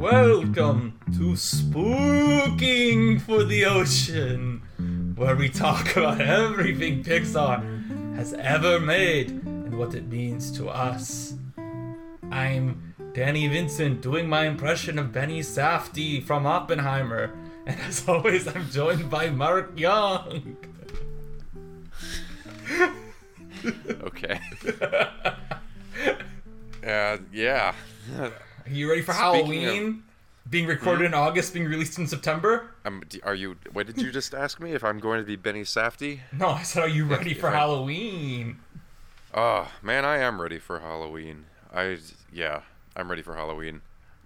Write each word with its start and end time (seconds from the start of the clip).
Welcome 0.00 0.98
to 1.18 1.34
Spooking 1.34 3.20
for 3.20 3.44
the 3.44 3.66
Ocean, 3.66 4.62
where 5.14 5.36
we 5.36 5.50
talk 5.50 5.94
about 5.96 6.22
everything 6.22 7.04
Pixar 7.04 8.16
has 8.16 8.32
ever 8.32 8.80
made 8.80 9.28
and 9.28 9.78
what 9.78 9.94
it 9.94 10.08
means 10.08 10.50
to 10.52 10.70
us. 10.70 11.34
I'm 12.30 12.94
Danny 13.12 13.46
Vincent 13.48 14.00
doing 14.00 14.26
my 14.26 14.46
impression 14.46 14.98
of 14.98 15.12
Benny 15.12 15.40
Safdie 15.40 16.24
from 16.24 16.46
Oppenheimer, 16.46 17.36
and 17.66 17.78
as 17.82 18.08
always, 18.08 18.48
I'm 18.48 18.70
joined 18.70 19.10
by 19.10 19.28
Mark 19.28 19.78
Young. 19.78 20.56
Okay. 24.02 24.40
uh, 26.86 27.18
yeah. 27.30 27.74
Are 28.66 28.70
you 28.70 28.88
ready 28.88 29.02
for 29.02 29.12
Speaking 29.12 29.28
of- 29.40 29.46
Halloween? 29.62 30.02
Being 30.48 30.66
recorded 30.66 31.04
in 31.04 31.14
August, 31.14 31.52
being 31.54 31.66
released 31.66 31.98
in 31.98 32.06
September? 32.08 32.70
Um, 32.84 33.02
are 33.22 33.34
you? 33.34 33.56
What 33.72 33.86
did 33.86 34.00
you 34.02 34.10
just 34.18 34.34
ask 34.34 34.58
me? 34.60 34.72
If 34.72 34.82
I'm 34.82 34.98
going 34.98 35.20
to 35.20 35.26
be 35.26 35.36
Benny 35.36 35.62
Safdie? 35.62 36.20
No, 36.32 36.48
I 36.48 36.62
said, 36.62 36.82
are 36.82 36.88
you 36.88 37.04
ready 37.04 37.34
for 37.34 37.48
if 37.48 37.54
I- 37.54 37.58
Halloween? 37.58 38.58
Oh 39.32 39.70
man, 39.82 40.04
I 40.04 40.18
am 40.18 40.40
ready 40.40 40.58
for 40.58 40.80
Halloween. 40.80 41.44
I 41.72 41.98
yeah, 42.32 42.62
I'm 42.96 43.08
ready 43.10 43.22
for 43.22 43.36
Halloween. 43.36 43.82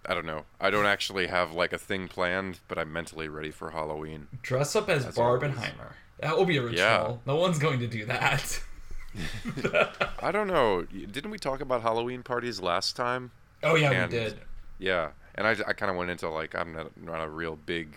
I 0.06 0.14
don't 0.14 0.24
know. 0.24 0.44
I 0.60 0.70
don't 0.70 0.86
actually 0.86 1.26
have 1.26 1.52
like 1.52 1.74
a 1.74 1.78
thing 1.78 2.08
planned, 2.08 2.60
but 2.68 2.78
I'm 2.78 2.90
mentally 2.92 3.28
ready 3.28 3.50
for 3.50 3.70
Halloween. 3.72 4.28
Dress 4.42 4.74
up 4.76 4.88
as 4.88 5.04
always. 5.18 5.42
Barbenheimer. 5.42 5.92
That 6.20 6.38
will 6.38 6.46
be 6.46 6.58
original. 6.58 6.78
Yeah. 6.78 7.16
No 7.26 7.36
one's 7.36 7.58
going 7.58 7.80
to 7.80 7.86
do 7.86 8.06
that. 8.06 8.62
I 10.22 10.32
don't 10.32 10.46
know. 10.48 10.82
Didn't 10.84 11.30
we 11.30 11.38
talk 11.38 11.60
about 11.60 11.82
Halloween 11.82 12.22
parties 12.22 12.60
last 12.60 12.96
time? 12.96 13.30
Oh 13.64 13.74
yeah, 13.74 13.90
And- 13.90 14.12
we 14.12 14.18
did. 14.18 14.38
Yeah, 14.78 15.10
and 15.34 15.46
I, 15.46 15.52
I 15.66 15.72
kind 15.72 15.90
of 15.90 15.96
went 15.96 16.10
into 16.10 16.28
like 16.28 16.54
I'm 16.54 16.72
not 16.72 16.96
not 17.00 17.22
a 17.24 17.28
real 17.28 17.56
big 17.56 17.96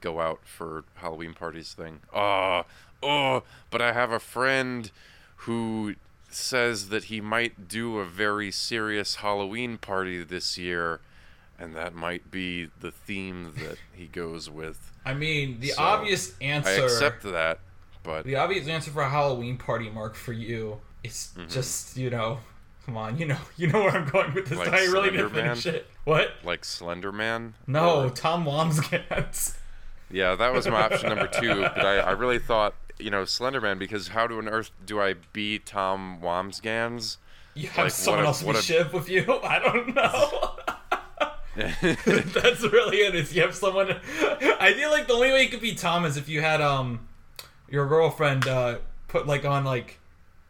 go 0.00 0.20
out 0.20 0.40
for 0.44 0.84
Halloween 0.94 1.34
parties 1.34 1.72
thing. 1.74 2.00
Oh, 2.14 2.62
oh, 3.02 3.42
but 3.70 3.82
I 3.82 3.92
have 3.92 4.12
a 4.12 4.20
friend 4.20 4.90
who 5.44 5.94
says 6.30 6.88
that 6.90 7.04
he 7.04 7.20
might 7.20 7.68
do 7.68 7.98
a 7.98 8.04
very 8.04 8.50
serious 8.50 9.16
Halloween 9.16 9.78
party 9.78 10.22
this 10.22 10.56
year, 10.58 11.00
and 11.58 11.74
that 11.74 11.94
might 11.94 12.30
be 12.30 12.68
the 12.80 12.90
theme 12.90 13.52
that 13.56 13.78
he 13.92 14.06
goes 14.06 14.48
with. 14.48 14.92
I 15.04 15.14
mean, 15.14 15.60
the 15.60 15.68
So, 15.68 15.82
obvious 15.82 16.34
answer. 16.40 16.70
I 16.70 16.74
accept 16.84 17.22
that, 17.24 17.58
but 18.02 18.24
The 18.24 18.36
obvious 18.36 18.68
answer 18.68 18.90
for 18.90 19.02
a 19.02 19.08
Halloween 19.08 19.56
party, 19.56 19.88
Mark, 19.90 20.14
for 20.14 20.32
you 20.34 20.80
is 21.02 21.30
Mm-hmm. 21.36 21.48
just 21.48 21.96
you 21.96 22.10
know, 22.10 22.40
come 22.90 22.96
on, 22.98 23.18
you 23.18 23.26
know, 23.26 23.36
you 23.56 23.68
know 23.68 23.80
where 23.80 23.90
I'm 23.96 24.08
going 24.08 24.34
with 24.34 24.46
this. 24.46 24.58
Like 24.58 24.68
I 24.72 24.80
really 24.86 25.10
Slender 25.10 25.16
didn't 25.16 25.30
finish 25.30 25.66
Man? 25.66 25.74
it. 25.76 25.86
What? 26.04 26.32
like 26.44 26.64
Slender 26.64 27.12
Man. 27.12 27.54
No, 27.66 28.04
or- 28.04 28.10
Tom 28.10 28.44
Wambsgans. 28.44 29.56
Yeah, 30.12 30.34
that 30.34 30.52
was 30.52 30.66
my 30.66 30.82
option 30.82 31.08
number 31.10 31.28
two. 31.28 31.60
But 31.60 31.86
I, 31.86 31.98
I 31.98 32.10
really 32.10 32.40
thought, 32.40 32.74
you 32.98 33.10
know, 33.10 33.22
Slenderman, 33.22 33.78
because 33.78 34.08
how 34.08 34.24
on 34.24 34.48
earth 34.48 34.72
do 34.84 35.00
I 35.00 35.14
be 35.32 35.60
Tom 35.60 36.18
Wambsgans? 36.20 37.18
You 37.54 37.68
have 37.68 37.84
Like, 37.84 37.92
someone 37.92 38.24
a- 38.24 38.26
else 38.26 38.42
what 38.42 38.56
a- 38.56 38.60
Shiv 38.60 38.92
with 38.92 39.08
you? 39.08 39.24
I 39.44 39.60
don't 39.60 39.94
know. 39.94 40.56
That's 41.54 42.62
really 42.62 42.96
it. 43.02 43.14
Is 43.14 43.32
you 43.32 43.42
have 43.42 43.54
someone? 43.54 44.00
I 44.58 44.72
feel 44.74 44.90
like 44.90 45.06
the 45.06 45.12
only 45.12 45.30
way 45.30 45.44
you 45.44 45.48
could 45.48 45.60
be 45.60 45.76
Tom 45.76 46.04
is 46.04 46.16
if 46.16 46.28
you 46.28 46.40
had 46.40 46.60
um 46.60 47.06
your 47.68 47.86
girlfriend 47.86 48.48
uh 48.48 48.78
put 49.06 49.28
like 49.28 49.44
on 49.44 49.62
like 49.64 49.99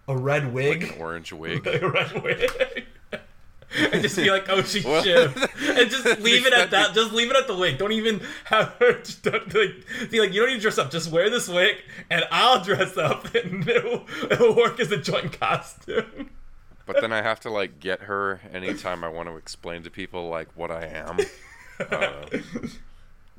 a 0.09 0.17
red 0.17 0.53
wig, 0.53 0.83
Like 0.83 0.93
an 0.97 1.01
orange 1.01 1.33
wig. 1.33 1.67
a 1.67 1.89
red 1.89 2.23
wig, 2.23 2.87
and 3.93 4.03
just 4.03 4.17
be 4.17 4.31
like, 4.31 4.47
"Oh, 4.48 4.62
she's 4.62 4.84
Well, 4.87 5.03
Shiv," 5.03 5.37
and 5.37 5.91
just 5.91 6.20
leave 6.20 6.47
it 6.47 6.53
at 6.53 6.70
that'd. 6.70 6.95
Just 6.95 7.12
leave 7.12 7.31
it 7.31 7.37
at 7.37 7.47
the 7.47 7.56
wig. 7.56 7.79
Don't 7.79 7.93
even 7.93 8.21
have 8.45 8.69
her 8.81 8.95
just 9.01 9.23
don't, 9.23 9.47
like, 9.55 10.11
be 10.11 10.21
like, 10.21 10.33
"You 10.33 10.41
don't 10.41 10.48
need 10.51 10.56
to 10.56 10.61
dress 10.61 10.78
up. 10.78 10.91
Just 10.91 11.11
wear 11.12 11.31
this 11.31 11.48
wig, 11.48 11.77
and 12.11 12.25
I'll 12.33 12.62
dress 12.65 12.97
up, 12.97 13.33
and 13.34 13.69
it'll, 13.69 14.06
it'll 14.31 14.56
work 14.56 14.81
as 14.81 14.91
a 14.91 14.97
joint 14.97 15.39
costume." 15.39 16.31
But 16.87 17.00
then 17.00 17.12
I 17.12 17.22
have 17.22 17.39
to 17.41 17.50
like 17.50 17.78
get 17.78 18.00
her 18.03 18.41
anytime 18.53 19.05
I 19.05 19.09
want 19.09 19.28
to 19.28 19.37
explain 19.37 19.84
to 19.84 19.91
people 19.91 20.28
like 20.28 20.49
what 20.56 20.72
I 20.72 20.87
am. 20.87 21.19
Uh, 21.78 22.25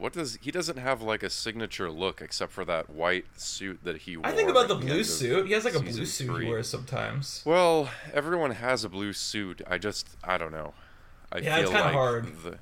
what 0.02 0.14
does 0.14 0.40
he 0.42 0.50
doesn't 0.50 0.78
have 0.78 1.02
like 1.04 1.22
a 1.22 1.30
signature 1.30 1.92
look 1.92 2.22
except 2.22 2.52
for 2.52 2.66
that 2.66 2.90
white 2.90 3.26
suit 3.38 3.80
that 3.84 4.00
he 4.00 4.18
wore. 4.18 4.26
I 4.26 4.32
think 4.32 4.50
about 4.50 4.68
the 4.68 4.76
blue 4.76 5.04
suit. 5.04 5.46
He 5.46 5.54
has 5.54 5.64
like 5.64 5.76
a 5.76 5.80
blue 5.80 6.06
suit 6.06 6.26
three. 6.26 6.46
he 6.46 6.52
wears 6.52 6.68
sometimes. 6.68 7.44
Well, 7.46 7.90
everyone 8.12 8.52
has 8.52 8.84
a 8.84 8.90
blue 8.90 9.14
suit. 9.14 9.62
I 9.70 9.78
just 9.78 10.08
I 10.24 10.40
don't 10.40 10.52
know. 10.52 10.74
I 11.32 11.38
Yeah, 11.38 11.56
feel 11.58 11.62
it's 11.66 11.70
kinda 11.72 11.86
like 11.86 11.94
hard. 11.94 12.44
The, 12.44 12.58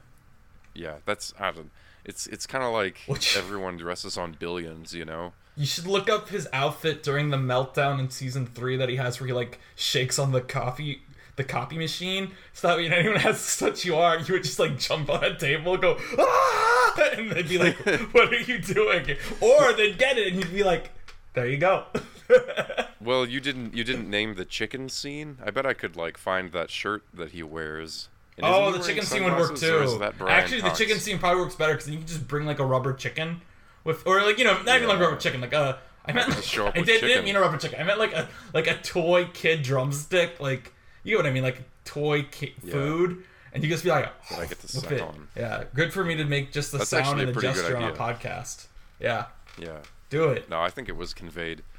yeah, 0.75 0.95
that's 1.05 1.33
I 1.39 1.51
don't. 1.51 1.71
It's 2.03 2.27
it's 2.27 2.45
kind 2.45 2.63
of 2.63 2.73
like 2.73 2.97
Which- 3.07 3.37
everyone 3.43 3.77
dresses 3.77 4.17
on 4.17 4.35
billions, 4.37 4.93
you 4.93 5.05
know. 5.05 5.31
You 5.55 5.65
should 5.65 5.87
look 5.87 6.09
up 6.09 6.29
his 6.29 6.47
outfit 6.53 7.03
during 7.03 7.29
the 7.29 7.37
meltdown 7.37 7.99
in 7.99 8.09
season 8.09 8.47
three 8.47 8.75
that 8.77 8.89
he 8.89 8.95
has, 8.97 9.19
where 9.19 9.27
he 9.27 9.33
like 9.33 9.59
shakes 9.75 10.17
on 10.19 10.31
the 10.31 10.41
coffee, 10.41 11.01
the 11.37 11.43
copy 11.43 11.77
machine, 11.77 12.31
so 12.53 12.67
that 12.69 12.77
when 12.77 12.91
anyone 12.93 13.19
has 13.19 13.39
such 13.39 13.83
you 13.85 13.95
are, 13.95 14.17
you 14.19 14.33
would 14.33 14.43
just 14.43 14.59
like 14.59 14.77
jump 14.77 15.09
on 15.09 15.23
a 15.23 15.37
table, 15.37 15.73
and 15.73 15.81
go 15.81 15.97
ah, 16.17 16.78
and 17.17 17.31
they'd 17.31 17.47
be 17.49 17.57
like, 17.57 17.77
"What 18.13 18.31
are 18.33 18.39
you 18.39 18.59
doing?" 18.59 19.15
Or 19.41 19.73
they'd 19.73 19.97
get 19.97 20.17
it, 20.17 20.27
and 20.33 20.37
you'd 20.37 20.53
be 20.53 20.63
like, 20.63 20.91
"There 21.33 21.47
you 21.47 21.57
go." 21.57 21.85
Well, 23.01 23.25
you 23.25 23.39
didn't 23.39 23.73
you 23.73 23.83
didn't 23.83 24.09
name 24.09 24.35
the 24.35 24.43
chicken 24.45 24.89
scene. 24.89 25.37
I 25.43 25.51
bet 25.51 25.65
I 25.65 25.73
could 25.73 25.95
like 25.95 26.17
find 26.17 26.51
that 26.51 26.69
shirt 26.69 27.03
that 27.13 27.31
he 27.31 27.41
wears. 27.43 28.09
And 28.37 28.45
oh, 28.45 28.71
he 28.71 28.77
the 28.77 28.83
chicken 28.83 29.03
scene 29.05 29.23
would 29.23 29.37
work 29.37 29.57
sunglasses, 29.57 29.93
or 29.95 30.05
is 30.05 30.17
too. 30.17 30.27
Actually, 30.27 30.61
the 30.61 30.69
chicken 30.71 30.99
scene 30.99 31.17
probably 31.17 31.41
works 31.41 31.55
better 31.55 31.73
because 31.73 31.89
you 31.89 31.97
can 31.97 32.05
just 32.07 32.27
bring 32.27 32.45
like 32.45 32.59
a 32.59 32.65
rubber 32.65 32.93
chicken 32.93 33.41
with, 33.85 34.05
or 34.05 34.21
like 34.21 34.37
you 34.37 34.43
know, 34.43 34.61
not 34.63 34.75
even 34.75 34.89
like 34.89 34.99
Yeah. 34.99 35.05
rubber 35.05 35.17
chicken, 35.17 35.39
like 35.41 35.53
a. 35.53 35.79
I 36.05 36.11
meant 36.11 36.27
up 36.29 36.75
I 36.75 36.81
did, 36.81 37.01
didn't 37.01 37.23
mean 37.25 37.35
a 37.35 37.39
rubber 37.41 37.57
chicken. 37.57 37.79
I 37.79 37.83
meant 37.83 37.99
like 37.99 38.13
a 38.13 38.27
like 38.53 38.67
a 38.67 38.75
toy 38.75 39.25
kid 39.33 39.63
drumstick, 39.63 40.39
like 40.41 40.73
you 41.03 41.13
know 41.13 41.19
what 41.19 41.25
I 41.25 41.31
mean, 41.31 41.43
like 41.43 41.61
toy 41.85 42.23
ki- 42.23 42.55
Yeah. 42.63 42.73
food, 42.73 43.23
and 43.53 43.63
you 43.63 43.69
just 43.69 43.83
be 43.83 43.89
like, 43.89 44.11
That 44.29 44.39
I 44.39 44.45
get 44.45 44.59
to 44.59 44.67
oh, 44.77 44.79
suck 44.81 44.91
it. 44.91 45.01
on. 45.01 45.27
Yeah, 45.35 45.63
good 45.73 45.93
for 45.93 46.03
me 46.03 46.15
to 46.15 46.25
make 46.25 46.51
just 46.51 46.71
the 46.71 46.79
That's 46.79 46.89
sound 46.89 47.19
and 47.19 47.33
the 47.33 47.41
gesture 47.41 47.77
on 47.77 47.83
a 47.83 47.93
podcast. 47.93 48.67
Yeah, 48.99 49.25
Yeah. 49.57 49.79
do 50.09 50.29
it. 50.29 50.49
No, 50.49 50.61
I 50.61 50.69
think 50.69 50.89
it 50.89 50.95
was 50.95 51.13
conveyed. 51.13 51.63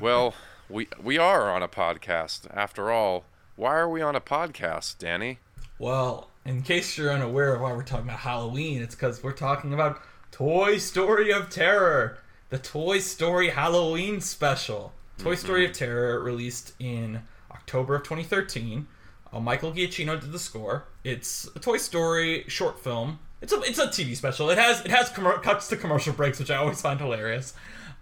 Well, 0.00 0.34
we 0.68 0.88
we 1.00 1.18
are 1.18 1.52
on 1.52 1.62
a 1.62 1.68
podcast 1.68 2.48
after 2.52 2.90
all. 2.90 3.24
Why 3.54 3.76
are 3.76 3.88
we 3.88 4.02
on 4.02 4.16
a 4.16 4.20
podcast, 4.20 4.98
Danny? 4.98 5.38
Well, 5.78 6.30
in 6.44 6.62
case 6.62 6.98
you're 6.98 7.12
unaware 7.12 7.54
of 7.54 7.60
why 7.60 7.72
we're 7.72 7.84
talking 7.84 8.06
about 8.06 8.20
Halloween, 8.20 8.82
it's 8.82 8.94
because 8.94 9.22
we're 9.22 9.32
talking 9.32 9.72
about 9.72 10.00
Toy 10.32 10.78
Story 10.78 11.32
of 11.32 11.50
Terror, 11.50 12.18
the 12.50 12.58
Toy 12.58 12.98
Story 12.98 13.50
Halloween 13.50 14.20
special. 14.20 14.92
Toy 15.18 15.36
Story 15.36 15.62
mm-hmm. 15.62 15.70
of 15.70 15.76
Terror 15.76 16.20
released 16.20 16.72
in 16.80 17.20
October 17.52 17.94
of 17.94 18.02
2013. 18.02 18.86
Uh, 19.34 19.40
Michael 19.40 19.72
Giacchino 19.72 20.20
did 20.20 20.30
the 20.30 20.38
score. 20.38 20.84
It's 21.02 21.48
a 21.56 21.58
Toy 21.58 21.78
Story 21.78 22.44
short 22.46 22.78
film. 22.78 23.18
It's 23.42 23.52
a 23.52 23.60
it's 23.62 23.78
a 23.78 23.88
TV 23.88 24.14
special. 24.16 24.48
It 24.50 24.58
has 24.58 24.80
it 24.84 24.90
has 24.90 25.10
commer- 25.10 25.42
cuts 25.42 25.68
to 25.68 25.76
commercial 25.76 26.12
breaks, 26.12 26.38
which 26.38 26.50
I 26.50 26.56
always 26.56 26.80
find 26.80 27.00
hilarious. 27.00 27.52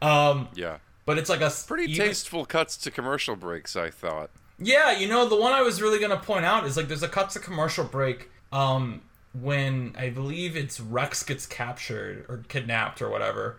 Um, 0.03 0.49
Yeah. 0.55 0.79
but 1.07 1.17
it's 1.19 1.31
like 1.31 1.41
a 1.41 1.51
Pretty 1.67 1.91
even- 1.93 2.07
tasteful 2.09 2.45
cuts 2.45 2.77
to 2.79 2.91
commercial 2.91 3.35
breaks, 3.37 3.75
I 3.77 3.91
thought. 3.91 4.31
yeah, 4.59 4.93
you 4.93 5.09
know, 5.09 5.29
the 5.29 5.35
one 5.37 5.53
I 5.53 5.63
was 5.63 5.81
really 5.81 5.99
gonna 5.99 6.19
point 6.21 6.45
out 6.45 6.67
is 6.67 6.77
like 6.77 6.87
there's 6.89 7.03
a 7.03 7.09
cuts 7.09 7.33
to 7.35 7.41
commercial 7.41 7.85
break 7.85 8.31
um 8.53 9.01
when 9.33 9.95
I 9.99 10.11
believe 10.11 10.57
it's 10.57 10.79
Rex 10.79 11.23
gets 11.23 11.47
captured 11.47 12.27
or 12.29 12.45
kidnapped 12.49 13.01
or 13.01 13.09
whatever. 13.09 13.59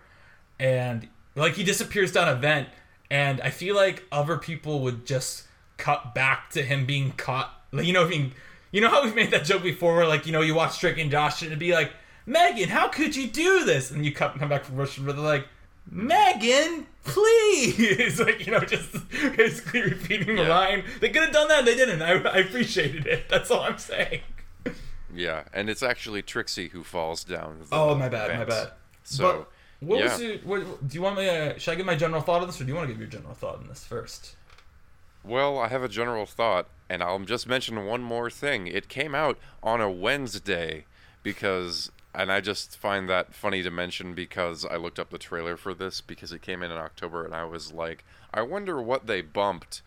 And 0.59 1.09
like 1.35 1.55
he 1.55 1.63
disappears 1.63 2.11
down 2.11 2.27
a 2.29 2.35
vent 2.35 2.69
and 3.09 3.41
I 3.41 3.49
feel 3.49 3.75
like 3.75 4.03
other 4.11 4.37
people 4.37 4.81
would 4.81 5.05
just 5.05 5.43
cut 5.77 6.13
back 6.13 6.51
to 6.51 6.61
him 6.61 6.85
being 6.85 7.11
caught. 7.13 7.59
Like 7.73 7.85
you 7.85 7.93
know, 7.93 8.07
being 8.07 8.31
you 8.71 8.79
know 8.81 8.89
how 8.89 9.03
we've 9.03 9.15
made 9.15 9.31
that 9.31 9.43
joke 9.45 9.63
before 9.63 9.95
where 9.95 10.07
like, 10.07 10.25
you 10.25 10.31
know, 10.31 10.41
you 10.41 10.55
watch 10.55 10.79
Drake 10.79 10.97
and 10.97 11.11
Josh 11.11 11.41
and 11.41 11.47
it'd 11.47 11.59
be 11.59 11.73
like, 11.73 11.91
Megan, 12.25 12.69
how 12.69 12.87
could 12.87 13.15
you 13.15 13.27
do 13.27 13.65
this? 13.65 13.91
And 13.91 14.05
you 14.05 14.11
cut 14.13 14.37
come 14.39 14.49
back 14.49 14.63
from 14.63 14.77
Russian 14.77 15.05
where 15.05 15.13
they're 15.13 15.23
like, 15.23 15.47
Megan, 15.91 16.87
please! 17.03 18.19
like, 18.25 18.45
you 18.45 18.51
know, 18.51 18.59
just 18.61 18.93
basically 19.35 19.81
repeating 19.81 20.35
the 20.35 20.43
Yeah. 20.43 20.49
line. 20.49 20.83
They 21.01 21.09
could 21.09 21.23
have 21.23 21.33
done 21.33 21.47
that, 21.49 21.59
and 21.59 21.67
they 21.67 21.75
didn't. 21.75 22.01
I, 22.01 22.11
I 22.13 22.37
appreciated 22.37 23.05
it. 23.05 23.27
That's 23.29 23.51
all 23.51 23.61
I'm 23.61 23.77
saying. 23.77 24.21
Yeah, 25.13 25.43
and 25.53 25.69
it's 25.69 25.83
actually 25.83 26.21
Trixie 26.23 26.69
who 26.69 26.83
falls 26.83 27.23
down. 27.23 27.59
The 27.59 27.75
Oh, 27.75 27.95
my 27.95 28.09
bad, 28.09 28.37
my 28.39 28.45
bad. 28.45 28.71
So, 29.03 29.45
But 29.81 29.87
what 29.87 29.99
yeah. 29.99 30.05
was 30.05 30.21
your, 30.21 30.37
what, 30.39 30.87
do 30.87 30.95
you 30.95 31.01
want 31.01 31.17
me 31.17 31.25
to, 31.25 31.59
should 31.59 31.71
I 31.71 31.75
give 31.75 31.85
my 31.85 31.95
general 31.95 32.21
thought 32.21 32.41
on 32.41 32.47
this, 32.47 32.59
or 32.59 32.63
do 32.63 32.69
you 32.69 32.75
want 32.75 32.87
to 32.87 32.93
give 32.93 32.99
your 33.01 33.09
general 33.09 33.33
thought 33.35 33.57
on 33.57 33.67
this 33.67 33.83
first? 33.83 34.35
Well, 35.23 35.57
I 35.59 35.67
have 35.69 35.83
a 35.83 35.89
general 35.89 36.25
thought, 36.25 36.67
and 36.89 37.01
I'll 37.01 37.19
just 37.19 37.47
mention 37.47 37.85
one 37.85 38.01
more 38.03 38.29
thing. 38.29 38.67
It 38.67 38.89
came 38.89 39.15
out 39.15 39.37
on 39.61 39.81
a 39.81 39.89
Wednesday 39.89 40.85
because, 41.23 41.91
and 42.13 42.31
I 42.31 42.41
just 42.41 42.77
find 42.77 43.09
that 43.09 43.33
funny 43.33 43.63
to 43.63 43.71
mention 43.71 44.13
because 44.13 44.65
I 44.65 44.75
looked 44.75 44.99
up 44.99 45.09
the 45.09 45.17
trailer 45.17 45.57
for 45.57 45.73
this 45.73 46.01
because 46.01 46.31
it 46.31 46.41
came 46.41 46.61
in 46.61 46.71
in 46.71 46.77
October, 46.77 47.23
and 47.25 47.33
I 47.33 47.45
was 47.45 47.71
like, 47.71 48.03
I 48.33 48.41
wonder 48.41 48.81
what 48.81 49.07
they 49.07 49.21
bumped 49.21 49.81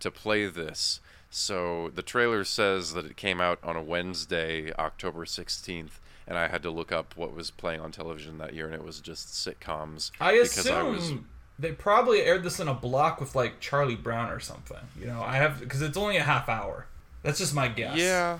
to 0.00 0.10
play 0.10 0.46
this 0.46 1.00
So 1.30 1.90
the 1.94 2.02
trailer 2.02 2.42
says 2.44 2.92
that 2.94 3.06
it 3.06 3.16
came 3.16 3.40
out 3.40 3.60
on 3.62 3.76
a 3.76 3.82
Wednesday, 3.82 4.72
October 4.72 5.24
16th, 5.24 6.00
and 6.26 6.36
I 6.36 6.48
had 6.48 6.62
to 6.64 6.70
look 6.70 6.90
up 6.90 7.16
what 7.16 7.34
was 7.34 7.50
playing 7.52 7.80
on 7.80 7.92
television 7.92 8.38
that 8.38 8.52
year, 8.52 8.66
and 8.66 8.74
it 8.74 8.84
was 8.84 9.00
just 9.00 9.28
sitcoms. 9.28 10.10
I 10.20 10.32
because 10.32 10.58
assume 10.58 10.76
I 10.76 10.82
was 10.82 11.12
they 11.60 11.72
probably 11.72 12.22
aired 12.22 12.42
this 12.42 12.58
in 12.60 12.68
a 12.68 12.74
block 12.74 13.20
with 13.20 13.34
like 13.34 13.60
Charlie 13.60 13.94
Brown 13.96 14.30
or 14.30 14.40
something. 14.40 14.78
You 14.98 15.06
know, 15.06 15.22
I 15.22 15.36
have 15.36 15.60
because 15.60 15.82
it's 15.82 15.96
only 15.96 16.16
a 16.16 16.22
half 16.22 16.48
hour. 16.48 16.86
That's 17.22 17.38
just 17.38 17.54
my 17.54 17.68
guess. 17.68 17.96
Yeah. 17.98 18.38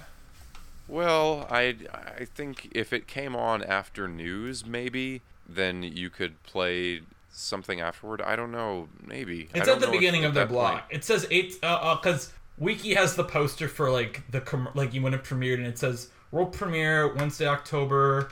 Well, 0.89 1.47
I 1.51 1.77
I 2.19 2.25
think 2.25 2.69
if 2.73 2.93
it 2.93 3.07
came 3.07 3.37
on 3.37 3.63
after 3.63 4.09
news, 4.09 4.67
maybe 4.67 5.23
then 5.49 5.83
you 5.83 6.11
could 6.11 6.43
play 6.45 7.03
something 7.33 7.81
afterward. 7.81 8.21
I 8.23 8.35
don't 8.37 8.51
know. 8.53 8.89
Maybe 9.07 9.49
It's 9.55 9.69
at 9.69 9.81
the 9.81 9.87
beginning 9.89 10.25
of 10.25 10.35
their 10.35 10.47
block. 10.47 10.73
point- 10.73 10.85
It 10.91 11.05
says 11.05 11.27
eight 11.31 11.57
uh 11.63 11.95
because 11.97 12.33
Wiki 12.59 12.95
has 12.95 13.15
the 13.15 13.25
poster 13.25 13.69
for 13.69 13.91
like 13.91 14.23
the 14.31 14.41
com- 14.41 14.69
like 14.75 14.93
when 14.95 15.15
it 15.15 15.23
premiered 15.23 15.55
and 15.55 15.67
it 15.67 15.79
says 15.79 16.09
world 16.33 16.53
premiere 16.53 17.13
Wednesday 17.15 17.47
October 17.47 18.31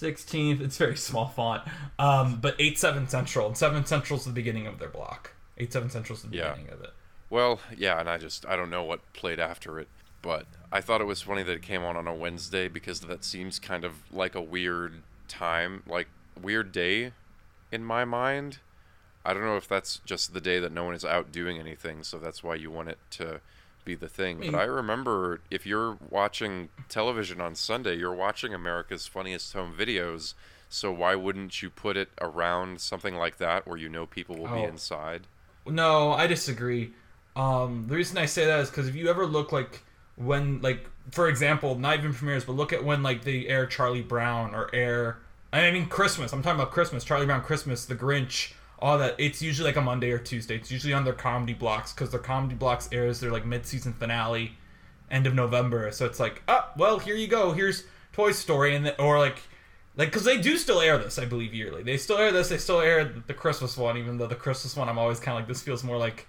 16th. 0.00 0.60
It's 0.60 0.76
very 0.76 0.96
small 0.96 1.26
font. 1.28 1.62
Um, 1.98 2.38
but 2.40 2.54
eight 2.58 2.78
seven 2.78 3.08
central 3.08 3.46
and 3.46 3.56
seven 3.56 3.84
central's 3.84 4.24
the 4.24 4.32
beginning 4.32 4.66
of 4.66 4.78
their 4.78 4.88
block. 4.88 5.32
Eight 5.58 5.72
seven 5.72 5.90
central's 5.90 6.22
the 6.22 6.36
Yeah. 6.36 6.50
beginning 6.52 6.72
of 6.72 6.80
it. 6.82 6.90
Well, 7.30 7.60
yeah, 7.76 7.98
and 7.98 8.08
I 8.08 8.18
just 8.18 8.46
I 8.46 8.56
don't 8.56 8.70
know 8.70 8.84
what 8.84 9.00
played 9.12 9.40
after 9.40 9.80
it, 9.80 9.88
but 10.22 10.46
I 10.70 10.80
thought 10.80 11.00
it 11.00 11.04
was 11.06 11.22
funny 11.22 11.42
that 11.42 11.52
it 11.52 11.62
came 11.62 11.82
on 11.82 11.96
on 11.96 12.06
a 12.06 12.14
Wednesday 12.14 12.68
because 12.68 13.00
that 13.00 13.24
seems 13.24 13.58
kind 13.58 13.84
of 13.84 13.94
like 14.12 14.34
a 14.34 14.40
weird 14.40 15.02
time, 15.28 15.82
like 15.86 16.08
weird 16.40 16.70
day 16.72 17.12
in 17.72 17.84
my 17.84 18.04
mind. 18.04 18.58
I 19.24 19.34
don't 19.34 19.42
know 19.42 19.56
if 19.56 19.66
that's 19.66 19.98
just 20.04 20.34
the 20.34 20.40
day 20.40 20.60
that 20.60 20.70
no 20.70 20.84
one 20.84 20.94
is 20.94 21.04
out 21.04 21.32
doing 21.32 21.58
anything, 21.58 22.04
so 22.04 22.18
that's 22.18 22.44
why 22.44 22.54
you 22.54 22.70
want 22.70 22.90
it 22.90 22.98
to 23.12 23.40
be 23.86 23.94
the 23.94 24.08
thing. 24.08 24.40
But 24.44 24.54
I 24.54 24.64
remember 24.64 25.40
if 25.50 25.64
you're 25.64 25.96
watching 26.10 26.68
television 26.90 27.40
on 27.40 27.54
Sunday, 27.54 27.94
you're 27.96 28.14
watching 28.14 28.52
America's 28.52 29.06
Funniest 29.06 29.54
Home 29.54 29.72
Videos, 29.78 30.34
so 30.68 30.92
why 30.92 31.14
wouldn't 31.14 31.62
you 31.62 31.70
put 31.70 31.96
it 31.96 32.10
around 32.20 32.82
something 32.82 33.14
like 33.16 33.38
that 33.38 33.66
where 33.66 33.78
you 33.78 33.88
know 33.88 34.04
people 34.04 34.36
will 34.36 34.48
be 34.48 34.60
Oh. 34.60 34.66
inside? 34.66 35.22
No, 35.64 36.12
I 36.12 36.26
disagree. 36.26 36.92
Um, 37.34 37.86
the 37.88 37.94
reason 37.96 38.18
I 38.18 38.26
say 38.26 38.44
that 38.44 38.60
is 38.60 38.68
because 38.70 38.88
if 38.88 38.94
you 38.94 39.08
ever 39.08 39.24
look 39.26 39.52
like 39.52 39.82
when 40.16 40.60
like 40.60 40.86
for 41.10 41.28
example, 41.28 41.78
not 41.78 41.98
even 41.98 42.12
premieres, 42.12 42.44
but 42.44 42.52
look 42.52 42.72
at 42.72 42.84
when 42.84 43.02
like 43.02 43.22
they 43.24 43.46
air 43.46 43.64
Charlie 43.66 44.02
Brown 44.02 44.54
or 44.54 44.68
air 44.74 45.18
I 45.52 45.70
mean 45.70 45.86
Christmas. 45.86 46.32
I'm 46.32 46.42
talking 46.42 46.60
about 46.60 46.72
Christmas, 46.72 47.04
Charlie 47.04 47.26
Brown 47.26 47.42
Christmas, 47.42 47.84
The 47.86 47.94
Grinch, 47.94 48.52
all 48.78 48.98
that. 48.98 49.14
It's 49.18 49.40
usually 49.42 49.68
like 49.68 49.76
a 49.76 49.82
Monday 49.82 50.10
or 50.10 50.18
Tuesday. 50.18 50.56
It's 50.56 50.70
usually 50.70 50.92
on 50.92 51.04
their 51.04 51.14
comedy 51.14 51.54
blocks 51.54 51.92
because 51.92 52.10
their 52.10 52.20
comedy 52.20 52.54
blocks 52.54 52.88
airs 52.92 53.20
their 53.20 53.32
like 53.32 53.46
mid 53.46 53.66
season 53.66 53.92
finale, 53.92 54.52
end 55.10 55.26
of 55.26 55.34
November. 55.34 55.90
So 55.92 56.06
it's 56.06 56.20
like, 56.20 56.42
oh 56.48 56.68
well, 56.76 56.98
here 56.98 57.16
you 57.16 57.28
go. 57.28 57.52
Here's 57.52 57.84
Toy 58.12 58.32
Story, 58.32 58.74
and 58.74 58.86
the, 58.86 59.00
or 59.00 59.18
like 59.18 59.40
like 59.96 60.08
because 60.08 60.24
they 60.24 60.40
do 60.40 60.56
still 60.56 60.80
air 60.80 60.98
this 60.98 61.18
i 61.18 61.24
believe 61.24 61.54
yearly 61.54 61.82
they 61.82 61.96
still 61.96 62.18
air 62.18 62.30
this 62.30 62.48
they 62.48 62.58
still 62.58 62.80
air 62.80 63.04
the 63.26 63.34
christmas 63.34 63.76
one 63.76 63.96
even 63.96 64.18
though 64.18 64.26
the 64.26 64.34
christmas 64.34 64.76
one 64.76 64.88
i'm 64.88 64.98
always 64.98 65.18
kind 65.18 65.36
of 65.36 65.42
like 65.42 65.48
this 65.48 65.62
feels 65.62 65.82
more 65.82 65.96
like 65.96 66.26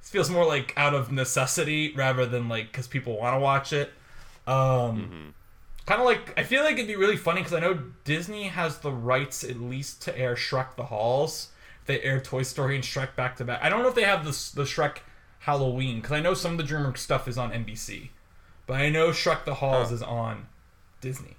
this 0.00 0.10
feels 0.10 0.28
more 0.28 0.44
like 0.44 0.74
out 0.76 0.94
of 0.94 1.10
necessity 1.10 1.92
rather 1.94 2.26
than 2.26 2.48
like 2.48 2.70
because 2.70 2.86
people 2.86 3.16
want 3.18 3.34
to 3.34 3.40
watch 3.40 3.72
it 3.72 3.92
um 4.46 5.32
kind 5.86 6.00
of 6.00 6.06
like 6.06 6.38
i 6.38 6.42
feel 6.42 6.62
like 6.62 6.74
it'd 6.74 6.86
be 6.86 6.96
really 6.96 7.16
funny 7.16 7.40
because 7.40 7.54
i 7.54 7.60
know 7.60 7.78
disney 8.04 8.44
has 8.44 8.78
the 8.78 8.90
rights 8.90 9.44
at 9.44 9.60
least 9.60 10.02
to 10.02 10.16
air 10.18 10.34
shrek 10.34 10.76
the 10.76 10.84
halls 10.84 11.48
they 11.86 12.00
air 12.02 12.20
toy 12.20 12.42
story 12.42 12.74
and 12.74 12.84
shrek 12.84 13.14
back 13.16 13.36
to 13.36 13.44
back 13.44 13.60
i 13.62 13.68
don't 13.68 13.82
know 13.82 13.88
if 13.88 13.94
they 13.94 14.04
have 14.04 14.24
this 14.24 14.50
the 14.50 14.62
shrek 14.64 14.98
halloween 15.40 15.96
because 15.96 16.12
i 16.12 16.20
know 16.20 16.34
some 16.34 16.52
of 16.52 16.58
the 16.58 16.64
dreamworks 16.64 16.98
stuff 16.98 17.28
is 17.28 17.36
on 17.38 17.50
nbc 17.52 18.08
but 18.66 18.74
i 18.80 18.88
know 18.88 19.10
shrek 19.10 19.44
the 19.44 19.54
halls 19.54 19.88
Huh. 19.90 19.94
is 19.96 20.02
on 20.02 20.46
disney 21.00 21.36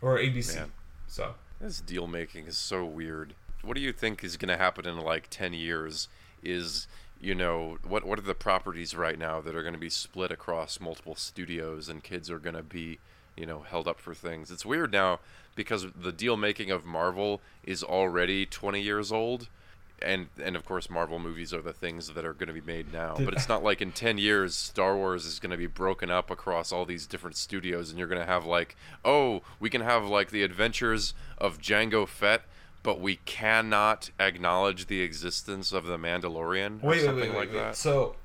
or 0.00 0.18
abc 0.18 0.54
Man. 0.54 0.72
so 1.08 1.34
This 1.60 1.80
deal 1.80 2.06
making 2.06 2.46
is 2.46 2.56
so 2.56 2.84
weird. 2.84 3.34
What 3.62 3.74
do 3.74 3.82
you 3.82 3.92
think 3.92 4.24
is 4.24 4.36
going 4.38 4.48
to 4.48 4.56
happen 4.56 4.86
in 4.86 4.98
like 4.98 5.28
10 5.28 5.52
years? 5.52 6.08
Is, 6.42 6.86
you 7.20 7.34
know, 7.34 7.76
what 7.86 8.06
what 8.06 8.18
are 8.18 8.22
the 8.22 8.34
properties 8.34 8.94
right 8.94 9.18
now 9.18 9.42
that 9.42 9.54
are 9.54 9.60
going 9.62 9.74
to 9.74 9.78
be 9.78 9.90
split 9.90 10.30
across 10.30 10.80
multiple 10.80 11.14
studios 11.14 11.90
and 11.90 12.02
kids 12.02 12.30
are 12.30 12.38
going 12.38 12.54
to 12.56 12.62
be, 12.62 12.98
you 13.36 13.44
know, 13.44 13.60
held 13.60 13.86
up 13.86 14.00
for 14.00 14.14
things? 14.14 14.50
It's 14.50 14.64
weird 14.64 14.90
now 14.90 15.20
because 15.54 15.84
the 15.94 16.12
deal 16.12 16.38
making 16.38 16.70
of 16.70 16.86
Marvel 16.86 17.42
is 17.62 17.82
already 17.84 18.46
20 18.46 18.80
years 18.80 19.12
old. 19.12 19.48
And 20.02 20.28
and 20.42 20.56
of 20.56 20.64
course 20.64 20.88
Marvel 20.88 21.18
movies 21.18 21.52
are 21.52 21.60
the 21.60 21.72
things 21.72 22.08
that 22.08 22.24
are 22.24 22.32
going 22.32 22.48
to 22.48 22.52
be 22.52 22.60
made 22.60 22.92
now. 22.92 23.16
But 23.18 23.34
it's 23.34 23.48
not 23.48 23.62
like 23.62 23.80
in 23.80 23.92
10 23.92 24.18
years 24.18 24.54
Star 24.54 24.96
Wars 24.96 25.26
is 25.26 25.38
going 25.38 25.50
to 25.50 25.56
be 25.56 25.66
broken 25.66 26.10
up 26.10 26.30
across 26.30 26.72
all 26.72 26.84
these 26.84 27.06
different 27.06 27.36
studios 27.36 27.90
and 27.90 27.98
you're 27.98 28.08
going 28.08 28.20
to 28.20 28.26
have 28.26 28.44
like, 28.44 28.76
"Oh, 29.04 29.42
we 29.58 29.68
can 29.68 29.82
have 29.82 30.04
like 30.04 30.30
the 30.30 30.42
adventures 30.42 31.14
of 31.38 31.58
Jango 31.58 32.08
Fett, 32.08 32.42
but 32.82 33.00
we 33.00 33.16
cannot 33.16 34.10
acknowledge 34.18 34.86
the 34.86 35.02
existence 35.02 35.72
of 35.72 35.84
the 35.84 35.98
Mandalorian 35.98 36.82
or 36.82 36.98
something 36.98 37.34
like 37.34 37.52
that." 37.52 37.76
So, 37.76 38.16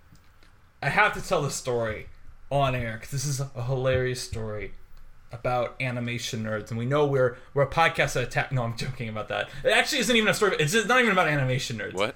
I 0.81 0.89
have 0.89 1.13
to 1.13 1.21
tell 1.21 1.41
the 1.41 1.51
story 1.51 2.07
on 2.51 2.75
air 2.75 2.93
because 2.93 3.11
this 3.11 3.25
is 3.25 3.39
a 3.41 3.63
hilarious 3.63 4.21
story 4.21 4.73
about 5.39 5.75
animation 5.81 6.43
nerds, 6.43 6.69
and 6.69 6.77
we 6.77 6.85
know 6.85 7.05
we're 7.05 7.37
we're 7.53 7.63
a 7.63 7.67
podcast 7.69 8.13
that 8.13 8.23
attack. 8.23 8.51
No, 8.51 8.63
I'm 8.63 8.75
joking 8.77 9.09
about 9.09 9.27
that. 9.29 9.49
It 9.63 9.69
actually 9.71 9.99
isn't 9.99 10.15
even 10.15 10.27
a 10.29 10.33
story. 10.33 10.55
It's 10.59 10.73
not 10.73 10.99
even 10.99 11.11
about 11.11 11.27
animation 11.27 11.77
nerds. 11.77 11.93
What? 11.93 12.15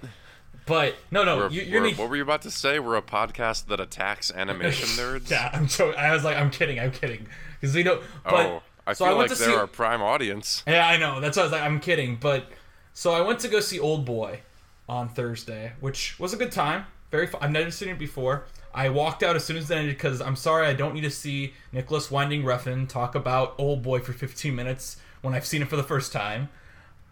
But 0.66 0.96
no, 1.10 1.24
no, 1.24 1.38
We're, 1.38 1.50
you, 1.50 1.62
you're 1.64 1.82
we're- 1.82 1.92
gonna. 1.92 2.02
what 2.04 2.10
were 2.12 2.16
you 2.16 2.22
about 2.24 2.44
to 2.44 2.52
say? 2.52 2.78
We're 2.80 2.96
a 2.96 3.02
podcast 3.02 3.68
that 3.68 3.80
attacks 3.80 4.32
animation 4.32 4.88
nerds. 5.04 5.30
Yeah, 5.32 5.50
I'm 5.52 5.68
joking. 5.68 6.00
I 6.00 6.14
was 6.14 6.24
like, 6.24 6.38
I'm 6.38 6.52
kidding, 6.52 6.80
I'm 6.80 6.92
kidding, 6.92 7.28
because 7.60 7.74
we 7.76 7.82
know. 7.84 8.02
But 8.24 8.46
oh, 8.46 8.64
I 8.86 8.94
so 8.94 9.06
feel 9.06 9.14
I 9.16 9.18
went 9.18 9.30
like 9.32 9.38
to 9.38 9.44
they're 9.44 9.54
see. 9.54 9.58
our 9.58 9.68
prime 9.68 10.02
audience. 10.04 10.64
Yeah, 10.68 10.88
I 10.88 10.98
know. 10.98 11.20
That's 11.22 11.38
why 11.38 11.42
I 11.42 11.46
was 11.46 11.52
like, 11.54 11.64
I'm 11.64 11.80
kidding. 11.80 12.18
But 12.18 12.46
so 12.94 13.12
I 13.14 13.22
went 13.22 13.40
to 13.40 13.48
go 13.48 13.60
see 13.62 13.80
Old 13.80 14.06
Boy 14.06 14.42
on 14.88 15.10
Thursday, 15.10 15.74
which 15.80 16.20
was 16.20 16.34
a 16.34 16.38
good 16.38 16.52
time. 16.52 16.86
Very 17.10 17.26
fun. 17.26 17.42
I've 17.44 17.52
never 17.52 17.72
seen 17.72 17.90
it 17.90 17.98
before. 17.98 18.46
I 18.74 18.90
walked 18.90 19.24
out 19.24 19.36
as 19.36 19.44
soon 19.44 19.58
as 19.58 19.70
it 19.70 19.76
ended 19.76 19.96
because 19.96 20.22
I'm 20.22 20.36
sorry 20.36 20.68
I 20.68 20.74
don't 20.74 20.94
need 20.94 21.02
to 21.02 21.12
see 21.12 21.54
Nicolas 21.72 22.12
Winding 22.12 22.44
Refn 22.44 22.88
talk 22.88 23.16
about 23.16 23.56
Old 23.58 23.82
Boy 23.82 24.00
for 24.00 24.14
15 24.14 24.56
minutes 24.56 24.98
when 25.22 25.34
I've 25.34 25.46
seen 25.46 25.62
it 25.62 25.68
for 25.68 25.76
the 25.76 25.84
first 25.84 26.12
time. 26.12 26.50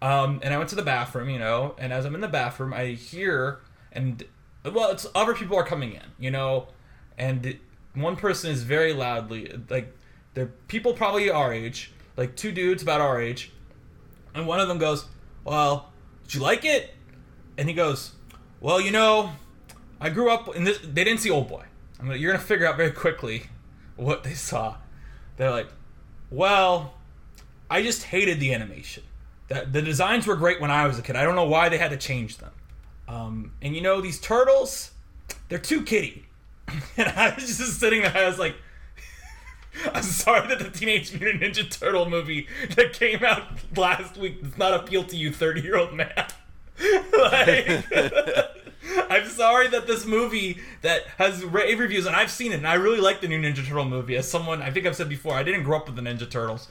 Um, 0.01 0.39
and 0.44 0.54
I 0.54 0.57
went 0.57 0.69
to 0.69 0.75
the 0.75 0.83
bathroom, 0.83 1.30
you 1.30 1.39
know, 1.39 1.75
and 1.80 1.92
as 1.92 2.06
I'm 2.06 2.13
in 2.13 2.21
the 2.21 2.27
bathroom, 2.27 2.74
I 2.74 2.88
hear 2.88 3.59
and 3.92 4.24
well, 4.63 4.92
it's 4.92 5.07
other 5.15 5.33
people 5.33 5.57
are 5.57 5.63
coming 5.63 5.94
in, 5.94 6.04
you 6.19 6.30
know, 6.30 6.68
and 7.18 7.57
one 7.94 8.15
person 8.15 8.51
is 8.51 8.63
very 8.63 8.94
loudly 8.94 9.59
like 9.69 9.94
they're 10.33 10.51
people 10.68 10.94
probably 10.94 11.30
our 11.30 11.51
age, 11.51 11.92
like 12.15 12.36
two 12.36 12.51
dudes 12.51 12.83
about 12.83 13.01
our 13.01 13.19
age, 13.19 13.52
and 14.35 14.45
one 14.45 14.59
of 14.59 14.68
them 14.68 14.78
goes, 14.78 15.06
"Well, 15.44 15.92
did 16.23 16.35
you 16.35 16.42
like 16.42 16.64
it?" 16.64 16.94
And 17.57 17.68
he 17.68 17.73
goes, 17.73 18.11
"Well, 18.61 18.80
you 18.80 18.92
know, 18.92 19.31
I 19.99 20.09
grew 20.09 20.30
up 20.30 20.56
in 20.56 20.63
this. 20.63 20.80
They 20.80 21.04
didn't 21.04 21.19
see 21.19 21.30
Old 21.30 21.47
Boy. 21.47 21.66
Gonna, 21.99 22.16
you're 22.16 22.31
gonna 22.31 22.44
figure 22.44 22.68
out 22.68 22.77
very 22.77 22.92
quickly 22.92 23.44
what 23.95 24.23
they 24.23 24.33
saw. 24.33 24.75
They're 25.37 25.51
like, 25.51 25.68
well, 26.30 26.94
I 27.69 27.81
just 27.81 28.04
hated 28.04 28.39
the 28.39 28.54
animation. 28.54 29.04
That 29.49 29.71
the 29.71 29.81
designs 29.81 30.27
were 30.27 30.35
great 30.35 30.59
when 30.59 30.71
I 30.71 30.87
was 30.87 30.99
a 30.99 31.01
kid. 31.01 31.16
I 31.16 31.23
don't 31.23 31.35
know 31.35 31.47
why 31.47 31.69
they 31.69 31.77
had 31.77 31.92
to 31.92 31.97
change 31.97 32.37
them. 32.37 32.51
Um, 33.07 33.54
and 33.61 33.75
you 33.75 33.81
know 33.81 34.01
these 34.01 34.19
turtles, 34.19 34.92
they're 35.47 35.57
too 35.57 35.83
kitty. 35.83 36.27
and 36.97 37.07
I 37.07 37.33
was 37.33 37.57
just 37.57 37.80
sitting 37.80 38.01
there. 38.01 38.16
I 38.16 38.27
was 38.27 38.37
like, 38.37 38.56
I'm 39.94 40.04
sorry 40.04 40.47
that 40.47 40.59
the 40.59 40.69
Teenage 40.69 41.18
Mutant 41.18 41.44
Ninja 41.44 41.69
Turtle 41.69 42.09
movie 42.09 42.47
that 42.75 42.94
came 42.94 43.23
out 43.23 43.44
last 43.75 44.18
week 44.18 44.44
does 44.44 44.57
not 44.57 44.73
appeal 44.73 45.04
to 45.06 45.16
you, 45.16 45.31
30 45.31 45.61
year 45.61 45.77
old 45.77 45.94
man. 45.94 46.27
like, 47.18 47.85
I'm 49.09 49.27
sorry 49.27 49.67
that 49.69 49.87
this 49.87 50.06
movie 50.06 50.59
that 50.81 51.03
has 51.17 51.44
rave 51.44 51.79
reviews, 51.79 52.06
and 52.06 52.15
I've 52.15 52.31
seen 52.31 52.51
it, 52.51 52.56
and 52.56 52.67
I 52.67 52.75
really 52.75 52.99
like 52.99 53.21
the 53.21 53.27
new 53.27 53.41
Ninja 53.41 53.65
Turtle 53.65 53.85
movie. 53.85 54.15
As 54.15 54.29
someone, 54.29 54.61
I 54.61 54.71
think 54.71 54.85
I've 54.85 54.95
said 54.95 55.09
before, 55.09 55.33
I 55.33 55.44
didn't 55.44 55.63
grow 55.63 55.77
up 55.77 55.87
with 55.87 55.95
the 55.95 56.01
Ninja 56.01 56.29
Turtles. 56.29 56.67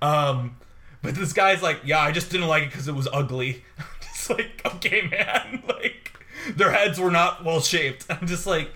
Um, 0.00 0.56
but 1.02 1.14
this 1.14 1.32
guy's 1.32 1.62
like, 1.62 1.80
yeah, 1.84 2.00
I 2.00 2.12
just 2.12 2.30
didn't 2.30 2.48
like 2.48 2.64
it 2.64 2.70
because 2.70 2.88
it 2.88 2.94
was 2.94 3.08
ugly. 3.12 3.64
I'm 3.78 3.84
just 4.00 4.30
like, 4.30 4.62
okay, 4.64 5.02
man. 5.02 5.62
Like, 5.78 6.12
their 6.56 6.72
heads 6.72 6.98
were 6.98 7.10
not 7.10 7.44
well 7.44 7.60
shaped. 7.60 8.06
I'm 8.08 8.26
just 8.26 8.46
like, 8.46 8.70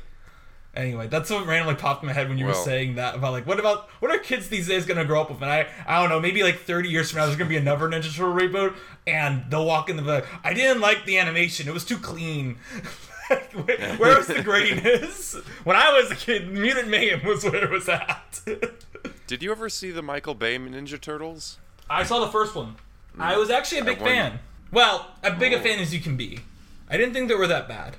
Anyway, 0.75 1.07
that's 1.07 1.29
what 1.29 1.47
randomly 1.47 1.75
popped 1.75 2.03
in 2.03 2.07
my 2.07 2.15
head 2.15 2.31
when 2.31 2.39
you 2.39 2.47
were 2.47 2.55
saying 2.55 2.95
that 2.95 3.15
about 3.15 3.33
like 3.33 3.47
what 3.47 3.61
about 3.61 3.91
what 4.01 4.11
are 4.11 4.19
kids 4.19 4.49
these 4.49 4.67
days 4.69 4.87
gonna 4.87 5.05
grow 5.05 5.21
up 5.21 5.29
with? 5.31 5.43
And 5.43 5.51
I 5.51 5.67
I 5.87 6.01
don't 6.01 6.09
know, 6.09 6.19
maybe 6.19 6.43
like 6.43 6.61
30 6.61 6.89
years 6.89 7.11
from 7.11 7.19
now 7.19 7.27
there's 7.27 7.37
gonna 7.37 7.51
be 7.51 7.59
another 7.59 7.89
Ninja 7.89 8.05
Turtle 8.15 8.33
reboot 8.33 8.75
and 9.07 9.45
they'll 9.51 9.67
walk 9.67 9.91
in 9.91 9.97
the 9.97 10.03
like, 10.03 10.25
I 10.43 10.55
didn't 10.55 10.81
like 10.81 11.05
the 11.05 11.19
animation, 11.19 11.69
it 11.69 11.75
was 11.75 11.85
too 11.85 11.99
clean. 11.99 12.57
where, 13.53 13.97
where 13.97 14.17
was 14.17 14.27
the 14.29 14.35
grittiness? 14.37 15.43
When 15.65 15.77
I 15.77 15.93
was 15.93 16.11
a 16.11 16.17
kid, 16.17 16.51
Mutant 16.51 16.89
Mayhem 16.89 17.23
was 17.27 17.45
where 17.45 17.63
it 17.65 17.71
was 17.71 17.89
at. 17.89 18.41
Did 19.27 19.43
you 19.43 19.51
ever 19.53 19.69
see 19.69 19.91
the 19.91 20.03
Michael 20.03 20.35
Bay 20.35 20.57
Ninja 20.59 20.99
Turtles? 21.01 21.59
I 21.91 22.03
saw 22.05 22.21
the 22.21 22.29
first 22.33 22.55
one. 22.55 22.77
Hmm. 23.15 23.21
I 23.23 23.37
was 23.37 23.51
actually 23.51 23.81
a 23.81 23.85
big 23.85 23.99
fan. 23.99 24.39
Well, 24.71 25.07
as 25.23 25.39
big 25.39 25.53
a 25.53 25.59
Oh. 25.59 25.63
fan 25.63 25.79
as 25.81 25.93
you 25.93 26.01
can 26.01 26.17
be. 26.17 26.41
I 26.89 26.97
didn't 26.97 27.13
think 27.13 27.29
they 27.29 27.35
were 27.35 27.47
that 27.47 27.69
bad. 27.69 27.97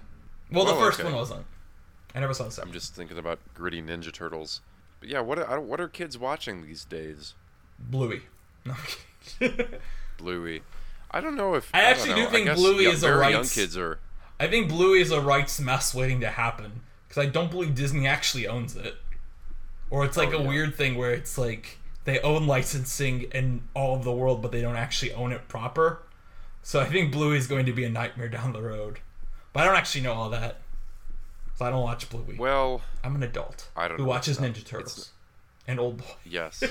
Well, 0.52 0.66
the 0.66 0.74
Oh, 0.74 0.80
first 0.80 1.00
okay. 1.00 1.08
one 1.08 1.16
wasn't. 1.16 1.46
I 2.16 2.20
never 2.20 2.34
saw 2.34 2.46
the 2.46 2.52
second. 2.52 2.70
I'm 2.70 2.74
just 2.74 2.96
thinking 2.96 3.18
about 3.18 3.40
gritty 3.54 3.82
Ninja 3.82 4.12
Turtles. 4.12 4.62
But 5.00 5.10
yeah, 5.10 5.20
what 5.20 5.40
are, 5.40 5.60
what 5.60 5.80
are 5.82 5.88
kids 5.88 6.18
watching 6.18 6.64
these 6.66 6.86
days? 6.86 7.34
Bluey. 7.80 8.22
No. 8.66 8.76
Bluey. 10.18 10.62
I 11.12 11.20
don't 11.22 11.36
know 11.36 11.54
if 11.56 11.70
I 11.74 11.82
don't 11.82 11.90
actually 11.92 12.16
do 12.16 12.28
think 12.28 12.50
Bluey 12.56 12.84
young- 12.86 12.94
is 12.94 13.04
a 13.04 13.08
very 13.08 13.32
young 13.32 13.44
kids 13.46 13.76
are. 13.78 14.00
I 14.40 14.48
think 14.48 14.70
Bluey 14.70 15.02
is 15.02 15.12
a 15.12 15.22
rights 15.22 15.60
mess 15.60 15.94
waiting 15.94 16.22
to 16.22 16.30
happen 16.30 16.82
because 17.08 17.22
I 17.26 17.30
don't 17.30 17.52
believe 17.52 17.76
Disney 17.76 18.08
actually 18.08 18.48
owns 18.48 18.76
it, 18.76 18.96
or 19.90 20.04
it's 20.06 20.16
like 20.18 20.30
Oh, 20.34 20.38
a 20.38 20.42
yeah. 20.42 20.48
weird 20.48 20.76
thing 20.76 20.96
where 20.96 21.12
it's 21.12 21.38
like 21.38 21.78
they 22.06 22.20
own 22.22 22.48
licensing 22.48 23.24
in 23.34 23.64
all 23.76 23.96
of 23.96 24.04
the 24.04 24.12
world, 24.12 24.42
but 24.42 24.52
they 24.52 24.62
don't 24.62 24.76
actually 24.78 25.14
own 25.14 25.32
it 25.32 25.48
proper. 25.48 26.04
So 26.62 26.80
I 26.80 26.86
think 26.86 27.12
Bluey 27.12 27.38
is 27.38 27.48
going 27.48 27.66
to 27.66 27.74
be 27.74 27.84
a 27.84 27.90
nightmare 27.90 28.30
down 28.30 28.54
the 28.54 28.62
road, 28.62 29.00
but 29.52 29.64
I 29.64 29.66
don't 29.66 29.76
actually 29.76 30.02
know 30.02 30.14
all 30.14 30.30
that. 30.32 30.58
I 31.64 31.70
don't 31.70 31.84
watch 31.84 32.10
Bluey. 32.10 32.36
Well, 32.38 32.82
I'm 33.04 33.16
an 33.16 33.24
adult 33.24 33.70
I 33.76 33.88
don't 33.88 33.98
who 34.00 34.06
watches 34.06 34.38
Ninja. 34.38 34.64
Turtles 34.66 35.12
and 35.68 35.80
Old 35.80 35.98
Boy. 35.98 36.06
yes. 36.26 36.64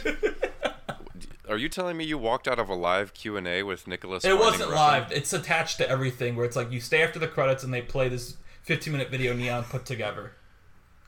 are 1.49 1.56
you 1.56 1.68
telling 1.68 1.96
me 1.96 2.04
you 2.04 2.18
walked 2.18 2.46
out 2.46 2.58
of 2.58 2.68
a 2.68 2.75
live 2.75 3.14
Q 3.14 3.37
and 3.37 3.46
A 3.49 3.62
with 3.62 3.87
Nicolas? 3.87 4.25
It 4.25 4.38
wasn't 4.38 4.70
live. 4.70 5.11
It's 5.12 5.32
attached 5.32 5.78
to 5.78 5.88
everything 5.88 6.37
where 6.37 6.44
it's 6.44 6.56
like 6.56 6.70
you 6.70 6.80
stay 6.80 7.02
after 7.02 7.18
the 7.18 7.28
credits 7.28 7.64
and 7.64 7.72
they 7.72 7.82
play 7.82 8.08
this 8.08 8.37
15 8.62 8.92
minute 8.92 9.11
video 9.11 9.34
Neon 9.34 9.64
put 9.64 9.84
together. 9.87 10.32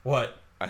What? 0.02 0.38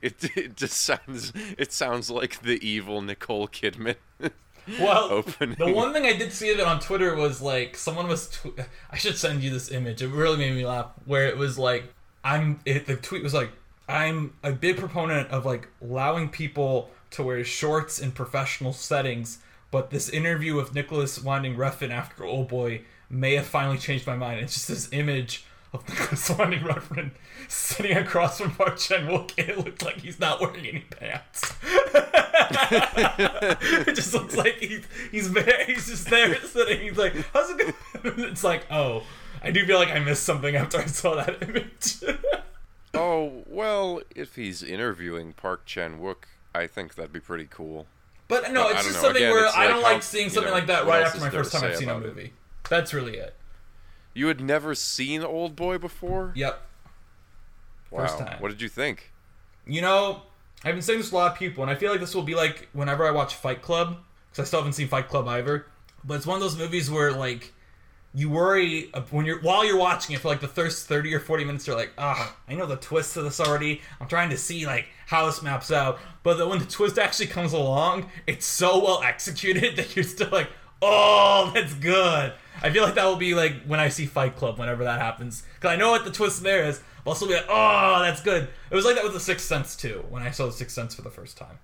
It, 0.00 0.36
it 0.36 0.56
just 0.56 0.80
sounds 0.80 1.32
it 1.58 1.72
sounds 1.72 2.08
like 2.08 2.42
the 2.42 2.64
evil 2.64 3.02
Nicole 3.02 3.48
Kidman. 3.48 3.96
Well, 4.80 5.08
Opening. 5.12 5.56
the 5.58 5.72
one 5.72 5.92
thing 5.92 6.06
I 6.06 6.12
did 6.16 6.32
see 6.32 6.50
of 6.50 6.58
it 6.58 6.66
on 6.66 6.80
Twitter 6.80 7.14
was 7.14 7.40
like 7.40 7.76
someone 7.76 8.08
was. 8.08 8.28
Tw- 8.28 8.58
I 8.90 8.96
should 8.96 9.16
send 9.16 9.42
you 9.44 9.50
this 9.50 9.70
image. 9.70 10.02
It 10.02 10.08
really 10.08 10.36
made 10.38 10.54
me 10.56 10.66
laugh. 10.66 10.86
Where 11.04 11.28
it 11.28 11.36
was 11.36 11.56
like, 11.56 11.94
I'm. 12.26 12.60
It, 12.64 12.86
the 12.86 12.96
tweet 12.96 13.22
was 13.22 13.32
like, 13.32 13.52
I'm 13.88 14.34
a 14.42 14.50
big 14.50 14.78
proponent 14.78 15.30
of 15.30 15.46
like 15.46 15.68
allowing 15.80 16.28
people 16.28 16.90
to 17.12 17.22
wear 17.22 17.44
shorts 17.44 18.00
in 18.00 18.10
professional 18.10 18.72
settings, 18.72 19.38
but 19.70 19.90
this 19.90 20.08
interview 20.08 20.56
with 20.56 20.74
Nicolas 20.74 21.22
Winding 21.22 21.56
Refn 21.56 21.90
after 21.90 22.24
Old 22.24 22.48
Boy 22.48 22.82
may 23.08 23.36
have 23.36 23.46
finally 23.46 23.78
changed 23.78 24.08
my 24.08 24.16
mind. 24.16 24.40
It's 24.40 24.54
just 24.54 24.66
this 24.66 24.92
image 24.92 25.44
of 25.72 25.88
Nicolas 25.88 26.28
Winding 26.30 26.64
Refn 26.64 27.12
sitting 27.46 27.96
across 27.96 28.40
from 28.40 28.50
Park 28.56 28.76
Chan 28.78 29.06
Wook, 29.06 29.32
it 29.38 29.56
looked 29.58 29.84
like 29.84 29.98
he's 29.98 30.18
not 30.18 30.40
wearing 30.40 30.66
any 30.66 30.80
pants. 30.80 31.54
it 33.86 33.94
just 33.94 34.12
looks 34.14 34.36
like 34.36 34.56
he's 34.56 34.84
he's. 35.12 35.28
He's 35.66 35.86
just 35.86 36.10
there 36.10 36.34
sitting. 36.40 36.80
He's 36.80 36.98
like, 36.98 37.14
"How's 37.32 37.50
it 37.50 37.58
going?" 37.58 37.74
It's 38.30 38.44
like, 38.44 38.66
oh, 38.70 39.04
I 39.46 39.50
do 39.52 39.64
feel 39.64 39.78
like 39.78 39.90
I 39.90 39.98
missed 40.00 40.24
something 40.24 40.56
after 40.56 40.78
I 40.78 40.86
saw 40.86 41.14
that 41.16 41.42
image. 41.48 41.96
oh 42.94 43.44
well, 43.46 44.00
if 44.14 44.36
he's 44.36 44.62
interviewing 44.62 45.32
Park 45.32 45.64
Chan 45.66 45.98
Wook, 46.00 46.24
I 46.54 46.66
think 46.66 46.94
that'd 46.94 47.12
be 47.12 47.20
pretty 47.20 47.46
cool. 47.50 47.86
but 48.28 48.50
no, 48.52 48.64
But 48.64 48.72
it's 48.76 48.84
just 48.84 48.96
know. 48.96 49.02
something 49.02 49.22
Again, 49.22 49.32
where 49.32 49.46
I 49.48 49.50
like 49.50 49.68
don't 49.68 49.82
how- 49.82 49.92
like 49.92 50.02
seeing 50.02 50.24
you 50.24 50.30
something 50.30 50.50
know, 50.50 50.58
like 50.58 50.66
that 50.66 50.86
right 50.86 51.04
after 51.04 51.20
my 51.20 51.30
first 51.30 51.52
time 51.52 51.64
I've 51.64 51.76
seen 51.76 51.88
a 51.88 51.92
about 51.96 52.06
it? 52.06 52.14
movie. 52.16 52.32
That's 52.68 52.92
really 52.92 53.16
it. 53.16 53.34
You 54.14 54.26
had 54.28 54.40
never 54.40 54.74
seen 54.74 55.22
Old 55.22 55.54
Boy 55.54 55.78
before? 55.78 56.32
Yep. 56.34 56.60
Wow. 57.90 58.00
first 58.00 58.18
time. 58.18 58.40
What 58.40 58.48
did 58.48 58.60
you 58.62 58.68
think? 58.68 59.12
You 59.66 59.80
know, 59.82 60.22
I've 60.64 60.74
been 60.74 60.82
saying 60.82 60.98
this 61.00 61.10
to 61.10 61.14
a 61.14 61.18
lot 61.18 61.32
of 61.32 61.38
people, 61.38 61.62
and 61.62 61.70
I 61.70 61.74
feel 61.74 61.90
like 61.90 62.00
this 62.00 62.14
will 62.14 62.22
be 62.22 62.34
like 62.34 62.68
whenever 62.72 63.06
I 63.06 63.10
watch 63.10 63.34
Fight 63.34 63.62
Club, 63.62 63.98
because 64.30 64.44
I 64.44 64.46
still 64.46 64.60
haven't 64.60 64.72
seen 64.72 64.88
Fight 64.88 65.08
Club 65.08 65.28
either. 65.28 65.66
But 66.02 66.14
it's 66.14 66.26
one 66.26 66.36
of 66.36 66.42
those 66.42 66.56
movies 66.56 66.90
where 66.90 67.12
like 67.12 67.52
you 68.16 68.30
worry 68.30 68.90
when 69.10 69.26
you're 69.26 69.40
while 69.42 69.62
you're 69.62 69.76
watching 69.76 70.14
it 70.14 70.20
for 70.22 70.28
like 70.28 70.40
the 70.40 70.48
first 70.48 70.86
thirty 70.88 71.12
or 71.14 71.20
forty 71.20 71.44
minutes. 71.44 71.66
You're 71.66 71.76
like, 71.76 71.92
ah, 71.98 72.34
I 72.48 72.54
know 72.54 72.64
the 72.64 72.76
twist 72.76 73.14
of 73.18 73.24
this 73.24 73.40
already. 73.40 73.82
I'm 74.00 74.08
trying 74.08 74.30
to 74.30 74.38
see 74.38 74.64
like 74.64 74.86
how 75.06 75.26
this 75.26 75.42
maps 75.42 75.70
out. 75.70 75.98
But 76.22 76.38
then 76.38 76.48
when 76.48 76.58
the 76.58 76.64
twist 76.64 76.98
actually 76.98 77.26
comes 77.26 77.52
along, 77.52 78.10
it's 78.26 78.46
so 78.46 78.82
well 78.82 79.02
executed 79.02 79.76
that 79.76 79.94
you're 79.94 80.02
still 80.02 80.30
like, 80.30 80.48
oh, 80.80 81.50
that's 81.54 81.74
good. 81.74 82.32
I 82.62 82.70
feel 82.70 82.84
like 82.84 82.94
that 82.94 83.04
will 83.04 83.16
be 83.16 83.34
like 83.34 83.64
when 83.66 83.80
I 83.80 83.90
see 83.90 84.06
Fight 84.06 84.34
Club 84.34 84.58
whenever 84.58 84.84
that 84.84 84.98
happens, 84.98 85.42
because 85.54 85.70
I 85.70 85.76
know 85.76 85.90
what 85.90 86.06
the 86.06 86.10
twist 86.10 86.42
there 86.42 86.64
is. 86.64 86.80
I'll 87.04 87.12
also 87.12 87.26
be 87.26 87.34
like, 87.34 87.46
oh, 87.50 88.00
that's 88.02 88.22
good. 88.22 88.48
It 88.70 88.74
was 88.74 88.86
like 88.86 88.94
that 88.94 89.04
with 89.04 89.12
The 89.12 89.20
Sixth 89.20 89.46
Sense 89.46 89.76
too, 89.76 90.06
when 90.08 90.22
I 90.22 90.30
saw 90.30 90.46
The 90.46 90.52
Sixth 90.52 90.74
Sense 90.74 90.94
for 90.94 91.02
the 91.02 91.10
first 91.10 91.36
time. 91.36 91.58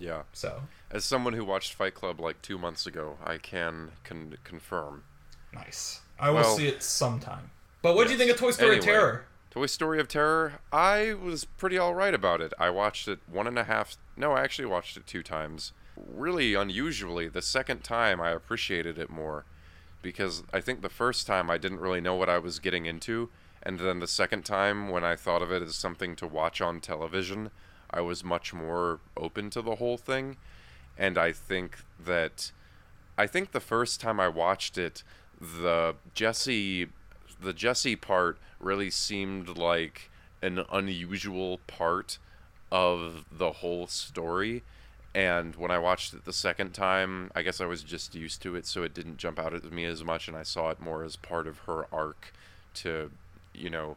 Yeah. 0.00 0.22
So 0.32 0.62
As 0.90 1.04
someone 1.04 1.34
who 1.34 1.44
watched 1.44 1.74
Fight 1.74 1.94
Club 1.94 2.20
like 2.20 2.42
two 2.42 2.58
months 2.58 2.86
ago, 2.86 3.18
I 3.24 3.38
can 3.38 3.92
con- 4.02 4.36
confirm. 4.42 5.04
Nice. 5.52 6.00
I 6.18 6.30
will 6.30 6.36
Well- 6.40 6.56
see 6.56 6.68
it 6.68 6.82
sometime. 6.82 7.50
But 7.82 7.94
what 7.94 8.06
do 8.06 8.12
you 8.12 8.18
think 8.18 8.30
of 8.30 8.36
Toy 8.36 8.50
Story 8.50 8.76
Anyway. 8.76 8.86
Terror? 8.86 9.24
Toy 9.50 9.66
Story 9.66 9.98
of 10.00 10.06
Terror, 10.06 10.60
I 10.72 11.14
was 11.14 11.44
pretty 11.44 11.78
alright 11.78 12.14
about 12.14 12.40
it. 12.40 12.52
I 12.58 12.70
watched 12.70 13.08
it 13.08 13.18
one 13.26 13.46
and 13.46 13.58
a 13.58 13.64
half. 13.64 13.96
No, 14.16 14.32
I 14.32 14.42
actually 14.42 14.66
watched 14.66 14.96
it 14.96 15.06
two 15.06 15.22
times. 15.22 15.72
Really 15.96 16.54
unusually, 16.54 17.26
the 17.28 17.42
second 17.42 17.82
time 17.82 18.20
I 18.20 18.30
appreciated 18.30 18.98
it 18.98 19.10
more 19.10 19.44
because 20.02 20.42
I 20.52 20.60
think 20.60 20.82
the 20.82 20.88
first 20.88 21.26
time 21.26 21.50
I 21.50 21.58
didn't 21.58 21.80
really 21.80 22.00
know 22.00 22.14
what 22.14 22.28
I 22.28 22.38
was 22.38 22.58
getting 22.58 22.86
into, 22.86 23.28
and 23.62 23.78
then 23.78 23.98
the 23.98 24.06
second 24.06 24.44
time 24.44 24.88
when 24.88 25.04
I 25.04 25.16
thought 25.16 25.42
of 25.42 25.50
it 25.52 25.62
as 25.62 25.74
something 25.74 26.14
to 26.16 26.26
watch 26.26 26.60
on 26.60 26.80
television, 26.80 27.50
I 27.90 28.00
was 28.02 28.22
much 28.22 28.54
more 28.54 29.00
open 29.16 29.50
to 29.50 29.62
the 29.62 29.76
whole 29.76 29.96
thing. 29.98 30.36
And 30.96 31.18
I 31.18 31.32
think 31.32 31.78
that 31.98 32.52
I 33.18 33.26
think 33.26 33.50
the 33.52 33.60
first 33.60 34.00
time 34.00 34.20
I 34.20 34.28
watched 34.28 34.78
it, 34.78 35.02
the 35.40 35.94
Jessie 36.14 36.88
the 37.42 37.52
Jessie 37.52 37.96
part 37.96 38.38
really 38.58 38.90
seemed 38.90 39.56
like 39.56 40.10
an 40.42 40.64
unusual 40.70 41.58
part 41.66 42.18
of 42.70 43.24
the 43.32 43.52
whole 43.52 43.86
story. 43.86 44.62
And 45.14 45.56
when 45.56 45.70
I 45.70 45.78
watched 45.78 46.14
it 46.14 46.24
the 46.24 46.32
second 46.32 46.72
time, 46.72 47.30
I 47.34 47.42
guess 47.42 47.60
I 47.60 47.66
was 47.66 47.82
just 47.82 48.14
used 48.14 48.42
to 48.42 48.54
it, 48.54 48.66
so 48.66 48.82
it 48.82 48.94
didn't 48.94 49.16
jump 49.16 49.38
out 49.38 49.54
at 49.54 49.72
me 49.72 49.84
as 49.84 50.04
much, 50.04 50.28
and 50.28 50.36
I 50.36 50.44
saw 50.44 50.70
it 50.70 50.80
more 50.80 51.02
as 51.02 51.16
part 51.16 51.48
of 51.48 51.60
her 51.60 51.86
arc 51.92 52.32
to, 52.74 53.10
you 53.52 53.70
know, 53.70 53.96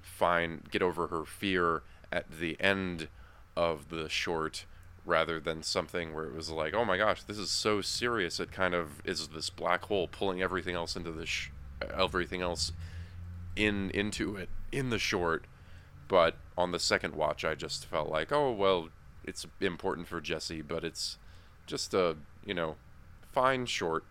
find 0.00 0.70
get 0.70 0.80
over 0.80 1.08
her 1.08 1.24
fear 1.24 1.82
at 2.10 2.30
the 2.38 2.56
end 2.60 3.08
of 3.56 3.90
the 3.90 4.08
short 4.08 4.64
rather 5.04 5.38
than 5.38 5.62
something 5.62 6.14
where 6.14 6.24
it 6.24 6.34
was 6.34 6.50
like, 6.50 6.74
oh 6.74 6.84
my 6.84 6.96
gosh, 6.96 7.22
this 7.22 7.38
is 7.38 7.50
so 7.50 7.80
serious. 7.80 8.40
It 8.40 8.52
kind 8.52 8.74
of 8.74 9.02
is 9.04 9.28
this 9.28 9.50
black 9.50 9.84
hole 9.84 10.08
pulling 10.08 10.42
everything 10.42 10.74
else 10.74 10.96
into 10.96 11.12
the 11.12 11.26
sh- 11.26 11.50
everything 11.94 12.40
else 12.40 12.72
in 13.56 13.90
into 13.90 14.36
it 14.36 14.48
in 14.72 14.90
the 14.90 14.98
short. 14.98 15.44
But 16.08 16.36
on 16.56 16.72
the 16.72 16.78
second 16.78 17.14
watch, 17.14 17.44
I 17.44 17.54
just 17.54 17.86
felt 17.86 18.08
like, 18.08 18.32
oh 18.32 18.52
well, 18.52 18.88
it's 19.24 19.46
important 19.60 20.08
for 20.08 20.20
Jessie, 20.20 20.62
but 20.62 20.84
it's 20.84 21.18
just 21.66 21.94
a 21.94 22.16
you 22.44 22.54
know 22.54 22.76
fine 23.32 23.66
short, 23.66 24.04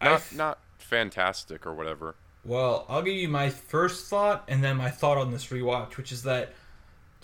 not 0.00 0.22
th- 0.22 0.38
not 0.38 0.58
fantastic 0.78 1.66
or 1.66 1.74
whatever. 1.74 2.16
Well, 2.44 2.84
I'll 2.88 3.02
give 3.02 3.14
you 3.14 3.28
my 3.28 3.48
first 3.48 4.06
thought 4.08 4.44
and 4.48 4.62
then 4.62 4.76
my 4.76 4.90
thought 4.90 5.16
on 5.16 5.32
this 5.32 5.46
rewatch, 5.46 5.96
which 5.96 6.12
is 6.12 6.24
that 6.24 6.52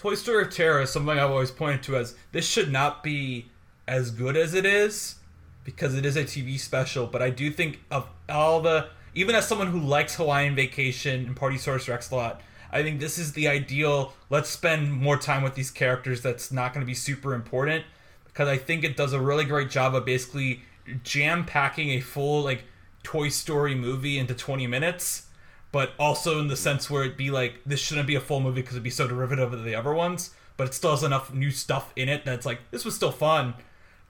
Toy 0.00 0.14
Story 0.14 0.44
of 0.44 0.50
Terror 0.50 0.80
is 0.80 0.88
something 0.88 1.18
I've 1.18 1.30
always 1.30 1.50
pointed 1.50 1.82
to 1.82 1.96
as 1.98 2.14
this 2.32 2.48
should 2.48 2.72
not 2.72 3.02
be 3.02 3.50
as 3.86 4.10
good 4.10 4.34
as 4.34 4.54
it 4.54 4.64
is 4.64 5.16
because 5.62 5.94
it 5.94 6.06
is 6.06 6.16
a 6.16 6.24
TV 6.24 6.58
special. 6.58 7.06
But 7.06 7.20
I 7.20 7.28
do 7.28 7.50
think 7.50 7.80
of 7.90 8.08
all 8.26 8.62
the, 8.62 8.88
even 9.14 9.34
as 9.34 9.46
someone 9.46 9.66
who 9.66 9.78
likes 9.78 10.14
Hawaiian 10.14 10.54
Vacation 10.54 11.26
and 11.26 11.36
Partysaurus 11.36 11.86
Rex 11.86 12.10
a 12.10 12.16
lot, 12.16 12.40
I 12.72 12.82
think 12.82 12.98
this 12.98 13.18
is 13.18 13.34
the 13.34 13.46
ideal. 13.46 14.14
Let's 14.30 14.48
spend 14.48 14.90
more 14.90 15.18
time 15.18 15.42
with 15.42 15.54
these 15.54 15.70
characters. 15.70 16.22
That's 16.22 16.50
not 16.50 16.72
going 16.72 16.80
to 16.80 16.86
be 16.86 16.94
super 16.94 17.34
important 17.34 17.84
because 18.24 18.48
I 18.48 18.56
think 18.56 18.84
it 18.84 18.96
does 18.96 19.12
a 19.12 19.20
really 19.20 19.44
great 19.44 19.68
job 19.68 19.94
of 19.94 20.06
basically 20.06 20.62
jam 21.04 21.44
packing 21.44 21.90
a 21.90 22.00
full 22.00 22.42
like 22.42 22.64
Toy 23.02 23.28
Story 23.28 23.74
movie 23.74 24.18
into 24.18 24.32
20 24.32 24.66
minutes, 24.66 25.26
but 25.72 25.92
also 25.98 26.40
in 26.40 26.48
the 26.48 26.56
sense 26.56 26.90
where 26.90 27.04
it'd 27.04 27.16
be 27.16 27.30
like 27.30 27.60
this 27.64 27.80
shouldn't 27.80 28.06
be 28.06 28.14
a 28.14 28.20
full 28.20 28.40
movie 28.40 28.60
because 28.60 28.74
it'd 28.74 28.82
be 28.82 28.90
so 28.90 29.06
derivative 29.06 29.52
of 29.52 29.64
the 29.64 29.74
other 29.74 29.92
ones, 29.92 30.30
but 30.56 30.66
it 30.66 30.74
still 30.74 30.90
has 30.90 31.02
enough 31.02 31.32
new 31.32 31.50
stuff 31.50 31.92
in 31.96 32.08
it 32.08 32.24
that's 32.24 32.44
like 32.46 32.58
this 32.70 32.84
was 32.84 32.94
still 32.94 33.12
fun. 33.12 33.54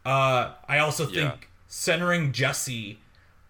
Uh, 0.05 0.53
I 0.69 0.79
also 0.79 1.05
think 1.05 1.17
Yeah. 1.17 1.35
centering 1.69 2.33
Jessie 2.33 3.01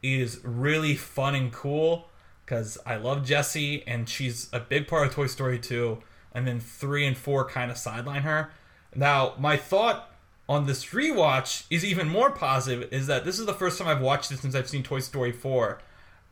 is 0.02 0.40
really 0.43 0.97
fun 0.97 1.35
and 1.35 1.52
cool 1.52 2.09
because 2.45 2.79
I 2.85 2.97
love 2.97 3.25
Jessie 3.25 3.87
and 3.87 4.09
she's 4.09 4.49
a 4.52 4.59
big 4.61 4.88
part 4.88 5.07
of 5.07 5.14
Toy 5.14 5.26
Story 5.29 5.59
2, 5.59 6.02
and 6.35 6.47
then 6.49 6.59
3 6.59 7.07
and 7.07 7.17
4 7.17 7.49
kind 7.49 7.71
of 7.71 7.79
sideline 7.79 8.23
her. 8.23 8.50
Now, 8.95 9.35
my 9.38 9.57
thought 9.57 10.11
on 10.49 10.67
this 10.67 10.87
rewatch 10.87 11.64
is 11.71 11.85
even 11.85 12.09
more 12.09 12.31
positive 12.33 12.93
is 12.93 13.07
that 13.07 13.25
this 13.25 13.38
is 13.38 13.47
the 13.47 13.55
first 13.55 13.79
time 13.79 13.87
I've 13.87 14.00
watched 14.00 14.33
it 14.33 14.38
since 14.40 14.57
I've 14.57 14.69
seen 14.69 14.83
Toy 14.83 14.99
Story 14.99 15.31
4. 15.31 15.79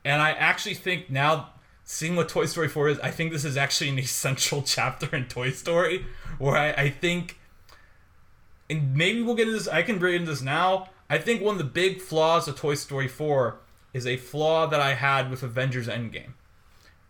And 0.05 0.21
I 0.21 0.31
actually 0.33 0.75
think 0.75 1.09
now, 1.09 1.51
seeing 1.91 2.17
what 2.17 2.29
Toy 2.29 2.45
Story 2.45 2.69
4 2.69 2.89
is, 2.91 2.99
I 3.01 3.11
think 3.11 3.33
this 3.33 3.47
is 3.47 3.57
actually 3.57 3.89
an 3.89 3.99
essential 3.99 4.63
chapter 4.63 5.17
in 5.17 5.25
Toy 5.25 5.51
Story 5.51 6.05
where 6.39 6.55
I, 6.55 6.83
I 6.83 6.91
think 6.91 7.39
and 8.69 8.95
maybe 8.95 9.23
we'll 9.23 9.35
get 9.35 9.49
into 9.49 9.59
this. 9.59 9.69
I 9.69 9.83
can 9.83 9.99
bring 9.99 10.17
into 10.17 10.31
this 10.31 10.43
now. 10.43 10.91
I 11.09 11.17
think 11.17 11.41
one 11.41 11.55
of 11.55 11.59
the 11.59 11.65
big 11.65 12.03
flaws 12.03 12.47
of 12.47 12.57
Toy 12.57 12.75
Story 12.75 13.09
4 13.09 13.57
is 13.95 14.07
a 14.07 14.19
flaw 14.19 14.67
that 14.67 14.81
I 14.81 14.93
had 14.93 15.31
with 15.31 15.43
Avengers 15.43 15.89
Endgame, 15.89 16.35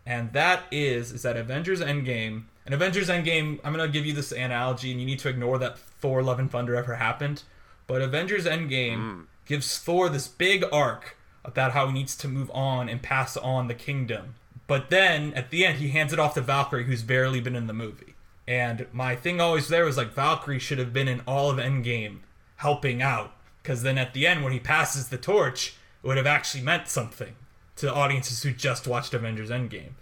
and 0.05 0.31
that 0.31 0.63
is 0.71 1.11
is 1.11 1.23
that 1.23 1.35
Avengers 1.35 1.81
Endgame. 1.81 2.43
In 2.65 2.71
Avengers 2.71 3.09
Endgame, 3.09 3.59
I'm 3.65 3.73
gonna 3.73 3.89
give 3.89 4.05
you 4.05 4.13
this 4.13 4.31
analogy, 4.31 4.91
and 4.91 5.01
you 5.01 5.05
need 5.05 5.19
to 5.19 5.29
ignore 5.29 5.57
that 5.57 5.77
Thor: 5.77 6.23
Love 6.23 6.39
and 6.39 6.49
Thunder 6.49 6.77
ever 6.77 6.95
happened. 6.95 7.43
But 7.85 8.01
Avengers 8.01 8.45
Endgame 8.45 8.95
hmm. 8.95 9.21
gives 9.45 9.77
Thor 9.77 10.07
this 10.07 10.29
big 10.29 10.63
arc 10.71 11.17
about 11.43 11.73
how 11.73 11.87
he 11.87 11.93
needs 11.93 12.15
to 12.15 12.29
move 12.29 12.49
on 12.51 12.87
and 12.87 13.01
pass 13.01 13.35
on 13.35 13.67
the 13.67 13.73
kingdom. 13.73 14.35
But 14.69 14.91
then 14.91 15.33
at 15.33 15.49
the 15.49 15.65
end, 15.65 15.79
he 15.79 15.89
hands 15.89 16.13
it 16.13 16.19
off 16.19 16.35
to 16.35 16.41
Valkyrie, 16.41 16.83
who's 16.83 17.01
barely 17.01 17.41
been 17.41 17.55
in 17.55 17.65
the 17.65 17.73
movie. 17.73 18.13
And 18.47 18.85
my 18.93 19.15
thing 19.15 19.41
always 19.41 19.67
there 19.67 19.83
was 19.83 19.97
like 19.97 20.13
Valkyrie 20.13 20.59
should 20.59 20.77
have 20.77 20.93
been 20.93 21.07
in 21.07 21.23
all 21.25 21.49
of 21.49 21.57
Endgame 21.57 22.19
helping 22.57 23.01
out, 23.01 23.33
because 23.63 23.81
then 23.81 23.97
at 23.97 24.13
the 24.13 24.27
end, 24.27 24.43
when 24.43 24.53
he 24.53 24.59
passes 24.59 25.09
the 25.09 25.17
torch, 25.17 25.73
it 26.03 26.07
would 26.07 26.17
have 26.17 26.27
actually 26.27 26.63
meant 26.63 26.87
something 26.87 27.35
to 27.77 27.91
audiences 27.91 28.43
who 28.43 28.51
just 28.51 28.85
watched 28.85 29.15
Avengers 29.15 29.49
Endgame. 29.49 29.93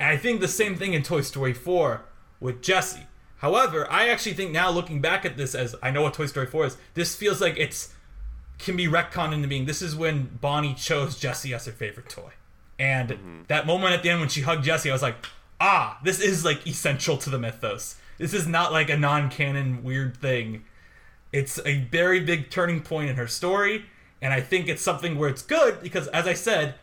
And 0.00 0.08
I 0.08 0.16
think 0.16 0.40
the 0.40 0.48
same 0.48 0.74
thing 0.74 0.92
in 0.92 1.04
Toy 1.04 1.20
Story 1.20 1.54
4 1.54 2.02
with 2.40 2.62
Jessie. 2.62 3.06
However, 3.36 3.88
I 3.88 4.08
actually 4.08 4.34
think 4.34 4.50
now 4.50 4.70
looking 4.70 5.00
back 5.00 5.24
at 5.24 5.36
this 5.36 5.54
as 5.54 5.76
I 5.80 5.92
know 5.92 6.02
what 6.02 6.14
Toy 6.14 6.26
Story 6.26 6.46
4 6.46 6.66
is, 6.66 6.76
this 6.94 7.14
feels 7.14 7.40
like 7.40 7.56
it's 7.58 7.94
can 8.58 8.76
be 8.76 8.88
retconned 8.88 9.34
into 9.34 9.46
being 9.46 9.66
this 9.66 9.82
is 9.82 9.94
when 9.94 10.38
Bonnie 10.40 10.74
chose 10.74 11.16
Jessie 11.16 11.54
as 11.54 11.66
her 11.66 11.72
favorite 11.72 12.08
toy. 12.08 12.32
And 12.78 13.44
that 13.48 13.66
moment 13.66 13.94
at 13.94 14.02
the 14.02 14.10
end 14.10 14.20
when 14.20 14.28
she 14.28 14.42
hugged 14.42 14.64
Jessie, 14.64 14.90
I 14.90 14.94
was 14.94 15.02
like, 15.02 15.16
ah, 15.60 15.98
this 16.02 16.20
is 16.20 16.44
like 16.44 16.66
essential 16.66 17.16
to 17.18 17.30
the 17.30 17.38
mythos. 17.38 17.96
This 18.18 18.34
is 18.34 18.46
not 18.46 18.72
like 18.72 18.90
a 18.90 18.96
non 18.96 19.30
canon 19.30 19.82
weird 19.82 20.16
thing. 20.16 20.64
It's 21.32 21.58
a 21.64 21.80
very 21.84 22.20
big 22.20 22.50
turning 22.50 22.80
point 22.80 23.10
in 23.10 23.16
her 23.16 23.26
story, 23.26 23.86
and 24.22 24.32
I 24.32 24.40
think 24.40 24.68
it's 24.68 24.82
something 24.82 25.18
where 25.18 25.28
it's 25.28 25.42
good 25.42 25.82
because, 25.82 26.06
as 26.08 26.26
I 26.26 26.34
said, 26.34 26.76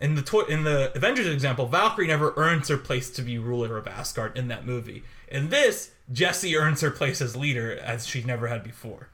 in 0.00 0.14
the 0.14 0.22
to- 0.22 0.46
in 0.46 0.64
the 0.64 0.94
Avengers 0.96 1.26
example, 1.26 1.66
Valkyrie 1.66 2.06
never 2.06 2.32
earns 2.36 2.68
her 2.68 2.78
place 2.78 3.10
to 3.10 3.22
be 3.22 3.38
ruler 3.38 3.76
of 3.76 3.86
Asgard 3.86 4.36
in 4.36 4.48
that 4.48 4.66
movie. 4.66 5.04
In 5.28 5.50
this, 5.50 5.90
Jessie 6.12 6.56
earns 6.56 6.80
her 6.80 6.90
place 6.90 7.20
as 7.20 7.36
leader 7.36 7.76
as 7.78 8.06
she 8.06 8.22
never 8.22 8.48
had 8.48 8.62
before. 8.64 9.08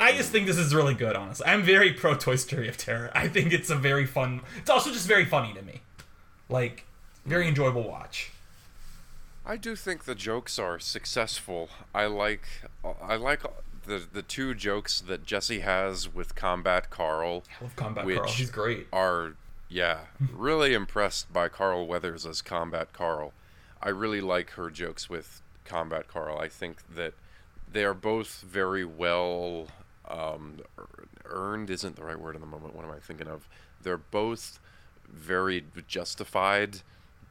I 0.00 0.12
just 0.12 0.30
think 0.30 0.46
this 0.46 0.58
is 0.58 0.74
really 0.74 0.94
good, 0.94 1.16
honestly. 1.16 1.46
I'm 1.46 1.62
very 1.62 1.92
pro 1.92 2.14
Toy 2.14 2.36
Story 2.36 2.68
of 2.68 2.76
Terror. 2.76 3.10
I 3.14 3.28
think 3.28 3.52
it's 3.52 3.68
a 3.68 3.74
very 3.74 4.06
fun. 4.06 4.42
It's 4.56 4.70
also 4.70 4.90
just 4.92 5.08
very 5.08 5.24
funny 5.24 5.52
to 5.54 5.62
me, 5.62 5.80
like 6.48 6.84
very 7.26 7.48
enjoyable 7.48 7.82
watch. 7.82 8.30
I 9.44 9.56
do 9.56 9.74
think 9.74 10.04
the 10.04 10.14
jokes 10.14 10.58
are 10.58 10.78
successful. 10.78 11.68
I 11.94 12.06
like 12.06 12.46
I 13.02 13.16
like 13.16 13.42
the 13.86 14.02
the 14.12 14.22
two 14.22 14.54
jokes 14.54 15.00
that 15.00 15.24
Jessie 15.24 15.60
has 15.60 16.12
with 16.12 16.34
Combat 16.34 16.90
Carl. 16.90 17.44
I 17.60 17.64
love 17.64 17.74
Combat 17.74 18.04
which 18.04 18.18
Carl. 18.18 18.30
He's 18.30 18.50
great. 18.50 18.86
Are 18.92 19.34
yeah, 19.68 20.00
really 20.32 20.74
impressed 20.74 21.32
by 21.32 21.48
Carl 21.48 21.86
Weathers 21.86 22.24
as 22.24 22.40
Combat 22.40 22.92
Carl. 22.92 23.32
I 23.82 23.88
really 23.88 24.20
like 24.20 24.50
her 24.50 24.70
jokes 24.70 25.10
with 25.10 25.42
Combat 25.64 26.08
Carl. 26.08 26.38
I 26.38 26.48
think 26.48 26.94
that 26.94 27.14
they 27.70 27.84
are 27.84 27.94
both 27.94 28.40
very 28.40 28.84
well 28.84 29.68
um, 30.08 30.58
earned. 31.24 31.70
Isn't 31.70 31.96
the 31.96 32.04
right 32.04 32.18
word 32.18 32.34
in 32.34 32.40
the 32.40 32.46
moment. 32.46 32.74
What 32.74 32.84
am 32.84 32.90
I 32.90 32.98
thinking 32.98 33.28
of? 33.28 33.48
They're 33.82 33.96
both 33.96 34.58
very 35.08 35.64
justified 35.86 36.80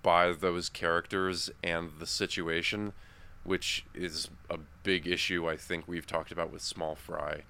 by 0.02 0.32
those 0.32 0.70
characters 0.70 1.50
and 1.64 1.92
the 2.00 2.06
situation, 2.08 2.94
which 3.44 3.86
is 3.94 4.30
a 4.50 4.58
big 4.84 5.08
issue 5.08 5.48
I 5.48 5.58
think 5.58 5.88
we've 5.88 6.08
talked 6.08 6.32
about 6.32 6.52
with 6.52 6.62
Small 6.62 6.96
Fry 6.96 7.42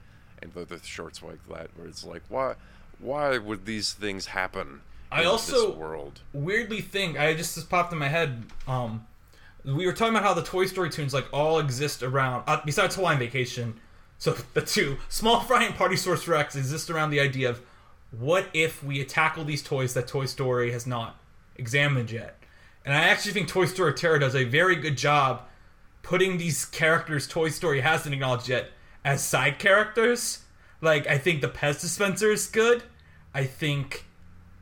and 0.42 0.54
the, 0.54 0.66
the 0.66 0.80
shorts 0.84 1.22
like 1.22 1.48
that, 1.50 1.70
where 1.76 1.88
it's 1.88 2.06
like, 2.06 2.24
why, 2.30 2.56
why 3.00 3.38
would 3.38 3.66
these 3.66 3.94
things 3.94 4.28
happen? 4.28 4.82
I 5.12 5.22
in 5.22 5.28
also- 5.28 5.68
this 5.70 5.78
world. 5.78 6.22
weirdly 6.34 6.82
think 6.82 7.18
I 7.20 7.34
just 7.34 7.56
just 7.56 7.70
popped 7.70 7.94
in 7.94 8.00
my 8.00 8.08
head. 8.08 8.44
Um, 8.68 9.06
we 9.64 9.86
were 9.86 9.94
talking 9.94 10.14
about 10.16 10.24
how 10.24 10.34
the 10.34 10.44
Toy 10.44 10.66
Story 10.66 10.90
tunes 10.90 11.14
like 11.14 11.28
all 11.34 11.60
exist 11.60 12.02
around 12.04 12.44
uh, 12.48 12.62
besides 12.66 12.96
Hawaiian 12.96 13.20
Vacation. 13.20 13.80
So 14.18 14.36
the 14.54 14.62
two 14.62 14.98
Small 15.10 15.42
Fry 15.42 15.64
and 15.64 15.76
Partysaurus 15.76 16.28
Rex 16.28 16.56
exist 16.56 16.90
around 16.90 17.10
the 17.10 17.20
idea 17.20 17.50
of 17.50 17.62
what 18.12 18.48
if 18.54 18.84
we 18.84 19.04
tackle 19.04 19.44
these 19.44 19.62
toys 19.62 19.94
that 19.94 20.08
Toy 20.08 20.26
Story 20.26 20.72
has 20.72 20.88
not 20.88 21.20
examined 21.56 22.12
yet. 22.12 22.42
And 22.86 22.96
I 22.96 23.00
actually 23.00 23.34
think 23.34 23.50
Toy 23.50 23.66
Story 23.66 23.94
Terror 23.94 24.20
does 24.20 24.36
a 24.36 24.46
very 24.46 24.76
good 24.76 24.98
job 24.98 25.42
putting 26.04 26.38
these 26.38 26.64
characters 26.64 27.28
Toy 27.28 27.50
Story 27.50 27.82
hasn't 27.82 28.14
acknowledged 28.14 28.48
yet 28.48 28.72
as 29.04 29.24
side 29.24 29.60
characters. 29.60 30.44
Like 30.82 31.06
I 31.08 31.18
think 31.18 31.42
the 31.42 31.50
Pez 31.50 31.82
dispenser 31.82 32.32
is 32.32 32.48
good. 32.48 32.84
I 33.34 33.44
think 33.44 34.06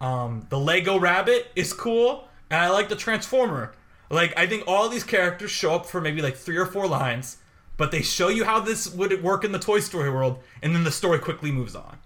um, 0.02 0.48
the 0.50 0.60
Lego 0.60 0.98
Rabbit 1.00 1.48
is 1.56 1.72
cool, 1.72 2.28
and 2.50 2.60
I 2.60 2.70
like 2.70 2.90
the 2.90 2.96
Transformer. 2.96 3.74
Like 4.10 4.34
I 4.38 4.48
think 4.48 4.64
all 4.68 4.90
these 4.90 5.04
characters 5.04 5.52
show 5.52 5.76
up 5.76 5.86
for 5.86 6.02
maybe 6.02 6.22
like 6.22 6.36
three 6.36 6.58
or 6.58 6.66
four 6.66 6.88
lines, 6.88 7.38
but 7.78 7.92
they 7.92 8.02
show 8.02 8.28
you 8.30 8.46
how 8.46 8.60
this 8.60 8.90
would 8.92 9.24
work 9.24 9.44
in 9.44 9.52
the 9.52 9.60
Toy 9.60 9.80
Story 9.80 10.10
world, 10.10 10.40
and 10.62 10.76
then 10.76 10.84
the 10.84 10.92
story 10.92 11.20
quickly 11.20 11.52
moves 11.52 11.76
on. 11.76 11.98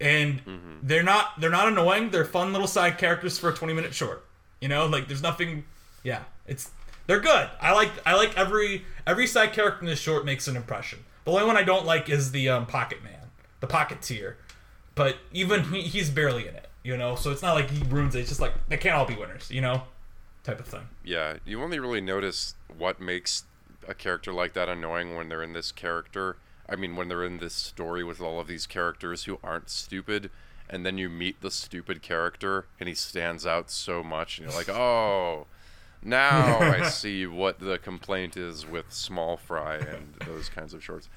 And 0.00 0.42
they're 0.82 1.02
not 1.02 1.40
they're 1.40 1.50
not 1.50 1.68
annoying. 1.68 2.10
They're 2.10 2.24
fun 2.24 2.52
little 2.52 2.66
side 2.66 2.98
characters 2.98 3.38
for 3.38 3.50
a 3.50 3.54
twenty 3.54 3.72
minute 3.72 3.94
short. 3.94 4.24
You 4.60 4.68
know, 4.68 4.86
like 4.86 5.06
there's 5.06 5.22
nothing. 5.22 5.64
Yeah, 6.02 6.24
it's 6.46 6.70
they're 7.06 7.20
good. 7.20 7.48
I 7.60 7.72
like 7.72 7.90
I 8.04 8.14
like 8.14 8.36
every 8.36 8.84
every 9.06 9.26
side 9.26 9.52
character 9.52 9.80
in 9.80 9.86
this 9.86 10.00
short 10.00 10.24
makes 10.24 10.48
an 10.48 10.56
impression. 10.56 11.00
The 11.24 11.30
only 11.30 11.44
one 11.44 11.56
I 11.56 11.62
don't 11.62 11.86
like 11.86 12.08
is 12.08 12.32
the 12.32 12.48
um, 12.48 12.66
Pocket 12.66 13.02
Man, 13.04 13.30
the 13.60 13.66
Pocketeer. 13.66 14.34
But 14.94 15.16
even 15.32 15.64
he, 15.64 15.82
he's 15.82 16.10
barely 16.10 16.48
in 16.48 16.54
it, 16.54 16.68
you 16.82 16.96
know. 16.96 17.14
So 17.14 17.30
it's 17.30 17.42
not 17.42 17.54
like 17.54 17.70
he 17.70 17.82
ruins 17.84 18.14
it. 18.14 18.20
It's 18.20 18.28
just 18.28 18.40
like 18.40 18.52
they 18.68 18.76
can't 18.76 18.96
all 18.96 19.06
be 19.06 19.14
winners, 19.14 19.50
you 19.50 19.60
know, 19.60 19.82
type 20.42 20.58
of 20.58 20.66
thing. 20.66 20.88
Yeah, 21.04 21.36
you 21.44 21.62
only 21.62 21.78
really 21.78 22.00
notice 22.00 22.54
what 22.76 23.00
makes 23.00 23.44
a 23.88 23.94
character 23.94 24.32
like 24.32 24.52
that 24.54 24.68
annoying 24.68 25.16
when 25.16 25.28
they're 25.28 25.42
in 25.42 25.52
this 25.52 25.72
character. 25.72 26.36
I 26.68 26.76
mean, 26.76 26.96
when 26.96 27.08
they're 27.08 27.24
in 27.24 27.38
this 27.38 27.54
story 27.54 28.04
with 28.04 28.20
all 28.20 28.40
of 28.40 28.46
these 28.46 28.66
characters 28.66 29.24
who 29.24 29.38
aren't 29.42 29.68
stupid, 29.70 30.30
and 30.68 30.86
then 30.86 30.96
you 30.96 31.08
meet 31.08 31.40
the 31.40 31.50
stupid 31.50 32.02
character 32.02 32.66
and 32.80 32.88
he 32.88 32.94
stands 32.94 33.46
out 33.46 33.70
so 33.70 34.02
much, 34.02 34.38
and 34.38 34.48
you're 34.48 34.56
like, 34.56 34.68
oh, 34.70 35.46
now 36.02 36.58
I 36.58 36.88
see 36.88 37.26
what 37.26 37.60
the 37.60 37.78
complaint 37.78 38.36
is 38.36 38.66
with 38.66 38.92
Small 38.92 39.36
Fry 39.36 39.76
and 39.76 40.14
those 40.26 40.48
kinds 40.48 40.74
of 40.74 40.82
shorts. 40.82 41.08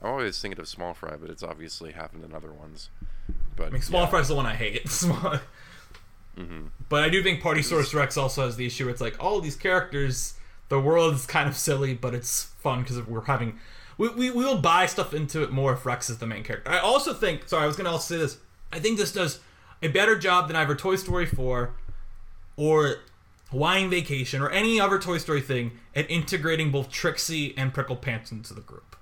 I'm 0.00 0.10
always 0.10 0.40
thinking 0.40 0.60
of 0.60 0.68
Small 0.68 0.94
Fry, 0.94 1.16
but 1.16 1.30
it's 1.30 1.42
obviously 1.42 1.92
happened 1.92 2.24
in 2.24 2.32
other 2.32 2.52
ones. 2.52 2.90
But 3.56 3.68
I 3.68 3.70
mean, 3.70 3.82
Small 3.82 4.02
yeah. 4.02 4.08
Fry's 4.08 4.28
the 4.28 4.36
one 4.36 4.46
I 4.46 4.54
hate. 4.54 4.88
Small. 4.88 5.40
Mm-hmm. 6.36 6.66
But 6.88 7.02
I 7.02 7.08
do 7.08 7.22
think 7.22 7.42
Partysaurus 7.42 7.92
Rex 7.94 8.16
also 8.16 8.44
has 8.44 8.56
the 8.56 8.66
issue 8.66 8.84
where 8.84 8.92
it's 8.92 9.00
like 9.00 9.16
all 9.22 9.40
these 9.40 9.56
characters, 9.56 10.34
the 10.68 10.80
world 10.80 11.14
is 11.14 11.26
kind 11.26 11.48
of 11.48 11.56
silly, 11.56 11.94
but 11.94 12.14
it's 12.14 12.44
fun 12.44 12.82
because 12.82 13.00
we're 13.06 13.24
having. 13.24 13.58
We, 13.96 14.08
we, 14.10 14.30
we 14.30 14.44
will 14.44 14.58
buy 14.58 14.86
stuff 14.86 15.12
into 15.12 15.42
it 15.42 15.50
more 15.50 15.72
if 15.72 15.84
Rex 15.84 16.08
is 16.08 16.18
the 16.18 16.26
main 16.26 16.44
character. 16.44 16.70
I 16.70 16.78
also 16.78 17.12
think. 17.12 17.48
Sorry, 17.48 17.64
I 17.64 17.66
was 17.66 17.76
going 17.76 17.86
to 17.86 17.90
also 17.90 18.14
say 18.14 18.18
this. 18.20 18.38
I 18.72 18.78
think 18.78 18.98
this 18.98 19.12
does 19.12 19.40
a 19.82 19.88
better 19.88 20.16
job 20.18 20.46
than 20.48 20.56
either 20.56 20.74
Toy 20.74 20.96
Story 20.96 21.26
4 21.26 21.70
or 22.56 22.96
Hawaiian 23.50 23.88
Vacation 23.90 24.42
or 24.42 24.50
any 24.50 24.78
other 24.78 24.98
Toy 24.98 25.18
Story 25.18 25.40
thing 25.40 25.72
at 25.96 26.08
integrating 26.10 26.70
both 26.70 26.90
Trixie 26.90 27.56
and 27.56 27.72
Prickle 27.72 27.96
Pants 27.96 28.30
into 28.30 28.54
the 28.54 28.60
group. 28.60 28.94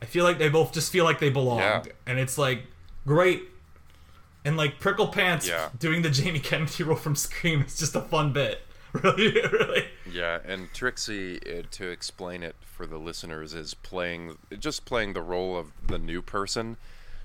I 0.00 0.06
feel 0.06 0.24
like 0.24 0.38
they 0.38 0.48
both 0.48 0.72
just 0.72 0.90
feel 0.90 1.04
like 1.04 1.20
they 1.20 1.30
belong. 1.30 1.58
Yeah. 1.60 1.82
And 2.06 2.18
it's 2.18 2.36
like, 2.38 2.64
great. 3.06 3.42
And 4.44 4.56
like 4.56 4.80
Prickle 4.80 5.08
Pants 5.08 5.46
Yeah. 5.46 5.68
doing 5.78 6.02
the 6.02 6.10
Jamie 6.10 6.40
Kennedy 6.40 6.82
role 6.84 6.96
from 6.96 7.14
Scream 7.14 7.62
is 7.62 7.78
just 7.78 7.94
a 7.94 8.00
fun 8.00 8.32
bit. 8.32 8.62
Really, 9.02 9.40
really. 9.50 9.84
Yeah, 10.10 10.40
and 10.44 10.72
Trixie, 10.74 11.38
uh, 11.46 11.62
to 11.70 11.88
explain 11.88 12.42
it 12.42 12.56
for 12.60 12.86
the 12.86 12.98
listeners, 12.98 13.54
is 13.54 13.72
playing 13.72 14.36
just 14.58 14.84
playing 14.84 15.14
the 15.14 15.22
role 15.22 15.56
of 15.56 15.72
the 15.86 15.98
new 15.98 16.20
person. 16.20 16.76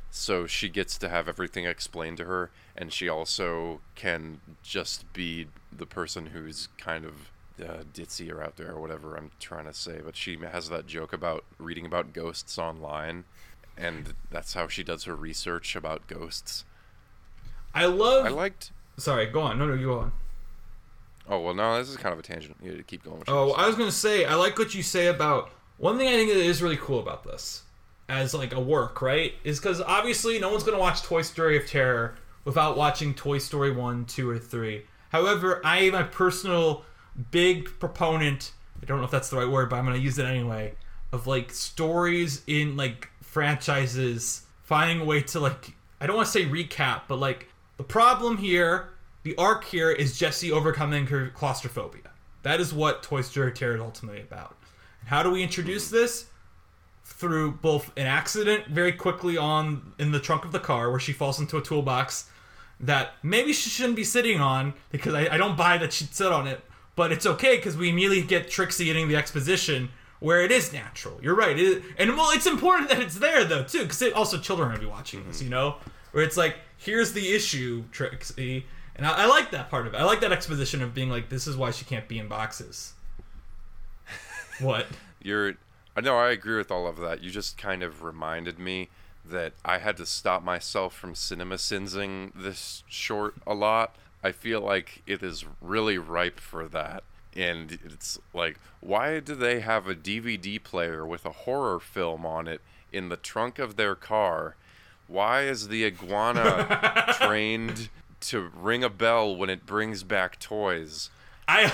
So 0.10 0.48
she 0.48 0.70
gets 0.70 0.98
to 1.00 1.10
have 1.10 1.28
everything 1.28 1.66
explained 1.66 2.18
to 2.18 2.26
her, 2.26 2.52
and 2.76 2.94
she 2.94 3.10
also 3.10 3.82
can 3.96 4.40
just 4.64 5.12
be 5.12 5.48
the 5.76 5.86
person 5.86 6.28
who's 6.28 6.70
kind 6.78 7.04
of 7.04 7.30
uh, 7.62 7.84
ditzy 7.94 8.32
or 8.32 8.42
out 8.42 8.56
there 8.56 8.72
or 8.72 8.80
whatever 8.80 9.16
I'm 9.16 9.32
trying 9.40 9.66
to 9.66 9.74
say. 9.74 10.00
But 10.04 10.16
she 10.16 10.38
has 10.38 10.70
that 10.70 10.88
joke 10.88 11.12
about 11.12 11.44
reading 11.60 11.86
about 11.86 12.14
ghosts 12.14 12.58
online, 12.58 13.26
and 13.78 14.14
that's 14.32 14.54
how 14.54 14.68
she 14.68 14.84
does 14.84 15.04
her 15.04 15.16
research 15.16 15.76
about 15.76 16.08
ghosts. 16.08 16.64
I 17.74 17.86
love. 17.86 18.26
I 18.26 18.30
liked. 18.30 18.72
Sorry, 18.98 19.26
go 19.26 19.42
on. 19.42 19.60
No, 19.60 19.68
no, 19.68 19.74
you 19.74 19.88
go 19.88 20.00
on. 20.00 20.12
Oh 21.30 21.42
well, 21.42 21.54
no, 21.54 21.78
this 21.78 21.90
is 21.90 21.98
kind 21.98 22.14
of 22.14 22.20
a 22.20 22.24
tangent. 22.24 22.56
You 22.62 22.72
need 22.72 22.78
to 22.78 22.84
keep 22.84 23.04
going. 23.04 23.20
with 23.20 23.30
Oh. 23.30 23.52
I 23.52 23.68
was 23.68 23.76
gonna 23.76 23.92
say 23.92 24.26
I 24.26 24.36
like 24.36 24.58
what 24.58 24.74
you 24.74 24.84
say 24.84 25.08
about 25.08 25.50
one 25.78 25.98
thing 25.98 26.08
I 26.08 26.12
think 26.12 26.30
that 26.32 26.38
is 26.38 26.62
really 26.62 26.78
cool 26.78 27.00
about 27.00 27.24
this 27.24 27.64
as 28.10 28.34
like 28.34 28.54
a 28.54 28.60
work, 28.60 29.02
right? 29.02 29.34
Is 29.44 29.60
because 29.60 29.82
obviously 29.82 30.40
no 30.40 30.50
one's 30.50 30.64
gonna 30.64 30.80
watch 30.80 31.04
Toy 31.04 31.22
Story 31.22 31.58
of 31.58 31.68
Terror 31.68 32.16
without 32.46 32.78
watching 32.78 33.14
Toy 33.14 33.38
Story 33.38 33.72
one, 33.72 34.06
two, 34.06 34.30
or 34.30 34.40
three. 34.40 34.84
However, 35.10 35.62
I 35.66 35.80
am 35.80 35.96
a 35.96 36.06
personal 36.06 36.86
big 37.32 37.70
proponent. 37.80 38.52
I 38.82 38.86
don't 38.86 39.00
know 39.00 39.06
if 39.06 39.12
that's 39.12 39.30
the 39.30 39.38
right 39.38 39.50
word, 39.50 39.70
but 39.70 39.78
I'm 39.78 39.86
gonna 39.86 39.98
use 39.98 40.18
it 40.18 40.26
anyway. 40.26 40.74
Of 41.12 41.28
like 41.28 41.52
stories 41.52 42.42
in 42.48 42.78
like 42.78 43.10
franchises 43.22 44.44
finding 44.64 45.02
a 45.02 45.06
way 45.06 45.22
to 45.22 45.40
like 45.40 45.74
I 46.00 46.08
don't 46.08 46.16
want 46.16 46.28
to 46.28 46.32
say 46.32 46.46
recap, 46.46 47.04
but 47.08 47.18
like 47.18 47.48
the 47.78 47.84
problem 47.84 48.38
here, 48.38 48.90
the 49.28 49.36
arc 49.36 49.66
here 49.66 49.92
is 49.92 50.18
Jessie 50.18 50.54
overcoming 50.54 51.08
her 51.08 51.28
claustrophobia. 51.28 52.12
That 52.44 52.62
is 52.62 52.74
what 52.74 53.04
Toy 53.04 53.20
Story 53.20 53.52
Terror 53.52 53.76
is 53.76 53.82
ultimately 53.82 54.22
about. 54.22 54.56
And 55.02 55.10
how 55.10 55.22
do 55.22 55.30
we 55.30 55.44
introduce 55.44 55.90
this? 55.90 56.28
Through 57.04 57.54
both 57.62 57.92
an 57.98 58.08
accident 58.08 58.68
very 58.68 58.94
quickly 58.94 59.36
on 59.38 59.92
in 60.00 60.14
the 60.14 60.22
trunk 60.22 60.46
of 60.46 60.54
the 60.54 60.62
car 60.62 60.90
where 60.92 61.00
she 61.00 61.12
falls 61.12 61.42
into 61.42 61.58
a 61.58 61.62
toolbox 61.62 62.30
that 62.80 63.16
maybe 63.22 63.52
she 63.52 63.70
shouldn't 63.70 63.98
be 63.98 64.06
sitting 64.06 64.40
on 64.40 64.74
because 64.92 65.14
I, 65.14 65.28
I 65.34 65.36
don't 65.36 65.58
buy 65.58 65.78
that 65.78 65.92
she'd 65.92 66.16
sit 66.16 66.32
on 66.32 66.48
it, 66.48 66.64
but 66.96 67.12
it's 67.12 67.26
okay 67.26 67.58
because 67.58 67.76
we 67.76 67.90
immediately 67.90 68.22
get 68.22 68.50
Trixie 68.50 68.86
getting 68.86 69.10
the 69.10 69.18
exposition 69.18 69.90
where 70.22 70.40
it 70.40 70.54
is 70.54 70.72
natural. 70.72 71.20
You're 71.22 71.36
right, 71.36 71.60
it, 71.60 71.84
and 71.98 72.16
well, 72.16 72.32
it's 72.32 72.48
important 72.48 72.90
that 72.92 73.00
it's 73.00 73.20
there 73.20 73.44
though 73.44 73.64
too 73.64 73.84
because 73.84 74.02
also 74.14 74.38
children 74.38 74.70
are 74.70 74.72
gonna 74.72 74.86
be 74.86 74.90
watching 74.90 75.28
this, 75.28 75.38
mm-hmm. 75.38 75.46
you 75.46 75.50
know, 75.50 75.76
where 76.14 76.24
it's 76.24 76.38
like 76.38 76.56
here's 76.78 77.12
the 77.12 77.34
issue, 77.34 77.84
Trixie, 77.92 78.66
and 78.98 79.06
I, 79.06 79.24
I 79.24 79.26
like 79.28 79.52
that 79.52 79.70
part 79.70 79.88
of 79.88 79.94
it. 79.94 79.98
I 79.98 80.04
like 80.04 80.22
that 80.22 80.32
exposition 80.32 80.82
of 80.82 80.94
being 80.94 81.10
like 81.10 81.30
this 81.30 81.48
is 81.48 81.56
why 81.56 81.72
she 81.72 81.86
can't 81.86 82.08
be 82.08 82.20
in 82.20 82.28
boxes. 82.28 82.94
what? 84.60 84.88
You're. 85.22 85.56
I 85.96 86.02
know 86.02 86.18
I 86.18 86.30
agree 86.30 86.58
with 86.58 86.72
all 86.72 86.88
of 86.88 86.98
that. 86.98 87.24
You 87.24 87.32
just 87.32 87.58
kind 87.58 87.82
of 87.82 88.04
reminded 88.04 88.60
me 88.60 88.90
that 89.26 89.54
I 89.66 89.80
had 89.80 89.98
to 89.98 90.06
stop 90.06 90.44
myself 90.44 90.96
from 90.96 91.16
cinema 91.16 91.58
sinsing 91.58 92.32
this 92.36 92.84
short 92.88 93.36
a 93.46 93.54
lot. 93.54 93.96
I 94.24 94.32
feel 94.32 94.62
like 94.62 95.02
it 95.06 95.24
is 95.24 95.46
really 95.62 95.98
ripe 95.98 96.40
for 96.40 96.68
that. 96.68 97.04
And 97.36 97.78
it's 97.86 98.18
like, 98.34 98.60
why 98.80 99.20
do 99.20 99.36
they 99.36 99.60
have 99.60 99.88
a 99.88 99.96
DVD 99.96 100.62
player 100.64 101.06
with 101.06 101.26
a 101.26 101.32
horror 101.32 101.80
film 101.80 102.26
on 102.26 102.48
it 102.48 102.62
in 102.92 103.10
the 103.10 103.18
trunk 103.18 103.60
of 103.60 103.76
their 103.76 103.96
car? 103.96 104.56
Why 105.08 105.44
is 105.44 105.68
the 105.68 105.86
iguana 105.86 107.16
trained 107.20 107.90
to 108.22 108.52
ring 108.56 108.84
a 108.84 108.90
bell 108.90 109.36
when 109.36 109.50
it 109.50 109.66
brings 109.66 110.04
back 110.04 110.40
toys? 110.40 111.10
I 111.48 111.68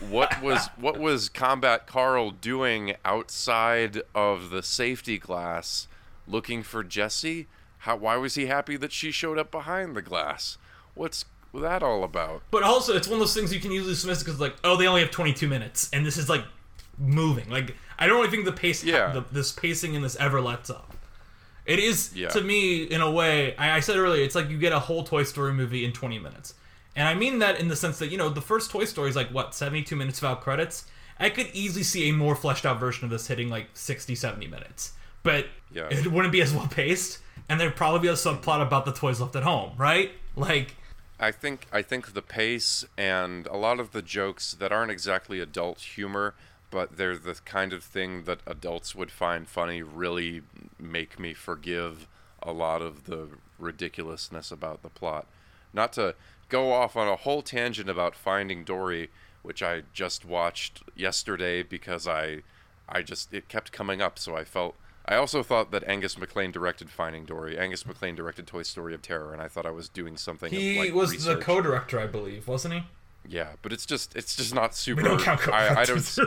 what 0.00 0.40
was 0.42 0.68
what 0.76 0.98
was 0.98 1.28
Combat 1.28 1.86
Carl 1.86 2.30
doing 2.30 2.94
outside 3.04 4.02
of 4.14 4.50
the 4.50 4.62
safety 4.62 5.18
glass 5.18 5.86
looking 6.26 6.62
for 6.62 6.82
Jessie? 6.82 7.46
How 7.78 7.96
why 7.96 8.16
was 8.16 8.34
he 8.34 8.46
happy 8.46 8.76
that 8.76 8.92
she 8.92 9.10
showed 9.10 9.38
up 9.38 9.50
behind 9.50 9.94
the 9.94 10.02
glass? 10.02 10.58
What's 10.94 11.24
that 11.54 11.82
all 11.82 12.04
about? 12.04 12.42
But 12.50 12.62
also, 12.62 12.94
it's 12.96 13.06
one 13.06 13.14
of 13.14 13.20
those 13.20 13.34
things 13.34 13.52
you 13.54 13.60
can 13.60 13.72
easily 13.72 13.92
dismiss 13.92 14.22
because, 14.22 14.40
like, 14.40 14.56
oh, 14.64 14.76
they 14.76 14.86
only 14.86 15.00
have 15.00 15.10
22 15.10 15.46
minutes, 15.48 15.88
and 15.92 16.04
this 16.04 16.16
is 16.16 16.28
like 16.28 16.44
moving. 16.98 17.48
Like, 17.48 17.76
I 17.98 18.06
don't 18.06 18.16
really 18.18 18.30
think 18.30 18.44
the 18.44 18.52
pace, 18.52 18.82
Yeah. 18.84 19.12
the, 19.12 19.24
this 19.32 19.52
pacing 19.52 19.94
in 19.94 20.02
this 20.02 20.16
ever 20.16 20.40
lets 20.40 20.68
up. 20.70 20.94
It 21.68 21.78
is 21.78 22.10
Yeah. 22.16 22.28
to 22.30 22.40
me, 22.40 22.82
in 22.84 23.00
a 23.00 23.10
way. 23.10 23.54
I, 23.56 23.76
I 23.76 23.80
said 23.80 23.96
earlier, 23.96 24.24
it's 24.24 24.34
like 24.34 24.48
you 24.50 24.58
get 24.58 24.72
a 24.72 24.80
whole 24.80 25.04
Toy 25.04 25.22
Story 25.22 25.52
movie 25.52 25.84
in 25.84 25.92
20 25.92 26.18
minutes, 26.18 26.54
and 26.96 27.06
I 27.06 27.14
mean 27.14 27.38
that 27.40 27.60
in 27.60 27.68
the 27.68 27.76
sense 27.76 27.98
that 28.00 28.08
you 28.10 28.16
know 28.18 28.28
the 28.30 28.40
first 28.40 28.70
Toy 28.70 28.84
Story 28.86 29.10
is 29.10 29.16
like 29.16 29.28
what 29.28 29.54
72 29.54 29.94
minutes 29.94 30.20
without 30.20 30.40
credits. 30.40 30.86
I 31.20 31.30
could 31.30 31.48
easily 31.52 31.82
see 31.82 32.08
a 32.08 32.12
more 32.12 32.34
fleshed 32.34 32.64
out 32.64 32.80
version 32.80 33.04
of 33.04 33.10
this 33.10 33.26
hitting 33.26 33.48
like 33.50 33.66
60, 33.74 34.14
70 34.14 34.46
minutes, 34.46 34.92
but 35.22 35.46
Yeah. 35.72 35.88
it 35.90 36.06
wouldn't 36.06 36.32
be 36.32 36.40
as 36.40 36.52
well 36.54 36.68
paced, 36.68 37.18
and 37.48 37.60
there'd 37.60 37.76
probably 37.76 38.00
be 38.00 38.08
a 38.08 38.12
subplot 38.14 38.62
about 38.62 38.84
the 38.86 38.92
toys 38.92 39.20
left 39.20 39.36
at 39.36 39.42
home, 39.42 39.72
right? 39.76 40.12
Like. 40.36 40.74
I 41.20 41.32
think 41.32 41.66
I 41.72 41.82
think 41.82 42.14
the 42.14 42.22
pace 42.22 42.84
and 42.96 43.46
a 43.48 43.56
lot 43.56 43.80
of 43.80 43.90
the 43.90 44.00
jokes 44.02 44.52
that 44.60 44.70
aren't 44.72 44.92
exactly 44.92 45.40
adult 45.40 45.80
humor, 45.80 46.34
but 46.70 46.96
they're 46.96 47.16
the 47.16 47.34
kind 47.44 47.72
of 47.72 47.82
thing 47.82 48.24
that 48.24 48.40
adults 48.46 48.94
would 48.94 49.10
find 49.10 49.48
funny 49.48 49.82
really 49.82 50.42
make 50.78 51.18
me 51.18 51.34
forgive 51.34 52.06
a 52.42 52.52
lot 52.52 52.82
of 52.82 53.04
the 53.04 53.28
ridiculousness 53.58 54.50
about 54.50 54.82
the 54.82 54.88
plot. 54.88 55.26
Not 55.72 55.92
to 55.94 56.14
go 56.48 56.72
off 56.72 56.96
on 56.96 57.08
a 57.08 57.16
whole 57.16 57.42
tangent 57.42 57.88
about 57.88 58.14
Finding 58.14 58.64
Dory, 58.64 59.10
which 59.42 59.62
I 59.62 59.82
just 59.92 60.24
watched 60.24 60.82
yesterday 60.96 61.62
because 61.62 62.06
I 62.06 62.42
I 62.88 63.02
just 63.02 63.32
it 63.32 63.48
kept 63.48 63.72
coming 63.72 64.00
up 64.00 64.18
so 64.18 64.36
I 64.36 64.44
felt 64.44 64.74
I 65.08 65.16
also 65.16 65.42
thought 65.42 65.70
that 65.70 65.84
Angus 65.88 66.16
MacLane 66.16 66.52
directed 66.52 66.90
Finding 66.90 67.24
Dory. 67.24 67.58
Angus 67.58 67.84
MacLane 67.84 68.14
directed 68.14 68.46
Toy 68.46 68.62
Story 68.62 68.92
of 68.92 69.00
Terror, 69.00 69.32
and 69.32 69.40
I 69.40 69.48
thought 69.48 69.64
I 69.64 69.70
was 69.70 69.88
doing 69.88 70.18
something. 70.18 70.54
of, 70.54 70.60
He 70.60 70.78
like, 70.78 70.92
was 70.92 71.24
the 71.24 71.36
co-director, 71.36 71.98
I 71.98 72.06
believe, 72.06 72.46
wasn't 72.46 72.74
he? 72.74 72.82
Yeah, 73.26 73.52
but 73.62 73.72
it's 73.72 73.86
just 73.86 74.14
it's 74.14 74.36
just 74.36 74.54
not 74.54 74.74
super. 74.74 75.02
We 75.02 75.08
don't 75.08 75.20
count 75.20 75.48
I, 75.48 75.80
I 75.80 75.84
don't. 75.86 76.18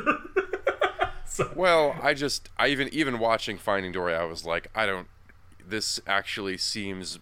So- 1.43 1.51
Well, 1.55 1.95
I 2.01 2.13
just 2.13 2.49
I 2.57 2.67
even 2.67 2.89
even 2.93 3.19
watching 3.19 3.57
Finding 3.57 3.91
Dory, 3.91 4.15
I 4.15 4.23
was 4.25 4.45
like, 4.45 4.67
I 4.75 4.85
don't. 4.85 5.07
This 5.65 5.99
actually 6.07 6.57
seems 6.57 7.19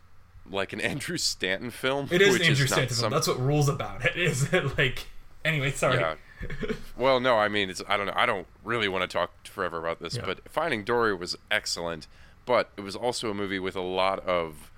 like 0.50 0.74
an 0.74 0.82
Andrew 0.94 1.18
Stanton 1.18 1.70
film. 1.72 2.08
it 2.12 2.22
is 2.22 2.36
Andrew 2.40 2.66
not 2.66 2.70
Stanton 2.70 2.88
film. 2.88 2.90
some- 2.96 3.12
That's 3.12 3.28
what 3.28 3.40
rules 3.40 3.70
about 3.70 4.06
it. 4.06 4.16
Is 4.18 4.52
it 4.54 4.78
like? 4.78 5.08
Anyway, 5.46 5.72
sorry. 5.72 5.98
Yeah. 6.00 6.16
Well, 6.98 7.20
no, 7.20 7.36
I 7.38 7.48
mean, 7.50 7.70
it's 7.70 7.82
I 7.88 7.98
don't 7.98 8.06
know. 8.08 8.14
I 8.16 8.26
don't 8.26 8.48
really 8.64 8.88
want 8.88 9.02
to 9.04 9.08
talk 9.08 9.46
forever 9.48 9.78
about 9.78 10.02
this, 10.02 10.16
Yeah. 10.16 10.24
but 10.26 10.48
Finding 10.50 10.84
Dory 10.84 11.14
was 11.16 11.36
excellent, 11.52 12.08
but 12.46 12.70
it 12.78 12.82
was 12.82 12.96
also 12.96 13.30
a 13.30 13.34
movie 13.34 13.60
with 13.60 13.76
a 13.76 13.82
lot 13.82 14.20
of 14.26 14.72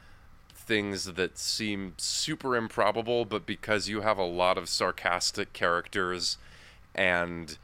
things 0.54 1.06
that 1.06 1.38
seem 1.38 1.94
super 1.98 2.56
improbable, 2.56 3.26
but 3.26 3.46
because 3.46 3.90
you 3.90 4.02
have 4.02 4.18
a 4.18 4.24
lot 4.26 4.58
of 4.58 4.70
sarcastic 4.70 5.54
characters 5.54 6.38
and 6.96 7.58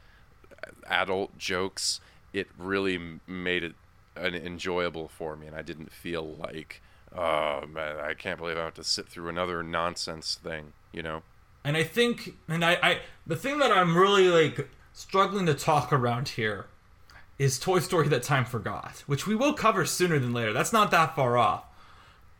adult 0.86 1.36
jokes, 1.38 2.00
it 2.32 2.48
really 2.58 3.18
made 3.26 3.64
it 3.64 3.74
an 4.16 4.34
enjoyable 4.34 5.08
for 5.08 5.36
me, 5.36 5.46
and 5.46 5.56
I 5.56 5.62
didn't 5.62 5.92
feel 5.92 6.36
like, 6.38 6.82
oh 7.16 7.66
man, 7.66 7.96
I 7.98 8.14
can't 8.14 8.38
believe 8.38 8.56
I 8.56 8.64
have 8.64 8.74
to 8.74 8.84
sit 8.84 9.08
through 9.08 9.28
another 9.28 9.62
nonsense 9.62 10.34
thing, 10.34 10.72
you 10.92 11.02
know? 11.02 11.22
And 11.64 11.76
I 11.76 11.84
think, 11.84 12.34
and 12.48 12.64
I, 12.64 12.78
I, 12.82 12.98
the 13.26 13.36
thing 13.36 13.58
that 13.58 13.70
I'm 13.70 13.96
really 13.96 14.28
like 14.28 14.68
struggling 14.92 15.46
to 15.46 15.54
talk 15.54 15.92
around 15.92 16.30
here 16.30 16.66
is 17.38 17.58
Toy 17.58 17.78
Story 17.78 18.08
that 18.08 18.22
time 18.22 18.44
forgot, 18.44 19.04
which 19.06 19.26
we 19.26 19.34
will 19.34 19.52
cover 19.52 19.84
sooner 19.84 20.18
than 20.18 20.32
later. 20.32 20.52
That's 20.52 20.72
not 20.72 20.90
that 20.90 21.14
far 21.14 21.36
off. 21.36 21.64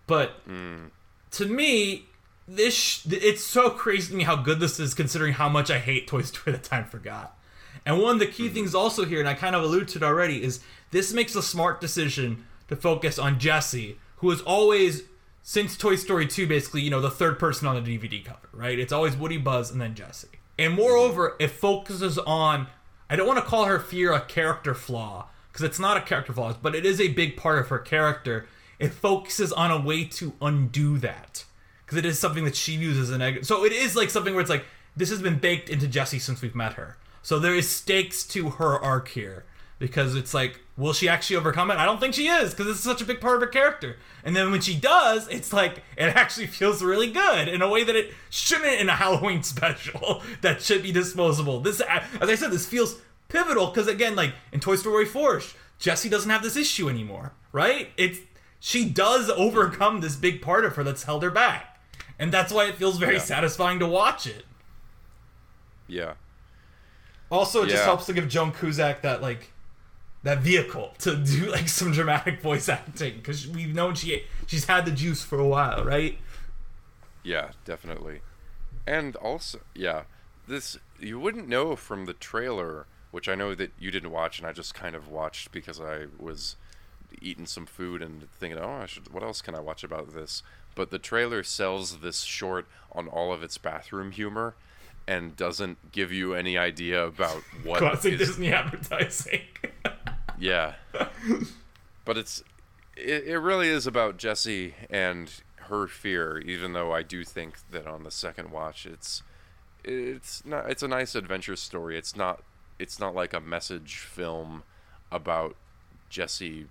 But 0.06 0.30
hmm. 0.44 0.86
to 1.32 1.46
me, 1.46 2.06
this 2.48 2.74
sh- 2.74 3.06
it's 3.10 3.44
so 3.44 3.70
crazy 3.70 4.10
to 4.10 4.16
me 4.16 4.24
how 4.24 4.36
good 4.36 4.58
this 4.58 4.80
is, 4.80 4.94
considering 4.94 5.34
how 5.34 5.48
much 5.48 5.70
I 5.70 5.78
hate 5.78 6.08
Toy 6.08 6.22
Story 6.22 6.52
that 6.56 6.64
time 6.64 6.86
forgot. 6.86 7.38
And 7.88 8.03
one 8.03 8.12
of 8.12 8.18
the 8.20 8.27
key 8.27 8.44
mm-hmm. 8.44 8.55
things 8.55 8.74
also 8.74 9.07
here, 9.07 9.18
and 9.18 9.29
I 9.29 9.33
kind 9.33 9.57
of 9.57 9.62
alluded 9.62 9.88
to 9.88 9.98
it 9.98 10.03
already, 10.03 10.44
is 10.44 10.61
this 10.90 11.14
makes 11.14 11.35
a 11.35 11.42
smart 11.42 11.81
decision 11.81 12.44
to 12.68 12.77
focus 12.77 13.18
on 13.18 13.38
Jessie, 13.38 13.98
who 14.16 14.31
is 14.31 14.42
always 14.42 15.05
since 15.42 15.74
Toy 15.74 15.96
Story 15.96 16.27
2, 16.27 16.46
basically, 16.46 16.83
you 16.83 16.90
know, 16.90 17.01
the 17.01 17.11
third 17.11 17.38
person 17.38 17.66
on 17.66 17.83
the 17.83 17.98
DVD 17.98 18.22
cover, 18.22 18.51
right? 18.53 18.79
It's 18.79 18.92
always 18.92 19.16
Woody, 19.16 19.38
Buzz, 19.38 19.70
and 19.70 19.81
then 19.81 19.94
Jessie. 19.94 20.29
And 20.59 20.72
mm-hmm. 20.72 20.83
moreover, 20.83 21.35
it 21.40 21.48
focuses 21.48 22.18
on, 22.18 22.66
I 23.09 23.16
don't 23.16 23.27
want 23.27 23.38
to 23.38 23.44
call 23.44 23.64
her 23.64 23.79
fear 23.79 24.12
a 24.12 24.20
character 24.20 24.74
flaw, 24.74 25.31
because 25.51 25.64
it's 25.64 25.81
not 25.81 25.96
a 25.96 26.03
character 26.03 26.35
flaw, 26.35 26.55
but 26.61 26.74
it 26.74 26.85
is 26.85 27.01
a 27.01 27.09
big 27.09 27.38
part 27.38 27.59
of 27.59 27.68
her 27.68 27.79
character. 27.79 28.46
It 28.79 28.92
focuses 28.92 29.51
on 29.51 29.70
a 29.70 29.81
way 29.81 30.05
to 30.05 30.35
undo 30.42 30.98
that, 30.98 31.44
because 31.87 31.96
it 31.96 32.05
is 32.05 32.18
something 32.18 32.44
that 32.44 32.55
she 32.55 32.77
views 32.77 32.98
as 32.98 33.09
a 33.09 33.16
negative. 33.16 33.46
So 33.46 33.64
it 33.64 33.72
is 33.72 33.96
like 33.96 34.11
something 34.11 34.35
where 34.35 34.42
it's 34.42 34.51
like, 34.51 34.66
this 34.94 35.09
has 35.09 35.22
been 35.22 35.38
baked 35.38 35.70
into 35.70 35.88
Jessie 35.88 36.18
since 36.18 36.42
we've 36.42 36.55
met 36.55 36.74
her. 36.74 36.98
So 37.28 37.38
there 37.38 37.54
is 37.54 37.68
stakes 37.68 38.24
to 38.28 38.48
her 38.52 38.82
arc 38.82 39.08
here 39.08 39.44
because 39.78 40.14
it's 40.14 40.32
like, 40.32 40.60
will 40.78 40.94
she 40.94 41.10
actually 41.10 41.36
overcome 41.36 41.70
it? 41.70 41.76
I 41.76 41.84
don't 41.84 42.00
think 42.00 42.14
she 42.14 42.26
is 42.26 42.54
because 42.54 42.68
it's 42.68 42.80
such 42.80 43.02
a 43.02 43.04
big 43.04 43.20
part 43.20 43.34
of 43.34 43.42
her 43.42 43.46
character. 43.48 43.96
And 44.24 44.34
then 44.34 44.50
when 44.50 44.62
she 44.62 44.74
does, 44.74 45.28
it's 45.28 45.52
like 45.52 45.82
it 45.98 46.16
actually 46.16 46.46
feels 46.46 46.82
really 46.82 47.12
good 47.12 47.46
in 47.48 47.60
a 47.60 47.68
way 47.68 47.84
that 47.84 47.94
it 47.94 48.14
shouldn't 48.30 48.80
in 48.80 48.88
a 48.88 48.94
Halloween 48.96 49.42
special 49.54 50.22
that 50.40 50.62
should 50.62 50.82
be 50.82 50.90
disposable. 50.90 51.60
This, 51.60 51.82
as 51.82 52.30
I 52.30 52.34
said, 52.34 52.50
this 52.50 52.64
feels 52.64 52.98
pivotal 53.28 53.66
because 53.66 53.88
again, 53.88 54.16
like 54.16 54.32
in 54.50 54.58
Toy 54.60 54.76
Story 54.76 55.04
4, 55.04 55.42
Jessie 55.78 56.08
doesn't 56.08 56.30
have 56.30 56.42
this 56.42 56.56
issue 56.56 56.88
anymore, 56.88 57.34
right? 57.52 57.90
It's 57.98 58.20
she 58.58 58.88
does 58.88 59.28
overcome 59.28 60.00
this 60.00 60.16
big 60.16 60.40
part 60.40 60.64
of 60.64 60.76
her 60.76 60.82
that's 60.82 61.02
held 61.02 61.22
her 61.22 61.30
back, 61.30 61.78
and 62.18 62.32
that's 62.32 62.54
why 62.54 62.68
it 62.68 62.76
feels 62.76 62.96
very 62.96 63.16
Yeah. 63.16 63.20
satisfying 63.20 63.80
to 63.80 63.86
watch 63.86 64.26
it. 64.26 64.46
Yeah. 65.86 66.14
Also, 67.30 67.62
it 67.64 67.68
just 67.68 67.84
helps 67.84 68.06
to 68.06 68.12
give 68.12 68.28
Joan 68.28 68.52
Cusack 68.52 69.02
that 69.02 69.20
like 69.20 69.52
that 70.22 70.38
vehicle 70.38 70.94
to 70.98 71.16
do 71.16 71.50
like 71.50 71.68
some 71.68 71.92
dramatic 71.92 72.40
voice 72.40 72.68
acting 72.68 73.16
because 73.16 73.46
we've 73.46 73.74
known 73.74 73.94
she 73.94 74.24
she's 74.46 74.64
had 74.64 74.84
the 74.86 74.90
juice 74.90 75.22
for 75.22 75.38
a 75.38 75.46
while, 75.46 75.84
right? 75.84 76.18
Yeah, 77.22 77.50
definitely. 77.64 78.20
And 78.86 79.16
also, 79.16 79.60
yeah, 79.74 80.04
this 80.46 80.78
you 80.98 81.20
wouldn't 81.20 81.48
know 81.48 81.76
from 81.76 82.06
the 82.06 82.14
trailer, 82.14 82.86
which 83.10 83.28
I 83.28 83.34
know 83.34 83.54
that 83.54 83.72
you 83.78 83.90
didn't 83.90 84.10
watch, 84.10 84.38
and 84.38 84.46
I 84.46 84.52
just 84.52 84.74
kind 84.74 84.96
of 84.96 85.08
watched 85.08 85.52
because 85.52 85.80
I 85.80 86.06
was 86.18 86.56
eating 87.20 87.46
some 87.46 87.66
food 87.66 88.02
and 88.02 88.30
thinking, 88.32 88.58
oh, 88.58 88.80
I 88.82 88.86
should. 88.86 89.12
What 89.12 89.22
else 89.22 89.40
can 89.40 89.54
I 89.54 89.60
watch 89.60 89.84
about 89.84 90.14
this? 90.14 90.42
But 90.74 90.90
the 90.90 90.98
trailer 90.98 91.42
sells 91.42 91.98
this 91.98 92.22
short 92.22 92.66
on 92.92 93.08
all 93.08 93.32
of 93.32 93.42
its 93.42 93.58
bathroom 93.58 94.12
humor, 94.12 94.54
and 95.08 95.34
doesn't 95.34 95.90
give 95.90 96.12
you 96.12 96.34
any 96.34 96.58
idea 96.58 97.04
about 97.04 97.42
what 97.64 97.78
Classic 97.78 98.12
is 98.12 98.18
Disney 98.18 98.52
advertising. 98.52 99.40
yeah. 100.38 100.74
but 102.04 102.18
it's 102.18 102.44
it, 102.96 103.24
it 103.26 103.38
really 103.38 103.68
is 103.68 103.86
about 103.86 104.18
Jessie 104.18 104.74
and 104.90 105.32
her 105.56 105.88
fear, 105.88 106.38
even 106.38 106.74
though 106.74 106.92
I 106.92 107.02
do 107.02 107.24
think 107.24 107.56
that 107.70 107.86
on 107.86 108.04
the 108.04 108.10
second 108.10 108.50
watch 108.50 108.86
it's 108.86 109.22
it's 109.82 110.44
not. 110.44 110.70
It's 110.70 110.82
a 110.82 110.88
nice 110.88 111.14
adventure 111.14 111.56
story. 111.56 111.96
It's 111.96 112.14
not. 112.14 112.42
It's 112.78 113.00
not 113.00 113.14
like 113.14 113.32
a 113.32 113.40
message 113.40 113.96
film 113.96 114.62
about 115.10 115.56
Jessie 116.10 116.66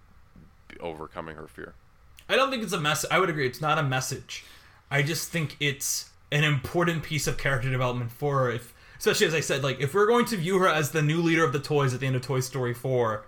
overcoming 0.80 1.36
her 1.36 1.47
fear. 1.47 1.73
I 2.30 2.36
don't 2.36 2.52
think 2.52 2.62
it's 2.62 2.73
a 2.73 2.80
mess. 2.80 3.06
I 3.10 3.19
would 3.19 3.30
agree. 3.30 3.47
It's 3.47 3.62
not 3.62 3.80
a 3.80 3.84
message. 3.84 4.45
I 4.91 5.02
just 5.02 5.32
think 5.32 5.58
it's 5.60 6.12
an 6.32 6.44
important 6.44 7.04
piece 7.04 7.28
of 7.28 7.38
character 7.38 7.70
development 7.70 8.12
for 8.12 8.40
her. 8.40 8.52
If, 8.52 8.74
especially 8.98 9.28
as 9.28 9.34
I 9.34 9.40
said, 9.40 9.63
like 9.63 9.80
if 9.80 9.94
we're 9.94 10.08
going 10.08 10.26
to 10.26 10.38
view 10.38 10.60
her 10.60 10.68
as 10.68 10.92
the 10.92 11.02
new 11.02 11.22
leader 11.22 11.44
of 11.44 11.54
the 11.54 11.60
toys 11.60 11.94
at 11.94 12.00
the 12.00 12.08
end 12.08 12.16
of 12.16 12.22
Toy 12.22 12.40
Story 12.40 12.74
4, 12.74 13.26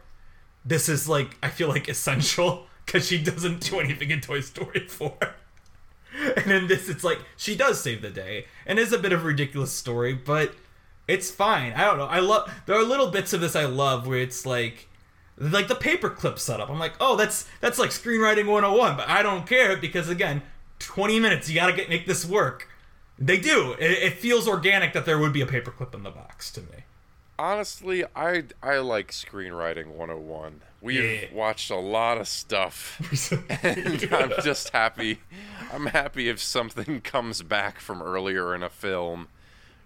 this 0.65 0.89
is 0.89 1.07
like 1.07 1.37
I 1.41 1.49
feel 1.49 1.69
like 1.69 1.87
essential 1.87 2.67
because 2.85 3.07
she 3.07 3.21
doesn't 3.21 3.61
do 3.61 3.79
anything 3.79 4.11
in 4.11 4.21
Toy 4.21 4.41
Story 4.41 4.87
4. 4.87 5.17
and 6.37 6.51
in 6.51 6.67
this, 6.67 6.89
it's 6.89 7.03
like 7.03 7.19
she 7.37 7.55
does 7.55 7.81
save 7.81 8.01
the 8.01 8.09
day, 8.09 8.45
and 8.65 8.79
it's 8.79 8.91
a 8.91 8.97
bit 8.97 9.13
of 9.13 9.23
a 9.23 9.27
ridiculous 9.27 9.71
story, 9.71 10.13
but 10.13 10.55
it's 11.07 11.31
fine. 11.31 11.73
I 11.73 11.85
don't 11.85 11.97
know. 11.97 12.05
I 12.05 12.19
love. 12.19 12.51
There 12.65 12.75
are 12.75 12.83
little 12.83 13.07
bits 13.07 13.33
of 13.33 13.41
this 13.41 13.55
I 13.55 13.65
love 13.65 14.07
where 14.07 14.19
it's 14.19 14.45
like 14.45 14.87
like 15.37 15.67
the 15.67 15.75
paperclip 15.75 16.37
setup. 16.37 16.69
I'm 16.69 16.79
like, 16.79 16.93
oh, 16.99 17.15
that's 17.15 17.47
that's 17.61 17.79
like 17.79 17.91
screenwriting 17.91 18.47
101, 18.47 18.97
but 18.97 19.07
I 19.07 19.23
don't 19.23 19.47
care 19.47 19.77
because 19.77 20.09
again, 20.09 20.41
20 20.79 21.19
minutes, 21.19 21.49
you 21.49 21.55
gotta 21.55 21.73
get 21.73 21.89
make 21.89 22.05
this 22.05 22.25
work. 22.25 22.67
They 23.19 23.37
do. 23.37 23.73
It, 23.73 23.91
it 23.91 24.13
feels 24.13 24.47
organic 24.47 24.93
that 24.93 25.05
there 25.05 25.19
would 25.19 25.33
be 25.33 25.41
a 25.41 25.45
paperclip 25.45 25.93
in 25.93 26.03
the 26.03 26.09
box 26.09 26.49
to 26.53 26.61
me. 26.61 26.85
Honestly, 27.37 28.03
I 28.15 28.43
I 28.63 28.77
like 28.79 29.11
screenwriting 29.11 29.87
101. 29.87 30.61
We've 30.81 31.03
Yeah. 31.03 31.27
watched 31.33 31.69
a 31.71 31.75
lot 31.77 32.17
of 32.17 32.27
stuff, 32.27 32.99
and 33.63 34.07
I'm 34.13 34.31
just 34.43 34.69
happy. 34.69 35.19
I'm 35.73 35.87
happy 35.87 36.29
if 36.29 36.41
something 36.41 37.01
comes 37.03 37.41
back 37.41 37.79
from 37.79 38.01
earlier 38.01 38.55
in 38.55 38.63
a 38.63 38.69
film, 38.69 39.27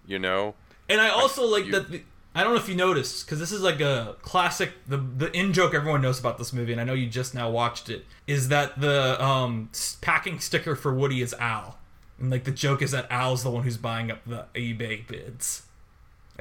you 0.06 0.18
know. 0.18 0.54
And 0.88 1.00
I 1.00 1.08
also 1.08 1.44
like 1.46 1.66
you- 1.66 1.72
that. 1.72 1.90
The, 1.90 2.02
I 2.36 2.42
don't 2.42 2.52
know 2.54 2.60
if 2.60 2.68
you 2.68 2.74
noticed 2.74 3.24
because 3.26 3.38
this 3.38 3.52
is 3.52 3.60
like 3.62 3.80
a 3.80 4.16
classic. 4.22 4.72
The 4.88 4.96
the 4.96 5.30
in 5.36 5.52
joke 5.52 5.74
everyone 5.74 6.02
knows 6.02 6.18
about 6.18 6.38
this 6.38 6.52
movie, 6.52 6.72
and 6.72 6.80
I 6.80 6.84
know 6.84 6.94
you 6.94 7.08
just 7.08 7.34
now 7.34 7.50
watched 7.50 7.88
it. 7.88 8.04
Is 8.26 8.48
that 8.48 8.80
the 8.80 9.22
um 9.24 9.70
packing 10.00 10.40
sticker 10.40 10.74
for 10.74 10.92
Woody 10.92 11.22
is 11.22 11.32
Al, 11.34 11.78
and 12.18 12.30
like 12.30 12.44
the 12.44 12.50
joke 12.50 12.82
is 12.82 12.90
that 12.92 13.06
Al's 13.10 13.42
the 13.42 13.50
one 13.50 13.64
who's 13.64 13.76
buying 13.76 14.10
up 14.10 14.20
the 14.26 14.46
eBay 14.54 15.06
bids. 15.06 15.62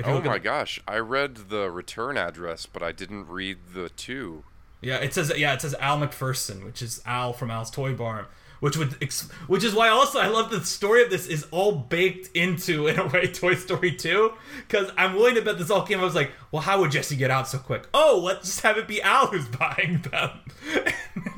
Oh 0.04 0.18
at- 0.18 0.26
my 0.26 0.40
gosh, 0.40 0.82
I 0.88 0.98
read 0.98 1.50
the 1.50 1.70
return 1.70 2.18
address, 2.18 2.66
but 2.66 2.82
I 2.82 2.92
didn't 2.92 3.28
read 3.28 3.58
the 3.74 3.90
two. 3.90 4.44
Yeah, 4.82 4.98
it 4.98 5.14
says 5.14 5.32
yeah, 5.38 5.54
it 5.54 5.62
says 5.62 5.76
Al 5.80 6.00
McPherson, 6.00 6.66
which 6.66 6.82
is 6.82 7.02
Al 7.06 7.32
from 7.34 7.50
Al's 7.52 7.72
Toy 7.72 7.94
Barn, 7.94 8.26
which 8.64 8.78
would 8.78 8.96
ex- 9.02 9.30
which 9.48 9.62
is 9.62 9.76
why 9.76 9.90
also 9.90 10.20
I 10.20 10.28
love 10.28 10.50
the 10.50 10.64
story 10.64 11.04
of 11.04 11.10
this 11.10 11.28
is 11.28 11.46
all 11.52 11.74
baked 11.74 12.34
into 12.34 12.88
in 12.88 12.98
a 12.98 13.06
way 13.08 13.28
Toy 13.34 13.56
Story 13.56 13.92
2 13.94 14.32
cuz 14.70 14.90
I'm 14.98 15.16
willing 15.16 15.36
to 15.36 15.42
bet 15.42 15.58
this 15.58 15.70
all 15.70 15.86
came 15.86 16.00
I 16.00 16.04
was 16.06 16.16
like, 16.16 16.32
well 16.50 16.62
how 16.62 16.80
would 16.80 16.92
Jessie 16.92 17.18
get 17.18 17.30
out 17.30 17.50
so 17.50 17.58
quick? 17.58 17.90
Oh, 17.94 18.22
let's 18.24 18.46
just 18.46 18.62
have 18.62 18.78
it 18.78 18.88
be 18.88 19.02
Al 19.02 19.28
who's 19.28 19.48
buying 19.60 20.02
them. 20.10 20.30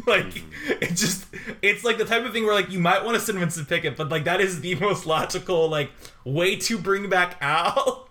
like 0.05 0.35
mm-hmm. 0.35 0.71
it 0.83 0.91
just 0.91 1.25
it's 1.63 1.83
like 1.83 1.97
the 1.97 2.05
type 2.05 2.23
of 2.23 2.31
thing 2.31 2.45
where 2.45 2.53
like 2.53 2.69
you 2.69 2.77
might 2.77 3.03
want 3.03 3.17
to 3.17 3.19
send 3.19 3.39
Vincent 3.39 3.67
Pickett, 3.67 3.97
but 3.97 4.09
like 4.09 4.25
that 4.25 4.39
is 4.39 4.61
the 4.61 4.75
most 4.75 5.07
logical 5.07 5.67
like 5.67 5.89
way 6.25 6.55
to 6.57 6.77
bring 6.77 7.09
back 7.09 7.37
Al. 7.41 8.07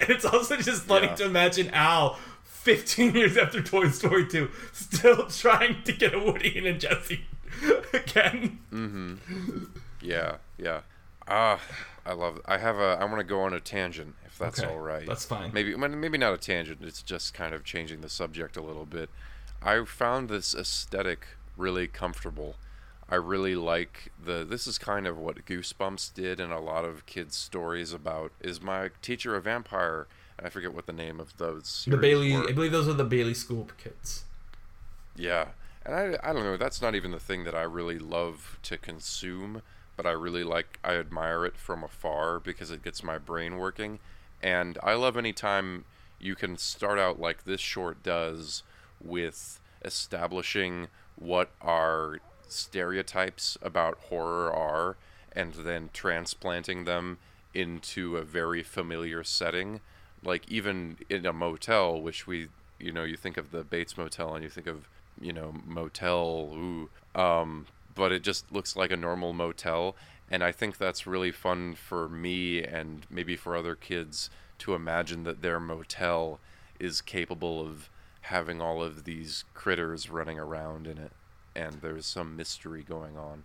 and 0.00 0.10
it's 0.10 0.24
also 0.24 0.56
just 0.56 0.82
funny 0.82 1.06
Yeah. 1.06 1.14
to 1.14 1.24
imagine 1.26 1.70
Al 1.70 2.18
15 2.42 3.14
years 3.14 3.36
after 3.36 3.62
Toy 3.62 3.90
Story 3.90 4.26
2 4.26 4.50
still 4.72 5.28
trying 5.28 5.84
to 5.84 5.92
get 5.92 6.14
a 6.14 6.18
Woody 6.18 6.58
and 6.58 6.66
a 6.66 6.72
Jessie 6.74 7.26
again. 7.92 8.58
Yeah, 10.00 10.36
yeah. 10.58 10.80
Ah, 11.28 11.60
I 12.04 12.12
love. 12.12 12.40
I 12.46 12.58
have 12.58 12.76
a. 12.76 12.98
I 13.00 13.04
want 13.04 13.18
to 13.18 13.24
go 13.24 13.42
on 13.42 13.52
a 13.52 13.60
tangent, 13.60 14.14
if 14.26 14.38
that's 14.38 14.60
Okay, 14.60 14.68
all 14.72 14.80
right. 14.80 15.06
that's 15.06 15.24
fine. 15.24 15.52
Maybe, 15.52 15.76
maybe 15.76 16.18
not 16.18 16.32
a 16.34 16.38
tangent. 16.38 16.80
It's 16.82 17.02
just 17.02 17.34
kind 17.34 17.54
of 17.54 17.64
changing 17.64 18.00
the 18.00 18.08
subject 18.08 18.56
a 18.56 18.62
little 18.62 18.86
bit. 18.86 19.10
I 19.62 19.84
found 19.84 20.28
this 20.28 20.54
aesthetic 20.54 21.26
really 21.56 21.86
comfortable. 21.86 22.56
I 23.08 23.16
really 23.16 23.54
like 23.54 24.12
the. 24.24 24.44
This 24.48 24.66
is 24.66 24.78
kind 24.78 25.06
of 25.06 25.18
what 25.18 25.44
Goosebumps 25.44 26.14
did 26.14 26.40
in 26.40 26.50
a 26.50 26.60
lot 26.60 26.84
of 26.84 27.06
kids' 27.06 27.36
stories 27.36 27.92
about. 27.92 28.32
Is 28.40 28.60
my 28.60 28.90
teacher 29.02 29.36
a 29.36 29.40
vampire? 29.40 30.06
I 30.42 30.48
forget 30.48 30.72
what 30.72 30.86
the 30.86 30.92
name 30.94 31.20
of 31.20 31.36
those. 31.36 31.84
The 31.86 31.96
Bailey, 31.98 32.32
were. 32.32 32.48
I 32.48 32.52
believe 32.52 32.72
those 32.72 32.88
are 32.88 32.94
the 32.94 33.04
Bailey 33.04 33.34
School 33.34 33.68
kids. 33.76 34.24
Yeah. 35.14 35.48
And 35.84 35.94
I, 35.94 36.18
I 36.22 36.32
don't 36.32 36.44
know, 36.44 36.56
that's 36.56 36.82
not 36.82 36.94
even 36.94 37.10
the 37.10 37.18
thing 37.18 37.44
that 37.44 37.54
I 37.54 37.62
really 37.62 37.98
love 37.98 38.58
to 38.64 38.76
consume, 38.76 39.62
but 39.96 40.06
I 40.06 40.10
really 40.10 40.44
like, 40.44 40.78
I 40.84 40.94
admire 40.94 41.44
it 41.44 41.56
from 41.56 41.82
afar 41.82 42.38
because 42.38 42.70
it 42.70 42.84
gets 42.84 43.02
my 43.02 43.18
brain 43.18 43.56
working. 43.56 43.98
And 44.42 44.78
I 44.82 44.94
love 44.94 45.16
any 45.16 45.32
time 45.32 45.84
you 46.20 46.34
can 46.34 46.58
start 46.58 46.98
out 46.98 47.18
like 47.18 47.44
this 47.44 47.60
short 47.60 48.02
does 48.02 48.62
with 49.02 49.60
establishing 49.84 50.88
what 51.16 51.50
our 51.62 52.18
stereotypes 52.48 53.56
about 53.62 53.98
horror 54.08 54.52
are 54.52 54.96
and 55.32 55.54
then 55.54 55.90
transplanting 55.92 56.84
them 56.84 57.18
into 57.54 58.16
a 58.16 58.22
very 58.22 58.62
familiar 58.62 59.24
setting. 59.24 59.80
Like 60.22 60.50
even 60.50 60.98
in 61.08 61.24
a 61.24 61.32
motel, 61.32 62.00
which 62.00 62.26
we, 62.26 62.48
you 62.78 62.92
know, 62.92 63.04
you 63.04 63.16
think 63.16 63.36
of 63.36 63.50
the 63.50 63.64
Bates 63.64 63.96
Motel 63.96 64.34
and 64.34 64.44
you 64.44 64.50
think 64.50 64.66
of, 64.66 64.88
you 65.20 65.32
know, 65.32 65.54
motel, 65.66 66.52
ooh, 66.54 66.90
um, 67.14 67.66
but 67.94 68.12
it 68.12 68.22
just 68.22 68.50
looks 68.52 68.76
like 68.76 68.90
a 68.90 68.96
normal 68.96 69.32
motel. 69.32 69.96
And 70.30 70.44
I 70.44 70.52
think 70.52 70.78
that's 70.78 71.06
really 71.06 71.32
fun 71.32 71.74
for 71.74 72.08
me 72.08 72.62
and 72.62 73.06
maybe 73.10 73.36
for 73.36 73.56
other 73.56 73.74
kids 73.74 74.30
to 74.58 74.74
imagine 74.74 75.24
that 75.24 75.42
their 75.42 75.58
motel 75.58 76.38
is 76.78 77.00
capable 77.00 77.60
of 77.60 77.90
having 78.22 78.60
all 78.60 78.82
of 78.82 79.04
these 79.04 79.44
critters 79.54 80.08
running 80.08 80.38
around 80.38 80.86
in 80.86 80.98
it 80.98 81.12
and 81.54 81.74
there's 81.80 82.06
some 82.06 82.36
mystery 82.36 82.82
going 82.82 83.16
on. 83.16 83.44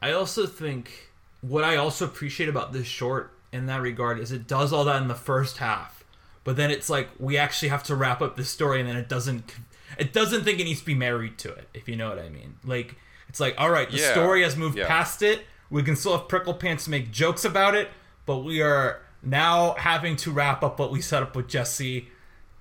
I 0.00 0.12
also 0.12 0.46
think 0.46 1.10
what 1.40 1.64
I 1.64 1.76
also 1.76 2.04
appreciate 2.04 2.48
about 2.48 2.72
this 2.72 2.86
short 2.86 3.32
in 3.52 3.66
that 3.66 3.82
regard 3.82 4.18
is 4.18 4.32
it 4.32 4.46
does 4.46 4.72
all 4.72 4.84
that 4.84 5.02
in 5.02 5.08
the 5.08 5.14
first 5.14 5.58
half, 5.58 6.04
but 6.44 6.56
then 6.56 6.70
it's 6.70 6.88
like 6.88 7.08
we 7.18 7.36
actually 7.36 7.68
have 7.68 7.82
to 7.84 7.96
wrap 7.96 8.22
up 8.22 8.36
this 8.36 8.48
story, 8.48 8.80
and 8.80 8.88
then 8.88 8.96
it 8.96 9.08
doesn't. 9.08 9.54
It 9.98 10.12
doesn't 10.12 10.44
think 10.44 10.60
it 10.60 10.64
needs 10.64 10.80
to 10.80 10.86
be 10.86 10.94
married 10.94 11.38
to 11.38 11.52
it, 11.52 11.68
if 11.74 11.88
you 11.88 11.96
know 11.96 12.08
what 12.08 12.18
I 12.18 12.28
mean. 12.28 12.56
Like 12.64 12.96
it's 13.28 13.40
like, 13.40 13.54
all 13.58 13.70
right, 13.70 13.90
the 13.90 13.98
Yeah, 13.98 14.12
story 14.12 14.42
has 14.42 14.56
moved 14.56 14.78
yeah. 14.78 14.86
past 14.86 15.22
it. 15.22 15.42
We 15.70 15.82
can 15.82 15.96
still 15.96 16.16
have 16.16 16.28
prickle 16.28 16.54
pants 16.54 16.86
make 16.88 17.10
jokes 17.10 17.44
about 17.44 17.74
it, 17.74 17.88
but 18.26 18.38
we 18.38 18.60
are 18.60 19.00
now 19.22 19.74
having 19.78 20.16
to 20.16 20.30
wrap 20.30 20.62
up 20.62 20.78
what 20.78 20.90
we 20.90 21.00
set 21.00 21.22
up 21.22 21.34
with 21.34 21.48
Jessie 21.48 22.08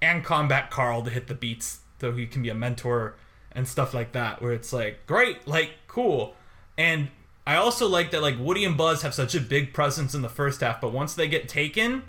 and 0.01 0.23
combat 0.23 0.71
Carl 0.71 1.01
to 1.03 1.09
hit 1.09 1.27
the 1.27 1.35
beats 1.35 1.79
so 1.99 2.11
he 2.11 2.25
can 2.25 2.41
be 2.41 2.49
a 2.49 2.55
mentor 2.55 3.15
and 3.51 3.67
stuff 3.67 3.93
like 3.93 4.11
that 4.13 4.41
where 4.41 4.53
it's 4.53 4.71
like 4.73 5.05
great 5.05 5.45
like 5.47 5.71
cool 5.87 6.35
and 6.77 7.09
i 7.45 7.55
also 7.55 7.87
like 7.87 8.09
that 8.11 8.21
like 8.21 8.35
woody 8.39 8.63
and 8.65 8.77
buzz 8.77 9.01
have 9.01 9.13
such 9.13 9.35
a 9.35 9.39
big 9.41 9.73
presence 9.73 10.13
in 10.15 10.21
the 10.21 10.29
first 10.29 10.61
half 10.61 10.79
but 10.81 10.91
once 10.93 11.13
they 11.13 11.27
get 11.27 11.47
taken 11.49 12.01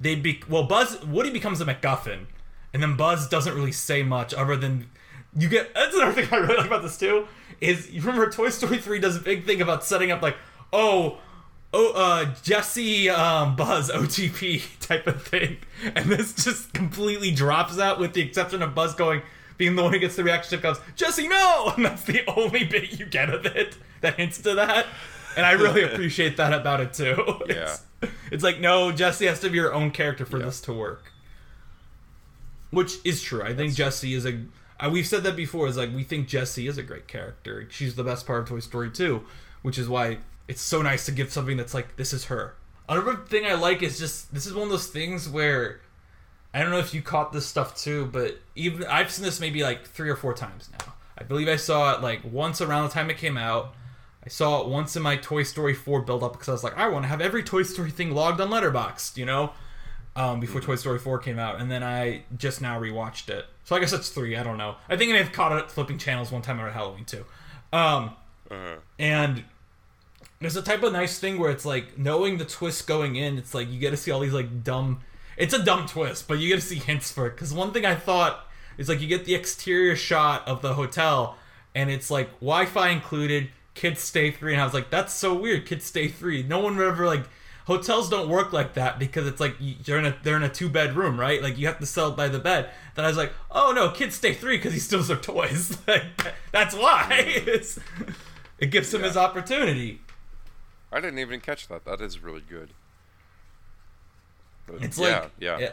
they 0.00 0.14
be 0.14 0.40
well 0.48 0.62
buzz 0.62 1.02
woody 1.04 1.28
becomes 1.30 1.60
a 1.60 1.64
macguffin 1.66 2.26
and 2.76 2.82
then 2.82 2.94
buzz 2.94 3.26
doesn't 3.26 3.54
really 3.54 3.72
say 3.72 4.02
much 4.02 4.34
other 4.34 4.54
than 4.54 4.86
you 5.34 5.48
get 5.48 5.72
that's 5.74 5.94
another 5.96 6.12
thing 6.12 6.28
i 6.30 6.36
really 6.36 6.56
like 6.58 6.66
about 6.66 6.82
this 6.82 6.98
too 6.98 7.26
is 7.62 7.90
you 7.90 8.02
remember 8.02 8.30
toy 8.30 8.50
story 8.50 8.76
3 8.76 8.98
does 8.98 9.16
a 9.16 9.20
big 9.20 9.46
thing 9.46 9.62
about 9.62 9.82
setting 9.82 10.10
up 10.10 10.20
like 10.20 10.36
oh 10.74 11.16
oh 11.72 11.92
uh 11.94 12.34
jessie 12.42 13.08
um 13.08 13.56
buzz 13.56 13.90
otp 13.90 14.62
type 14.80 15.06
of 15.06 15.22
thing. 15.22 15.56
And 15.94 16.10
this 16.10 16.34
just 16.34 16.74
completely 16.74 17.30
drops 17.30 17.76
that 17.76 17.98
with 17.98 18.12
the 18.12 18.20
exception 18.20 18.62
of 18.62 18.74
buzz 18.74 18.94
going 18.94 19.22
being 19.56 19.74
the 19.74 19.82
one 19.82 19.94
who 19.94 19.98
gets 19.98 20.16
the 20.16 20.24
reaction 20.24 20.50
that 20.58 20.62
goes 20.62 20.78
jessie 20.96 21.28
no! 21.28 21.72
And 21.76 21.86
that's 21.86 22.02
the 22.04 22.20
only 22.28 22.64
bit 22.64 22.98
you 23.00 23.06
get 23.06 23.30
of 23.30 23.46
it 23.46 23.76
that 24.02 24.16
hints 24.18 24.42
to 24.42 24.54
that. 24.54 24.84
And 25.34 25.46
i 25.46 25.52
really 25.52 25.82
appreciate 25.90 26.36
that 26.36 26.52
about 26.52 26.80
it 26.82 26.92
too. 26.92 27.16
It's, 27.46 27.82
it's 28.30 28.44
like 28.44 28.60
no 28.60 28.92
jessie 28.92 29.26
has 29.26 29.40
to 29.40 29.48
be 29.48 29.56
your 29.56 29.72
own 29.72 29.90
character 29.92 30.26
for 30.26 30.38
Yeah. 30.38 30.44
this 30.46 30.60
to 30.62 30.72
work 30.74 31.10
which 32.70 32.96
is 33.04 33.22
true. 33.22 33.42
I 33.42 33.54
think 33.54 33.74
jessie 33.74 34.14
is 34.14 34.26
a 34.26 34.40
we've 34.90 35.06
said 35.06 35.22
that 35.24 35.36
before 35.36 35.66
is 35.68 35.76
like 35.76 35.94
we 35.94 36.02
think 36.02 36.28
jessie 36.28 36.66
is 36.68 36.78
a 36.78 36.82
great 36.82 37.08
character. 37.08 37.66
She's 37.70 37.94
the 37.94 38.04
best 38.04 38.26
part 38.26 38.42
of 38.42 38.48
toy 38.48 38.60
story 38.60 38.90
2 38.90 39.24
which 39.62 39.78
is 39.78 39.88
why 39.88 40.18
it's 40.46 40.60
so 40.60 40.80
nice 40.82 41.06
to 41.06 41.12
give 41.12 41.32
something 41.32 41.56
that's 41.56 41.74
like 41.74 41.96
this 41.96 42.12
is 42.12 42.26
her. 42.26 42.54
Another 42.88 43.16
thing 43.16 43.46
i 43.46 43.54
like 43.54 43.82
is 43.82 43.98
just 43.98 44.32
this 44.32 44.46
is 44.46 44.54
one 44.54 44.64
of 44.64 44.70
those 44.70 44.86
things 44.86 45.28
where 45.28 45.80
i 46.54 46.60
don't 46.60 46.70
know 46.70 46.78
if 46.78 46.94
you 46.94 47.02
caught 47.02 47.32
this 47.32 47.44
stuff 47.44 47.76
too 47.76 48.06
but 48.06 48.38
even 48.54 48.84
i've 48.84 49.10
seen 49.10 49.24
this 49.24 49.40
maybe 49.40 49.62
like 49.62 49.84
three 49.84 50.08
or 50.08 50.16
four 50.16 50.34
times 50.34 50.70
now. 50.72 50.94
I 51.18 51.24
believe 51.24 51.48
i 51.48 51.56
saw 51.56 51.94
it 51.94 52.02
like 52.02 52.20
once 52.24 52.60
around 52.60 52.84
the 52.84 52.92
time 52.92 53.10
it 53.10 53.18
came 53.18 53.36
out. 53.36 53.74
I 54.26 54.28
saw 54.28 54.60
it 54.60 54.66
once 54.66 54.96
in 54.96 55.04
my 55.04 55.16
Toy 55.16 55.44
Story 55.44 55.72
4 55.72 56.00
build 56.02 56.24
up 56.24 56.32
because 56.32 56.48
I 56.48 56.52
was 56.52 56.64
like, 56.64 56.76
I 56.76 56.88
want 56.88 57.04
to 57.04 57.08
have 57.08 57.20
every 57.20 57.44
Toy 57.44 57.62
Story 57.62 57.92
thing 57.92 58.10
logged 58.10 58.40
on 58.40 58.50
Letterboxd, 58.50 59.16
you 59.16 59.24
know, 59.24 59.52
um, 60.16 60.40
before 60.40 60.60
Toy 60.60 60.74
Story 60.76 60.98
4 60.98 61.18
came 61.20 61.38
out. 61.38 61.60
And 61.60 61.70
then 61.70 61.82
I 61.84 62.22
just 62.36 62.60
now 62.60 62.80
rewatched 62.80 63.28
it. 63.28 63.44
So 63.64 63.76
I 63.76 63.80
guess 63.80 63.90
that's 63.92 64.08
three. 64.08 64.36
I 64.36 64.42
don't 64.42 64.58
know. 64.58 64.76
I 64.88 64.96
think 64.96 65.10
I 65.10 65.12
may 65.12 65.22
have 65.22 65.32
caught 65.32 65.52
it 65.56 65.70
flipping 65.70 65.98
channels 65.98 66.32
one 66.32 66.42
time 66.42 66.60
around 66.60 66.72
Halloween 66.72 67.04
too. 67.04 67.24
Um, 67.72 68.16
Uh-huh. 68.50 68.76
and 68.98 69.44
There's 70.40 70.56
a 70.56 70.62
type 70.62 70.82
of 70.82 70.92
nice 70.92 71.18
thing 71.18 71.38
where 71.38 71.50
it's 71.50 71.64
like 71.64 71.96
knowing 71.98 72.38
the 72.38 72.44
twist 72.44 72.86
going 72.86 73.16
in. 73.16 73.38
It's 73.38 73.54
like 73.54 73.70
you 73.70 73.78
get 73.78 73.90
to 73.90 73.96
see 73.96 74.10
all 74.10 74.20
these 74.20 74.32
like 74.34 74.62
dumb. 74.64 75.00
It's 75.36 75.52
a 75.54 75.62
dumb 75.62 75.86
twist, 75.86 76.28
but 76.28 76.38
you 76.38 76.48
get 76.48 76.56
to 76.56 76.66
see 76.66 76.76
hints 76.76 77.10
for 77.10 77.26
it. 77.26 77.30
Because 77.30 77.52
one 77.54 77.72
thing 77.72 77.84
I 77.86 77.94
thought 77.94 78.46
is 78.78 78.88
like 78.88 79.00
you 79.00 79.08
get 79.08 79.24
the 79.24 79.34
exterior 79.34 79.96
shot 79.96 80.46
of 80.46 80.60
the 80.62 80.74
hotel, 80.74 81.36
and 81.74 81.90
it's 81.90 82.10
like 82.10 82.28
Wi-Fi 82.40 82.88
included, 82.90 83.48
kids 83.74 84.00
stay 84.00 84.30
three, 84.30 84.52
and 84.52 84.60
I 84.60 84.64
was 84.64 84.74
like, 84.74 84.90
that's 84.90 85.12
so 85.12 85.34
weird. 85.34 85.66
Kids 85.66 85.84
stay 85.84 86.08
three. 86.08 86.42
No 86.42 86.58
one 86.60 86.76
would 86.76 86.86
ever 86.86 87.06
like. 87.06 87.24
Hotels 87.66 88.08
don't 88.08 88.28
work 88.28 88.52
like 88.52 88.74
that 88.74 88.98
because 88.98 89.26
it's 89.26 89.40
like 89.40 89.56
you- 89.60 89.74
you're 89.84 89.98
in 89.98 90.06
a 90.06 90.16
they're 90.22 90.36
in 90.36 90.42
a 90.44 90.48
two 90.48 90.68
bedroom, 90.68 91.18
right? 91.18 91.42
Like 91.42 91.58
you 91.58 91.66
have 91.66 91.78
to 91.80 91.86
sell 91.86 92.12
by 92.12 92.28
the 92.28 92.38
bed. 92.38 92.70
Then 92.94 93.04
I 93.04 93.08
was 93.08 93.16
like, 93.16 93.32
oh 93.50 93.72
no, 93.72 93.90
kids 93.90 94.14
stay 94.14 94.34
three 94.34 94.56
because 94.56 94.72
he 94.72 94.78
steals 94.78 95.08
their 95.08 95.16
toys. 95.16 95.76
Like, 95.86 96.04
that's 96.52 96.74
why. 96.74 97.08
It's- 97.46 97.78
it 98.58 98.70
gives 98.70 98.92
him 98.94 99.02
his 99.02 99.16
opportunity. 99.16 100.00
I 100.90 101.00
didn't 101.00 101.18
even 101.18 101.40
catch 101.40 101.68
that. 101.68 101.84
That 101.84 102.00
is 102.00 102.20
really 102.20 102.42
good. 102.48 102.70
But 104.66 104.82
It's 104.82 104.98
yeah, 104.98 105.20
like 105.20 105.30
yeah, 105.38 105.70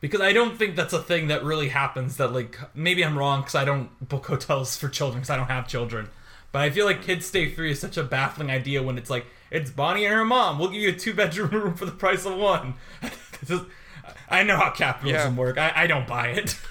Because 0.00 0.20
I 0.20 0.32
don't 0.32 0.58
think 0.58 0.76
that's 0.76 0.92
a 0.92 1.02
thing 1.02 1.28
that 1.28 1.44
really 1.44 1.68
happens. 1.68 2.16
That 2.16 2.32
like 2.32 2.58
maybe 2.74 3.04
I'm 3.04 3.16
wrong 3.16 3.40
because 3.42 3.54
I 3.54 3.64
don't 3.64 4.08
book 4.08 4.26
hotels 4.26 4.76
for 4.76 4.88
children 4.88 5.20
because 5.20 5.30
I 5.30 5.36
don't 5.36 5.48
have 5.48 5.68
children. 5.68 6.08
But 6.54 6.62
I 6.62 6.70
feel 6.70 6.86
like 6.86 7.02
kids 7.02 7.26
stay 7.26 7.50
free 7.50 7.72
is 7.72 7.80
such 7.80 7.96
a 7.96 8.04
baffling 8.04 8.48
idea 8.48 8.80
when 8.80 8.96
it's 8.96 9.10
like 9.10 9.26
it's 9.50 9.72
Bonnie 9.72 10.04
and 10.04 10.14
her 10.14 10.24
mom. 10.24 10.60
We'll 10.60 10.68
give 10.68 10.80
you 10.80 10.90
a 10.90 10.92
two 10.92 11.12
bedroom 11.12 11.50
room 11.52 11.74
for 11.74 11.84
the 11.84 11.90
price 11.90 12.24
of 12.24 12.36
one. 12.36 12.74
Just- 13.44 13.64
I 14.30 14.44
know 14.44 14.56
how 14.56 14.70
capitalism 14.70 15.34
Yeah. 15.34 15.40
work. 15.40 15.58
I, 15.58 15.72
I 15.74 15.86
don't 15.88 16.06
buy 16.06 16.28
it. 16.28 16.56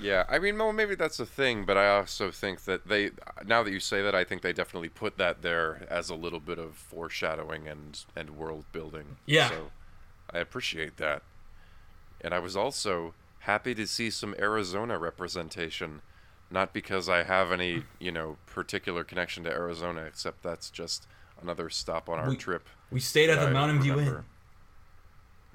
Yeah, 0.00 0.24
I 0.30 0.38
mean, 0.38 0.56
well, 0.56 0.72
maybe 0.72 0.94
that's 0.94 1.20
a 1.20 1.26
thing, 1.26 1.66
but 1.66 1.76
I 1.76 1.88
also 1.94 2.30
think 2.30 2.64
that 2.64 2.88
they, 2.88 3.10
now 3.44 3.62
that 3.62 3.70
you 3.70 3.78
say 3.80 4.00
that, 4.00 4.14
I 4.14 4.24
think 4.24 4.40
they 4.40 4.54
definitely 4.54 4.88
put 4.88 5.18
that 5.18 5.42
there 5.42 5.86
as 5.90 6.08
a 6.08 6.14
little 6.14 6.40
bit 6.40 6.58
of 6.58 6.74
foreshadowing 6.74 7.68
and 7.68 8.02
and 8.16 8.30
world 8.30 8.64
building. 8.72 9.16
Yeah. 9.26 9.50
So 9.50 9.70
I 10.32 10.38
appreciate 10.38 10.96
that, 10.96 11.20
and 12.22 12.32
I 12.32 12.38
was 12.38 12.56
also 12.56 13.12
happy 13.40 13.74
to 13.74 13.86
see 13.86 14.08
some 14.08 14.34
Arizona 14.38 14.96
representation, 14.96 16.00
not 16.50 16.72
because 16.72 17.08
I 17.08 17.22
have 17.22 17.52
any 17.52 17.84
you 17.98 18.10
know 18.12 18.36
particular 18.46 19.04
connection 19.04 19.44
to 19.44 19.50
Arizona, 19.50 20.02
except 20.02 20.42
that's 20.42 20.70
just 20.70 21.06
another 21.40 21.70
stop 21.70 22.08
on 22.08 22.18
our 22.18 22.28
We- 22.30 22.36
trip. 22.36 22.68
we 22.90 23.00
stayed 23.00 23.30
at 23.30 23.40
the 23.40 23.46
I 23.46 23.50
Mountain 23.50 23.80
View 23.82 23.98
Inn. 24.00 24.24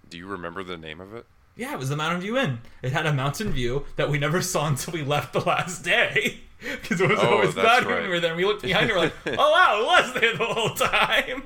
Do 0.10 0.18
you 0.18 0.28
remember 0.28 0.64
the 0.64 0.78
name 0.78 1.00
of 1.02 1.14
it? 1.14 1.26
Yeah, 1.56 1.74
it 1.74 1.80
was 1.80 1.90
the 1.90 1.96
Mountain 1.96 2.22
View 2.22 2.38
Inn. 2.38 2.60
It 2.82 2.92
had 2.92 3.06
a 3.06 3.14
mountain 3.14 3.52
view 3.52 3.86
that 3.96 4.10
we 4.10 4.18
never 4.18 4.42
saw 4.54 4.68
until 4.68 4.94
we 4.94 5.04
left 5.04 5.34
the 5.34 5.40
last 5.42 5.84
day. 5.84 6.40
Because 6.62 7.00
it 7.00 7.10
was 7.10 7.20
Oh, 7.22 7.34
always 7.34 7.54
cloudy 7.54 7.86
when 7.86 8.02
we 8.04 8.08
were 8.10 8.20
there. 8.20 8.32
And 8.32 8.38
we 8.38 8.46
looked 8.46 8.64
behind 8.64 8.90
and 8.90 8.98
we're 8.98 9.04
like, 9.06 9.14
oh 9.38 9.52
wow, 9.52 9.80
it 9.82 9.86
was 9.86 10.14
there 10.20 10.36
the 10.36 10.46
whole 10.46 10.74
time. 10.74 11.44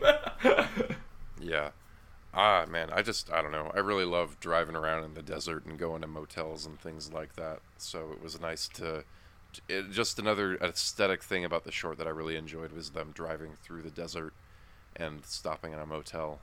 Yeah. 1.41 1.69
Ah, 2.33 2.65
man, 2.69 2.89
I 2.93 3.01
just, 3.01 3.29
I 3.31 3.41
don't 3.41 3.51
know. 3.51 3.71
I 3.75 3.79
really 3.79 4.05
love 4.05 4.39
driving 4.39 4.75
around 4.75 5.03
in 5.03 5.15
the 5.15 5.21
desert 5.23 5.65
and 5.65 5.77
going 5.77 6.01
to 6.01 6.07
motels 6.07 6.65
and 6.65 6.79
things 6.79 7.11
like 7.11 7.35
that. 7.35 7.59
So 7.77 8.11
it 8.13 8.21
was 8.23 8.39
nice 8.39 8.67
to. 8.75 9.03
It, 9.67 9.91
just 9.91 10.19
another 10.19 10.55
aesthetic 10.57 11.23
thing 11.23 11.43
about 11.43 11.63
the 11.63 11.71
short 11.71 11.97
that 11.97 12.07
I 12.07 12.11
really 12.11 12.35
enjoyed 12.35 12.71
was 12.71 12.91
them 12.91 13.11
driving 13.13 13.53
through 13.63 13.81
the 13.81 13.89
desert 13.89 14.33
and 14.95 15.25
stopping 15.25 15.73
in 15.73 15.79
a 15.79 15.85
motel. 15.85 16.39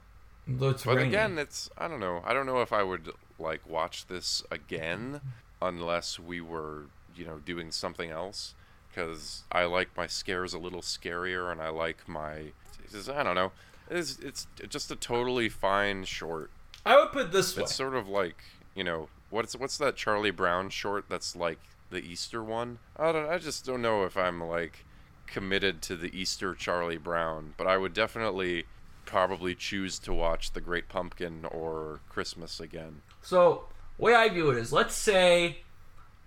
It's 0.71 0.83
But 0.83 0.97
again, 1.07 1.37
it's 1.37 1.69
I 1.77 1.87
don't 1.87 1.99
know. 1.99 2.21
I 2.25 2.33
don't 2.33 2.45
know 2.45 2.61
if 2.61 2.71
I 2.73 2.83
would 2.83 3.11
like 3.39 3.67
watch 3.67 4.07
this 4.07 4.43
again 4.51 5.21
unless 5.61 6.19
we 6.19 6.41
were, 6.41 6.85
you 7.15 7.25
know, 7.25 7.39
doing 7.39 7.71
something 7.71 8.09
else 8.09 8.53
cuz 8.95 9.43
I 9.51 9.65
like 9.65 9.95
my 9.95 10.07
scares 10.07 10.53
a 10.53 10.57
little 10.59 10.81
scarier 10.81 11.51
and 11.51 11.61
I 11.61 11.69
like 11.69 12.07
my 12.07 12.51
just- 12.91 13.09
I 13.09 13.23
don't 13.23 13.35
know. 13.35 13.51
It's 13.89 14.19
it's 14.19 14.47
just 14.67 14.91
a 14.91 14.95
totally 14.95 15.49
fine 15.49 16.03
short. 16.05 16.49
I 16.85 16.95
would 16.97 17.11
put 17.11 17.31
this 17.31 17.55
way. 17.55 17.63
It's 17.63 17.75
sort 17.75 17.95
of 17.95 18.07
like, 18.07 18.43
you 18.75 18.83
know, 18.83 19.09
what's 19.29 19.55
what's 19.55 19.77
that 19.77 19.95
Charlie 19.95 20.31
Brown 20.31 20.69
short 20.69 21.05
that's 21.09 21.35
like 21.35 21.59
the 21.89 21.99
Easter 21.99 22.43
one? 22.43 22.79
I 22.97 23.11
don't 23.11 23.29
I 23.29 23.37
just 23.37 23.65
don't 23.65 23.81
know 23.81 24.03
if 24.03 24.17
I'm 24.17 24.41
like 24.43 24.85
committed 25.27 25.81
to 25.83 25.95
the 25.95 26.17
Easter 26.17 26.55
Charlie 26.55 26.97
Brown, 26.97 27.53
but 27.57 27.67
I 27.67 27.77
would 27.77 27.93
definitely 27.93 28.65
probably 29.05 29.55
choose 29.55 29.99
to 29.99 30.13
watch 30.13 30.51
The 30.51 30.61
Great 30.61 30.89
Pumpkin 30.89 31.45
or 31.45 32.01
Christmas 32.09 32.59
again. 32.59 33.01
So, 33.21 33.65
way 33.97 34.13
I 34.13 34.29
view 34.29 34.49
it 34.51 34.57
is, 34.57 34.73
let's 34.73 34.95
say 34.95 35.59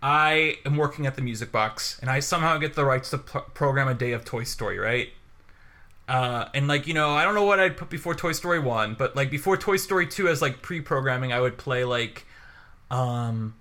I 0.03 0.59
am 0.65 0.77
working 0.77 1.07
at 1.07 1.15
the 1.15 1.23
Music 1.23 1.53
Box 1.53 1.99
and 2.01 2.11
I 2.11 2.21
somehow 2.21 2.59
get 2.59 2.75
the 2.75 2.85
rights 2.85 3.11
to 3.11 3.19
p- 3.19 3.39
program 3.55 3.89
a 3.89 3.95
day 3.95 4.13
of 4.13 4.25
Toy 4.25 4.45
Story, 4.45 4.79
right? 4.79 5.11
Uh, 6.09 6.49
and 6.55 6.67
like 6.67 6.89
you 6.89 6.95
know, 6.95 7.11
I 7.11 7.25
don't 7.25 7.35
know 7.35 7.45
what 7.45 7.61
I'd 7.61 7.77
put 7.77 7.89
before 7.89 8.15
Toy 8.15 8.33
Story 8.33 8.59
one, 8.59 8.95
but 8.95 9.15
like 9.15 9.31
before 9.31 9.57
Toy 9.57 9.77
Story 9.77 10.07
two, 10.07 10.27
as 10.27 10.43
like 10.43 10.61
pre-programming, 10.61 11.33
I 11.33 11.41
would 11.41 11.57
play 11.57 11.85
like, 11.85 12.27
um, 12.91 13.55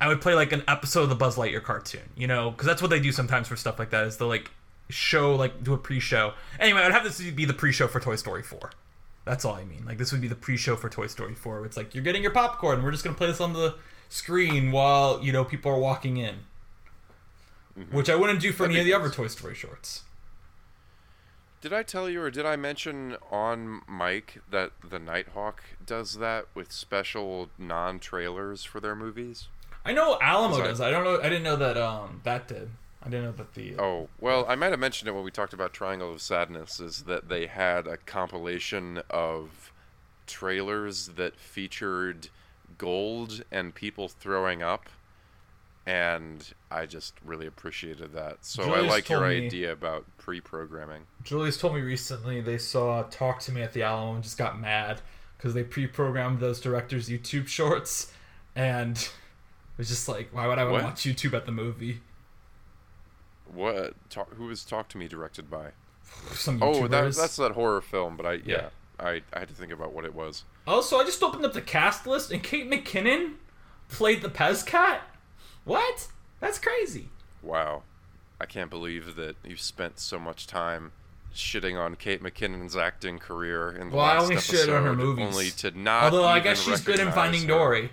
I 0.00 0.08
would 0.08 0.20
play 0.20 0.34
like 0.34 0.52
an 0.52 0.62
episode 0.66 1.02
of 1.02 1.08
the 1.08 1.14
Buzz 1.14 1.36
Lightyear 1.36 1.62
cartoon, 1.62 2.08
you 2.16 2.26
know, 2.26 2.50
because 2.50 2.66
that's 2.66 2.80
what 2.80 2.90
they 2.90 3.00
do 3.00 3.12
sometimes 3.12 3.48
for 3.48 3.56
stuff 3.56 3.78
like 3.78 3.90
that. 3.90 4.06
Is 4.06 4.16
they'll 4.16 4.28
like 4.28 4.50
show 4.88 5.34
like 5.34 5.62
do 5.62 5.74
a 5.74 5.78
pre-show. 5.78 6.34
Anyway, 6.58 6.80
I'd 6.80 6.92
have 6.92 7.04
this 7.04 7.20
be 7.20 7.44
the 7.44 7.54
pre-show 7.54 7.86
for 7.86 8.00
Toy 8.00 8.16
Story 8.16 8.42
four. 8.42 8.70
That's 9.24 9.44
all 9.44 9.54
I 9.54 9.64
mean. 9.64 9.84
Like 9.86 9.98
this 9.98 10.12
would 10.12 10.20
be 10.20 10.28
the 10.28 10.34
pre-show 10.34 10.76
for 10.76 10.88
Toy 10.88 11.06
Story 11.06 11.34
4. 11.34 11.56
Where 11.56 11.64
it's 11.64 11.76
like 11.76 11.94
you're 11.94 12.04
getting 12.04 12.22
your 12.22 12.32
popcorn. 12.32 12.82
We're 12.82 12.90
just 12.90 13.04
gonna 13.04 13.16
play 13.16 13.26
this 13.26 13.40
on 13.40 13.52
the 13.52 13.74
screen 14.08 14.72
while 14.72 15.22
you 15.22 15.32
know 15.32 15.44
people 15.44 15.70
are 15.70 15.78
walking 15.78 16.16
in. 16.16 16.36
Mm-hmm. 17.78 17.96
Which 17.96 18.10
I 18.10 18.16
wouldn't 18.16 18.40
do 18.40 18.52
for 18.52 18.64
That'd 18.64 18.76
any 18.76 18.80
of 18.80 18.86
the 18.86 18.92
nice. 18.92 19.06
other 19.06 19.14
Toy 19.14 19.28
Story 19.28 19.54
shorts. 19.54 20.02
Did 21.60 21.72
I 21.74 21.82
tell 21.82 22.08
you 22.08 22.22
or 22.22 22.30
did 22.30 22.46
I 22.46 22.56
mention 22.56 23.16
on 23.30 23.82
mic 23.86 24.40
that 24.50 24.72
the 24.82 24.98
Nitehawk 24.98 25.58
does 25.84 26.14
that 26.14 26.46
with 26.54 26.72
special 26.72 27.50
non-trailers 27.58 28.64
for 28.64 28.80
their 28.80 28.96
movies? 28.96 29.48
I 29.84 29.92
know 29.92 30.18
Alamo 30.20 30.58
does. 30.58 30.80
I 30.80 30.90
don't 30.90 31.04
know. 31.04 31.18
I 31.20 31.24
didn't 31.24 31.42
know 31.42 31.56
that 31.56 31.76
um 31.76 32.20
that 32.24 32.48
did. 32.48 32.70
I 33.02 33.08
didn't 33.08 33.24
know 33.24 33.32
that 33.32 33.54
the. 33.54 33.76
Oh, 33.78 34.08
well, 34.20 34.44
I 34.46 34.54
might 34.56 34.72
have 34.72 34.80
mentioned 34.80 35.08
it 35.08 35.12
when 35.12 35.24
we 35.24 35.30
talked 35.30 35.54
about 35.54 35.72
Triangle 35.72 36.12
of 36.12 36.20
Sadness, 36.20 36.80
is 36.80 37.04
that 37.04 37.28
they 37.30 37.46
had 37.46 37.86
a 37.86 37.96
compilation 37.96 39.00
of 39.08 39.72
trailers 40.26 41.08
that 41.08 41.36
featured 41.36 42.28
gold 42.76 43.42
and 43.50 43.74
people 43.74 44.08
throwing 44.08 44.62
up. 44.62 44.88
And 45.86 46.46
I 46.70 46.84
just 46.84 47.14
really 47.24 47.46
appreciated 47.46 48.12
that. 48.12 48.44
So 48.44 48.74
I 48.74 48.80
like 48.80 49.08
your 49.08 49.26
me- 49.26 49.46
idea 49.46 49.72
about 49.72 50.04
pre 50.18 50.40
programming. 50.42 51.02
Julius 51.24 51.56
told 51.56 51.74
me 51.74 51.80
recently 51.80 52.42
they 52.42 52.58
saw 52.58 53.02
Talk 53.04 53.40
to 53.40 53.52
Me 53.52 53.62
at 53.62 53.72
the 53.72 53.82
Alamo 53.82 54.14
and 54.14 54.22
just 54.22 54.36
got 54.36 54.60
mad 54.60 55.00
because 55.38 55.54
they 55.54 55.64
pre-programmed 55.64 56.38
those 56.38 56.60
directors' 56.60 57.08
YouTube 57.08 57.48
shorts, 57.48 58.12
and 58.54 59.08
was 59.76 59.88
just 59.88 60.08
like, 60.08 60.28
why 60.32 60.46
would 60.46 60.58
I 60.58 60.64
What? 60.64 60.82
watch 60.82 61.02
YouTube 61.02 61.32
at 61.34 61.46
the 61.46 61.52
movie? 61.52 62.00
What? 63.52 63.94
Talk, 64.10 64.34
who 64.34 64.44
was 64.46 64.64
Talk 64.64 64.88
to 64.90 64.98
Me 64.98 65.08
directed 65.08 65.50
by? 65.50 65.70
Some 66.32 66.60
YouTubers. 66.60 66.76
Oh, 66.84 66.88
that, 66.88 67.14
that's 67.14 67.36
that 67.36 67.52
horror 67.52 67.80
film, 67.80 68.16
but 68.16 68.26
I, 68.26 68.32
yeah, 68.34 68.42
Yeah. 68.44 68.68
I, 68.98 69.22
I 69.32 69.38
had 69.40 69.48
to 69.48 69.54
think 69.54 69.72
about 69.72 69.92
what 69.92 70.04
it 70.04 70.14
was. 70.14 70.44
Also, 70.66 70.98
I 70.98 71.04
just 71.04 71.22
opened 71.22 71.44
up 71.46 71.52
the 71.52 71.62
cast 71.62 72.06
list, 72.06 72.30
and 72.30 72.42
Kate 72.42 72.70
McKinnon 72.70 73.34
played 73.88 74.22
the 74.22 74.28
Pez 74.28 74.64
Cat. 74.64 75.02
What? 75.64 76.08
That's 76.40 76.58
crazy. 76.58 77.08
Wow. 77.42 77.82
I 78.40 78.46
can't 78.46 78.70
believe 78.70 79.16
that 79.16 79.36
you've 79.44 79.60
spent 79.60 79.98
so 79.98 80.18
much 80.18 80.46
time 80.46 80.92
shitting 81.34 81.78
on 81.78 81.94
Kate 81.96 82.22
McKinnon's 82.22 82.76
acting 82.76 83.18
career 83.18 83.70
in 83.70 83.90
the 83.90 83.96
Well, 83.96 84.04
I 84.04 84.14
last 84.14 84.22
only 84.24 84.34
episode, 84.36 84.56
shit 84.56 84.68
on 84.70 84.84
her 84.84 84.94
movies. 84.94 85.26
only 85.26 85.50
to 85.50 85.70
not. 85.78 86.04
Although 86.04 86.24
I 86.24 86.40
guess 86.40 86.60
she's 86.62 86.80
good 86.80 86.98
in 86.98 87.10
Finding 87.12 87.42
her. 87.42 87.48
Dory. 87.48 87.90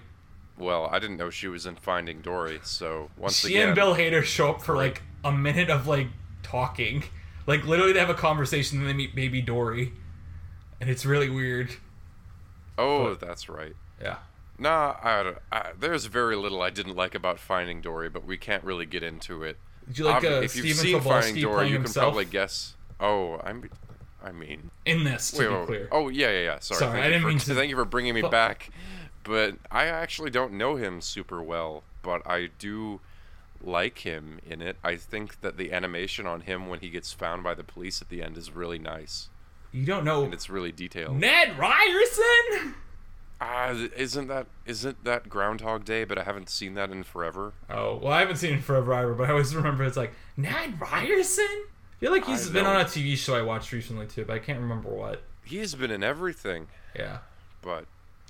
Well, 0.57 0.87
I 0.91 0.99
didn't 0.99 1.17
know 1.17 1.29
she 1.29 1.47
was 1.47 1.65
in 1.65 1.75
Finding 1.75 2.21
Dory, 2.21 2.59
so 2.63 3.09
once 3.17 3.39
She 3.39 3.49
again, 3.55 3.67
and 3.67 3.75
Bill 3.75 3.95
Hader 3.95 4.23
show 4.23 4.49
up 4.51 4.61
for 4.63 4.75
like 4.75 5.01
a 5.23 5.31
minute 5.31 5.69
of 5.69 5.87
like 5.87 6.07
talking. 6.43 7.03
Like 7.45 7.65
literally, 7.65 7.93
they 7.93 7.99
have 7.99 8.09
a 8.09 8.13
conversation 8.15 8.79
and 8.79 8.87
they 8.89 8.93
meet 8.93 9.15
Baby 9.15 9.41
Dory, 9.41 9.93
and 10.81 10.89
it's 10.89 11.05
really 11.05 11.29
weird. 11.29 11.69
oh, 12.77 13.15
that's 13.15 13.49
right. 13.49 13.75
Yeah. 14.01 14.17
Nah, 14.59 14.95
I, 15.03 15.33
I, 15.51 15.71
there's 15.79 16.05
very 16.05 16.35
little 16.35 16.61
I 16.61 16.71
didn't 16.71 16.95
like 16.95 17.13
about 17.13 17.39
Finding 17.39 17.79
Dory, 17.81 18.09
but 18.09 18.25
we 18.25 18.37
can't 18.37 18.63
really 18.63 18.87
get 18.87 19.03
into 19.03 19.43
it. 19.43 19.57
Did 19.87 19.99
you 19.99 20.05
like 20.05 20.17
Ob- 20.17 20.23
uh, 20.25 20.35
if 20.41 20.55
you've 20.55 20.75
Steven 20.75 21.01
seen 21.01 21.01
Finding 21.01 21.41
Dory, 21.41 21.67
you 21.67 21.73
can 21.75 21.83
himself 21.83 22.05
probably 22.05 22.25
guess. 22.25 22.75
Oh, 22.99 23.39
I'm. 23.43 23.69
I 24.23 24.31
mean, 24.31 24.71
in 24.85 25.03
this? 25.03 25.31
To 25.31 25.39
Wait, 25.39 25.47
be 25.47 25.53
wait, 25.53 25.65
clear. 25.67 25.87
Oh 25.91 26.09
yeah, 26.09 26.31
yeah, 26.31 26.39
yeah. 26.39 26.59
Sorry. 26.59 26.79
Sorry, 26.79 26.91
thank 26.93 27.05
I 27.05 27.07
didn't 27.09 27.21
for, 27.21 27.27
mean 27.29 27.37
to- 27.39 27.55
Thank 27.55 27.69
you 27.69 27.75
for 27.75 27.85
bringing 27.85 28.15
me 28.15 28.21
but- 28.21 28.31
back. 28.31 28.69
But 29.27 29.57
I 29.69 29.85
actually 29.87 30.29
don't 30.29 30.53
know 30.53 30.77
him 30.77 31.01
super 31.01 31.41
well, 31.43 31.83
but 32.01 32.25
I 32.25 32.49
do 32.57 33.01
like 33.61 33.99
him 33.99 34.39
in 34.47 34.61
it. 34.61 34.77
I 34.83 34.95
think 34.95 35.41
that 35.41 35.57
the 35.57 35.73
animation 35.73 36.25
on 36.25 36.41
him 36.41 36.67
when 36.67 36.79
he 36.79 36.89
gets 36.89 37.11
found 37.11 37.43
by 37.43 37.53
the 37.53 37.63
police 37.63 38.01
at 38.01 38.09
the 38.09 38.21
end 38.23 38.37
is 38.37 38.51
really 38.51 38.77
nice 38.79 39.29
You 39.71 39.85
don't 39.85 40.05
know 40.05 40.23
and 40.23 40.33
it's 40.33 40.49
really 40.49 40.71
detailed. 40.71 41.17
Ned 41.19 41.57
Ryerson? 41.57 42.75
Ah, 43.41 43.71
isn't 43.95 44.27
that 44.27 44.47
isn't 44.65 45.03
that 45.03 45.27
Groundhog 45.29 45.85
Day? 45.85 46.03
But 46.05 46.17
I 46.17 46.23
haven't 46.23 46.49
seen 46.49 46.73
that 46.75 46.89
in 46.91 47.03
forever. 47.03 47.53
Oh 47.69 47.97
well, 48.01 48.13
I 48.13 48.19
haven't 48.21 48.37
seen 48.37 48.53
it 48.55 48.63
forever 48.63 48.93
either, 48.93 49.13
but 49.13 49.27
I 49.27 49.31
always 49.31 49.53
remember 49.55 49.83
it's 49.83 49.97
like 49.97 50.13
Ned 50.37 50.79
Ryerson. 50.81 51.45
I 51.45 51.99
feel 51.99 52.11
like 52.11 52.25
he's 52.25 52.49
I 52.49 52.53
been 52.53 52.65
on 52.65 52.79
a 52.81 52.85
TV 52.85 53.15
show 53.17 53.35
I 53.35 53.41
watched 53.41 53.71
recently 53.71 54.05
too, 54.07 54.23
but 54.25 54.33
I 54.33 54.39
can't 54.39 54.59
remember 54.59 54.89
what. 54.89 55.23
He's 55.43 55.73
been 55.75 55.91
in 55.91 56.03
everything, 56.03 56.67
Yeah. 56.95 57.19
but 57.61 57.85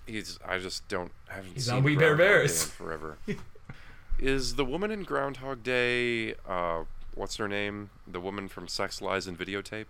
he's 0.08 0.40
I 0.46 0.58
just 0.60 0.88
don't 0.88 1.12
haven't 1.28 1.54
He's 1.54 1.66
seen 1.66 1.76
on 1.76 1.84
We 1.84 1.96
Day 1.96 2.14
Bears. 2.16 2.64
forever. 2.66 3.18
Is 4.20 4.56
the 4.56 4.66
woman 4.66 4.90
in 4.92 5.04
Groundhog 5.04 5.62
Day? 5.64 6.34
Uh, 6.48 6.86
what's 7.14 7.36
her 7.38 7.48
name? 7.48 7.92
The 8.08 8.20
woman 8.20 8.48
from 8.48 8.68
Sex 8.68 9.02
Lies 9.02 9.28
and 9.28 9.38
Videotape. 9.38 9.88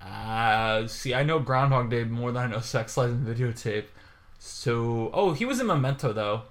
Uh, 0.00 0.86
see, 0.88 1.14
I 1.14 1.22
know 1.22 1.38
Groundhog 1.38 1.90
Day 1.90 2.04
more 2.04 2.32
than 2.32 2.42
I 2.42 2.46
know 2.54 2.60
Sex 2.60 2.96
Lies 2.96 3.10
and 3.12 3.26
Videotape. 3.26 3.84
So, 4.38 5.10
oh, 5.14 5.32
he 5.32 5.44
was 5.44 5.60
in 5.60 5.66
Memento 5.68 6.12
though. 6.12 6.42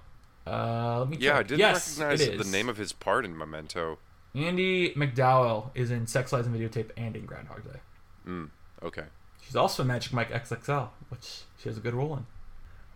Uh, 0.46 1.00
let 1.00 1.08
me 1.10 1.18
Yeah, 1.20 1.34
I 1.34 1.38
check. 1.38 1.48
didn't 1.48 1.60
yes, 1.60 1.98
recognize 1.98 2.44
the 2.44 2.50
name 2.50 2.68
of 2.68 2.76
his 2.78 2.92
part 2.92 3.24
in 3.24 3.36
Memento. 3.36 3.98
Andie 4.34 4.94
MacDowell 4.96 5.70
is 5.74 5.90
in 5.90 6.06
Sex 6.06 6.32
Lies 6.32 6.46
and 6.46 6.56
Videotape 6.56 6.90
and 6.96 7.14
in 7.14 7.26
Groundhog 7.26 7.62
Day. 7.70 7.78
Mm, 8.26 8.48
okay. 8.82 9.04
She's 9.44 9.56
also 9.56 9.84
Magic 9.84 10.12
Mike 10.12 10.30
XXL, 10.30 10.88
which 11.08 11.42
she 11.58 11.68
has 11.68 11.76
a 11.76 11.80
good 11.80 11.94
role 11.94 12.14
in. 12.16 12.26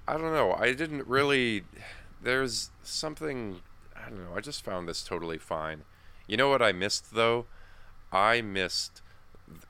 I 0.09 0.15
don't 0.15 0.33
know. 0.33 0.53
I 0.53 0.73
didn't 0.73 1.07
really. 1.07 1.65
There's 2.23 2.71
something. 2.83 3.61
I 3.95 4.09
don't 4.09 4.25
know. 4.25 4.37
I 4.37 4.41
just 4.41 4.65
found 4.65 4.89
this 4.89 5.03
totally 5.03 5.39
fine. 5.39 5.83
You 6.27 6.37
know 6.37 6.49
what 6.49 6.63
I 6.63 6.73
missed 6.73 7.15
though? 7.15 7.47
I 8.13 8.41
missed. 8.41 9.03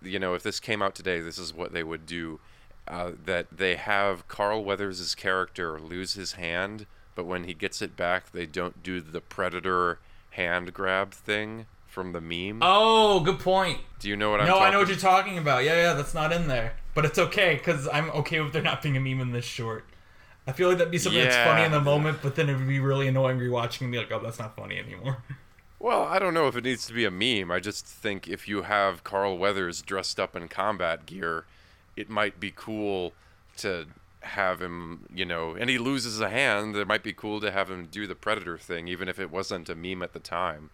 You 0.03 0.18
know, 0.18 0.35
if 0.35 0.43
this 0.43 0.61
came 0.61 0.83
out 0.83 0.95
today, 0.95 1.20
this 1.20 1.39
is 1.39 1.53
what 1.53 1.72
they 1.72 1.83
would 1.83 2.07
do. 2.07 2.41
Uh, 2.87 3.12
that 3.24 3.47
they 3.51 3.74
have 3.74 4.29
Carl 4.29 4.62
Weathers' 4.62 5.16
character 5.16 5.81
lose 5.81 6.12
his 6.12 6.33
hand, 6.33 6.87
but 7.16 7.27
when 7.27 7.43
he 7.45 7.53
gets 7.53 7.83
it 7.83 7.97
back, 7.97 8.31
they 8.31 8.47
don't 8.47 8.81
do 8.81 9.01
the 9.01 9.20
predator 9.20 9.99
hand 10.31 10.72
grab 10.72 11.12
thing 11.12 11.66
from 11.97 12.12
the 12.12 12.20
meme. 12.20 12.59
Oh, 12.61 13.20
good 13.20 13.40
point. 13.40 13.80
do 14.01 14.11
you 14.11 14.18
know 14.18 14.30
what 14.30 14.42
I'm 14.42 14.47
no, 14.47 14.59
I 14.59 14.70
know 14.70 14.80
what 14.80 14.88
you're 14.88 14.99
talking 14.99 15.38
about. 15.38 15.64
Yeah, 15.64 15.76
yeah, 15.76 15.92
that's 15.94 16.12
not 16.12 16.30
in 16.30 16.47
there. 16.47 16.74
But 16.94 17.07
it's 17.07 17.18
okay, 17.18 17.55
because 17.55 17.88
I'm 17.88 18.11
okay 18.11 18.42
with 18.42 18.53
there 18.53 18.61
not 18.61 18.82
being 18.82 18.99
a 18.99 19.01
meme 19.01 19.18
in 19.18 19.32
this 19.32 19.47
short. 19.47 19.86
I 20.47 20.53
feel 20.53 20.68
like 20.68 20.76
that'd 20.76 20.90
be 20.92 20.99
something 20.99 21.22
that's 21.22 21.34
funny 21.36 21.64
in 21.64 21.72
the 21.72 21.80
moment, 21.80 22.18
but 22.22 22.36
then 22.36 22.51
it 22.51 22.55
would 22.55 22.68
be 22.68 22.80
really 22.80 23.09
annoying 23.09 23.38
rewatching 23.38 23.80
and 23.80 23.92
be 23.92 23.97
like, 23.97 24.12
oh, 24.12 24.20
that's 24.20 24.38
not 24.38 24.55
funny 24.55 24.78
anymore. 24.78 25.18
Well, 25.78 26.05
I 26.05 26.18
don't 26.18 26.32
know 26.32 26.49
if 26.49 26.57
it 26.57 26.64
needs 26.64 26.86
to 26.86 26.94
be 26.94 27.05
a 27.05 27.11
meme. 27.11 27.51
I 27.51 27.61
just 27.61 27.84
think 27.84 28.26
if 28.26 28.49
you 28.49 28.62
have 28.62 29.05
Carl 29.05 29.36
Weathers 29.36 29.82
dressed 29.82 30.18
up 30.18 30.34
in 30.34 30.49
combat 30.49 31.05
gear, 31.05 31.44
it 31.97 32.09
might 32.09 32.40
be 32.40 32.51
cool 32.51 33.12
to 33.59 33.86
have 34.20 34.62
him, 34.62 35.05
you 35.14 35.26
know, 35.26 35.55
and 35.55 35.68
he 35.68 35.76
loses 35.76 36.18
a 36.18 36.30
hand. 36.30 36.74
It 36.74 36.88
might 36.88 37.05
be 37.05 37.12
cool 37.12 37.42
to 37.42 37.51
have 37.51 37.70
him 37.70 37.88
do 37.90 38.07
the 38.07 38.14
Predator 38.14 38.57
thing, 38.57 38.88
even 38.88 39.07
if 39.07 39.20
it 39.20 39.30
wasn't 39.30 39.68
a 39.68 39.74
meme 39.74 40.03
at 40.03 40.14
the 40.14 40.18
time. 40.18 40.70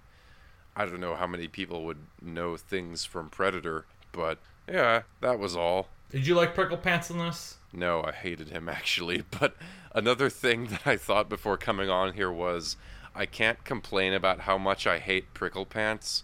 I 0.74 0.86
don't 0.86 1.00
know 1.00 1.14
how 1.14 1.26
many 1.26 1.48
people 1.48 1.84
would 1.84 1.98
know 2.20 2.56
things 2.56 3.04
from 3.04 3.28
Predator, 3.28 3.84
but 4.12 4.38
yeah, 4.68 5.02
that 5.20 5.38
was 5.38 5.56
all. 5.56 5.88
Did 6.10 6.26
you 6.26 6.34
like 6.34 6.54
Pricklepants 6.54 7.10
in 7.10 7.18
this? 7.18 7.56
No, 7.72 8.02
I 8.02 8.12
hated 8.12 8.48
him 8.48 8.68
actually. 8.68 9.24
But 9.38 9.56
another 9.94 10.30
thing 10.30 10.66
that 10.66 10.86
I 10.86 10.96
thought 10.96 11.28
before 11.28 11.56
coming 11.56 11.90
on 11.90 12.14
here 12.14 12.30
was 12.30 12.76
I 13.14 13.26
can't 13.26 13.64
complain 13.64 14.12
about 14.12 14.40
how 14.40 14.58
much 14.58 14.86
I 14.86 14.98
hate 14.98 15.34
Pricklepants 15.34 16.22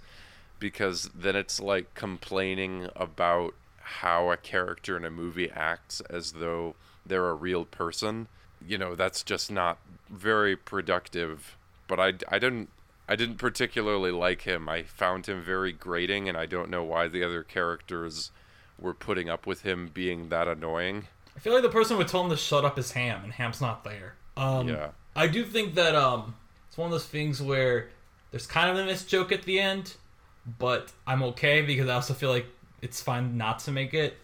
because 0.58 1.10
then 1.14 1.36
it's 1.36 1.60
like 1.60 1.94
complaining 1.94 2.88
about 2.96 3.54
how 3.80 4.30
a 4.30 4.36
character 4.36 4.96
in 4.96 5.04
a 5.04 5.10
movie 5.10 5.50
acts 5.50 6.00
as 6.10 6.32
though 6.32 6.74
they're 7.06 7.28
a 7.28 7.34
real 7.34 7.64
person. 7.64 8.28
You 8.66 8.76
know, 8.78 8.94
that's 8.94 9.22
just 9.22 9.50
not 9.50 9.78
very 10.10 10.56
productive. 10.56 11.56
But 11.86 12.00
I, 12.00 12.14
I 12.28 12.38
didn't 12.38 12.68
I 13.08 13.16
didn't 13.16 13.36
particularly 13.38 14.10
like 14.10 14.42
him. 14.42 14.68
I 14.68 14.82
found 14.82 15.26
him 15.26 15.42
very 15.42 15.72
grating 15.72 16.28
and 16.28 16.36
I 16.36 16.46
don't 16.46 16.68
know 16.70 16.84
why 16.84 17.08
the 17.08 17.24
other 17.24 17.42
characters 17.42 18.30
were 18.78 18.94
putting 18.94 19.28
up 19.28 19.46
with 19.46 19.62
him 19.62 19.90
being 19.92 20.28
that 20.28 20.46
annoying. 20.46 21.08
I 21.36 21.40
feel 21.40 21.54
like 21.54 21.62
the 21.62 21.68
person 21.68 21.96
would 21.96 22.08
tell 22.08 22.22
him 22.22 22.30
to 22.30 22.36
shut 22.36 22.64
up 22.64 22.78
is 22.78 22.92
Ham, 22.92 23.22
and 23.24 23.32
Ham's 23.32 23.60
not 23.60 23.84
there. 23.84 24.14
Um, 24.36 24.68
Yeah. 24.68 24.88
I 25.16 25.26
do 25.26 25.44
think 25.44 25.74
that 25.74 25.94
um, 25.96 26.34
it's 26.68 26.76
one 26.76 26.86
of 26.86 26.92
those 26.92 27.06
things 27.06 27.40
where 27.40 27.88
there's 28.30 28.46
kind 28.46 28.70
of 28.70 28.76
a 28.76 28.84
missed 28.84 29.08
joke 29.08 29.32
at 29.32 29.42
the 29.42 29.58
end, 29.58 29.94
but 30.58 30.92
I'm 31.06 31.22
okay 31.24 31.62
because 31.62 31.88
I 31.88 31.94
also 31.94 32.14
feel 32.14 32.30
like 32.30 32.46
it's 32.82 33.00
fine 33.00 33.36
not 33.36 33.60
to 33.60 33.72
make 33.72 33.94
it. 33.94 34.16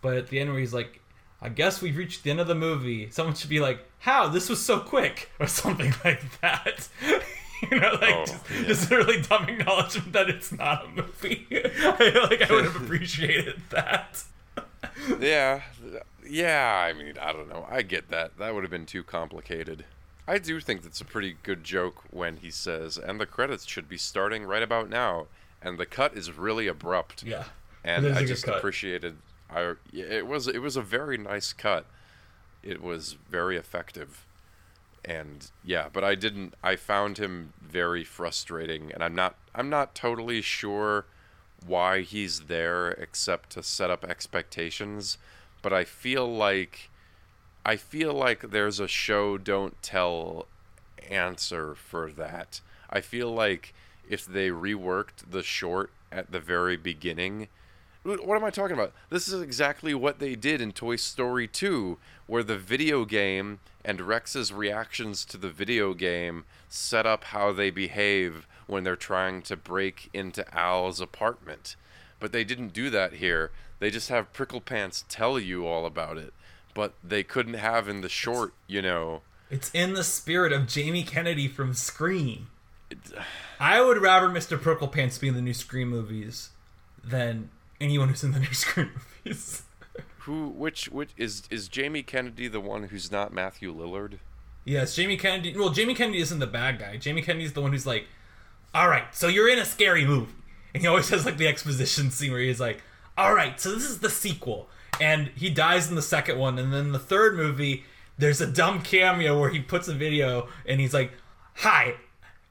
But 0.00 0.16
at 0.16 0.28
the 0.28 0.40
end 0.40 0.50
where 0.50 0.58
he's 0.58 0.72
like, 0.72 1.00
I 1.42 1.50
guess 1.50 1.82
we've 1.82 1.96
reached 1.96 2.22
the 2.24 2.30
end 2.30 2.40
of 2.40 2.46
the 2.46 2.54
movie, 2.54 3.10
someone 3.10 3.34
should 3.34 3.50
be 3.50 3.60
like, 3.60 3.84
How? 3.98 4.28
This 4.28 4.48
was 4.48 4.64
so 4.64 4.80
quick, 4.80 5.30
or 5.40 5.46
something 5.46 5.92
like 6.04 6.40
that. 6.40 6.88
you 7.70 7.78
know, 7.80 7.92
like 8.00 8.14
Oh, 8.14 8.24
just, 8.26 8.50
yeah. 8.50 8.62
just 8.66 8.90
a 8.90 8.96
really 8.96 9.20
dumb 9.22 9.48
acknowledgement 9.48 10.12
that 10.12 10.28
it's 10.30 10.52
not 10.52 10.84
a 10.84 10.88
movie. 10.88 11.46
I 11.52 12.10
feel 12.10 12.22
like 12.22 12.48
I 12.50 12.52
would 12.54 12.64
have 12.64 12.76
appreciated 12.76 13.60
that. 13.70 14.22
yeah, 15.20 15.62
yeah. 16.28 16.84
I 16.88 16.92
mean, 16.92 17.14
I 17.20 17.32
don't 17.32 17.48
know. 17.48 17.66
I 17.70 17.82
get 17.82 18.08
that. 18.10 18.36
That 18.38 18.54
would 18.54 18.62
have 18.64 18.70
been 18.70 18.86
too 18.86 19.02
complicated. 19.02 19.84
I 20.28 20.38
do 20.38 20.60
think 20.60 20.82
that's 20.82 21.00
a 21.00 21.04
pretty 21.04 21.36
good 21.42 21.64
joke 21.64 22.02
when 22.10 22.36
he 22.38 22.50
says, 22.50 22.96
"And 22.96 23.18
the 23.20 23.26
credits 23.26 23.66
should 23.66 23.88
be 23.88 23.96
starting 23.98 24.44
right 24.44 24.62
about 24.62 24.88
now." 24.88 25.26
And 25.62 25.76
the 25.78 25.86
cut 25.86 26.16
is 26.16 26.32
really 26.32 26.66
abrupt. 26.66 27.22
Yeah. 27.22 27.44
and 27.84 28.06
It 28.06 28.12
is 28.12 28.16
a 28.16 28.20
I 28.20 28.24
just 28.24 28.48
appreciated. 28.48 29.16
I 29.50 29.74
it 29.92 30.26
was 30.26 30.46
it 30.46 30.62
was 30.62 30.76
a 30.76 30.82
very 30.82 31.18
nice 31.18 31.52
cut. 31.52 31.84
It 32.62 32.80
was 32.82 33.16
very 33.30 33.56
effective, 33.56 34.24
and 35.04 35.50
yeah, 35.64 35.88
but 35.92 36.04
I 36.04 36.14
didn't. 36.14 36.54
I 36.62 36.76
found 36.76 37.18
him 37.18 37.52
very 37.60 38.04
frustrating, 38.04 38.92
and 38.92 39.02
I'm 39.02 39.14
not. 39.14 39.36
I'm 39.54 39.70
not 39.70 39.94
totally 39.94 40.42
sure 40.42 41.06
why 41.66 42.00
he's 42.02 42.40
there 42.42 42.90
except 42.92 43.50
to 43.50 43.62
set 43.62 43.90
up 43.90 44.04
expectations, 44.04 45.18
but 45.62 45.72
I 45.72 45.84
feel 45.84 46.26
like. 46.26 46.90
I 47.64 47.76
feel 47.76 48.14
like 48.14 48.52
there's 48.52 48.80
a 48.80 48.88
show 48.88 49.36
don't 49.36 49.80
tell 49.82 50.46
answer 51.10 51.74
for 51.74 52.10
that. 52.12 52.62
I 52.88 53.02
feel 53.02 53.30
like 53.32 53.74
if 54.08 54.24
they 54.24 54.48
reworked 54.48 55.30
the 55.30 55.42
short 55.42 55.90
at 56.10 56.32
the 56.32 56.40
very 56.40 56.78
beginning, 56.78 57.48
what 58.02 58.36
am 58.36 58.44
I 58.44 58.50
talking 58.50 58.74
about? 58.74 58.92
This 59.10 59.28
is 59.28 59.42
exactly 59.42 59.92
what 59.92 60.18
they 60.18 60.34
did 60.34 60.60
in 60.60 60.72
Toy 60.72 60.96
Story 60.96 61.46
2, 61.46 61.98
where 62.30 62.44
the 62.44 62.56
video 62.56 63.04
game 63.04 63.58
and 63.84 64.00
Rex's 64.00 64.52
reactions 64.52 65.24
to 65.24 65.36
the 65.36 65.50
video 65.50 65.94
game 65.94 66.44
set 66.68 67.04
up 67.04 67.24
how 67.24 67.50
they 67.50 67.70
behave 67.70 68.46
when 68.68 68.84
they're 68.84 68.94
trying 68.94 69.42
to 69.42 69.56
break 69.56 70.08
into 70.14 70.46
Al's 70.56 71.00
apartment. 71.00 71.74
But 72.20 72.30
they 72.30 72.44
didn't 72.44 72.72
do 72.72 72.88
that 72.90 73.14
here. 73.14 73.50
They 73.80 73.90
just 73.90 74.10
have 74.10 74.32
Pricklepants 74.32 75.02
tell 75.08 75.40
you 75.40 75.66
all 75.66 75.84
about 75.84 76.18
it. 76.18 76.32
But 76.72 76.94
they 77.02 77.24
couldn't 77.24 77.54
have 77.54 77.88
in 77.88 78.00
the 78.00 78.08
short, 78.08 78.54
you 78.68 78.80
know. 78.80 79.22
It's 79.50 79.72
in 79.74 79.94
the 79.94 80.04
spirit 80.04 80.52
of 80.52 80.68
Jamie 80.68 81.02
Kennedy 81.02 81.48
from 81.48 81.74
Scream. 81.74 82.46
I 83.58 83.80
would 83.80 84.00
rather 84.00 84.28
Mr. 84.28 84.56
Pricklepants 84.56 85.20
be 85.20 85.26
in 85.26 85.34
the 85.34 85.42
new 85.42 85.52
Scream 85.52 85.88
movies 85.88 86.50
than 87.02 87.50
anyone 87.80 88.08
who's 88.08 88.22
in 88.22 88.30
the 88.30 88.38
new 88.38 88.46
Scream 88.52 88.92
movies. 89.24 89.64
Who, 90.30 90.46
which, 90.50 90.84
which 90.90 91.10
is 91.16 91.42
is 91.50 91.66
Jamie 91.66 92.04
Kennedy 92.04 92.46
the 92.46 92.60
one 92.60 92.84
who's 92.84 93.10
not 93.10 93.32
Matthew 93.32 93.74
Lillard? 93.74 94.20
yes, 94.64 94.94
Jamie 94.94 95.16
Kennedy. 95.16 95.56
Well, 95.58 95.70
Jamie 95.70 95.92
Kennedy 95.92 96.20
isn't 96.20 96.38
the 96.38 96.46
bad 96.46 96.78
guy. 96.78 96.98
Jamie 96.98 97.20
Kennedy's 97.20 97.52
the 97.52 97.60
one 97.60 97.72
who's 97.72 97.84
like, 97.84 98.06
"All 98.72 98.88
right, 98.88 99.12
so 99.12 99.26
you're 99.26 99.48
in 99.48 99.58
a 99.58 99.64
scary 99.64 100.06
movie," 100.06 100.32
and 100.72 100.82
he 100.82 100.86
always 100.86 101.08
has 101.08 101.26
like 101.26 101.36
the 101.36 101.48
exposition 101.48 102.10
scene 102.12 102.30
where 102.30 102.40
he's 102.40 102.60
like, 102.60 102.80
"All 103.18 103.34
right, 103.34 103.58
so 103.60 103.74
this 103.74 103.82
is 103.82 103.98
the 103.98 104.08
sequel," 104.08 104.68
and 105.00 105.32
he 105.34 105.50
dies 105.50 105.88
in 105.88 105.96
the 105.96 106.00
second 106.00 106.38
one, 106.38 106.60
and 106.60 106.72
then 106.72 106.92
the 106.92 107.00
third 107.00 107.34
movie, 107.34 107.82
there's 108.16 108.40
a 108.40 108.46
dumb 108.46 108.82
cameo 108.82 109.36
where 109.36 109.50
he 109.50 109.58
puts 109.58 109.88
a 109.88 109.94
video 109.94 110.46
and 110.64 110.80
he's 110.80 110.94
like, 110.94 111.10
"Hi." 111.56 111.96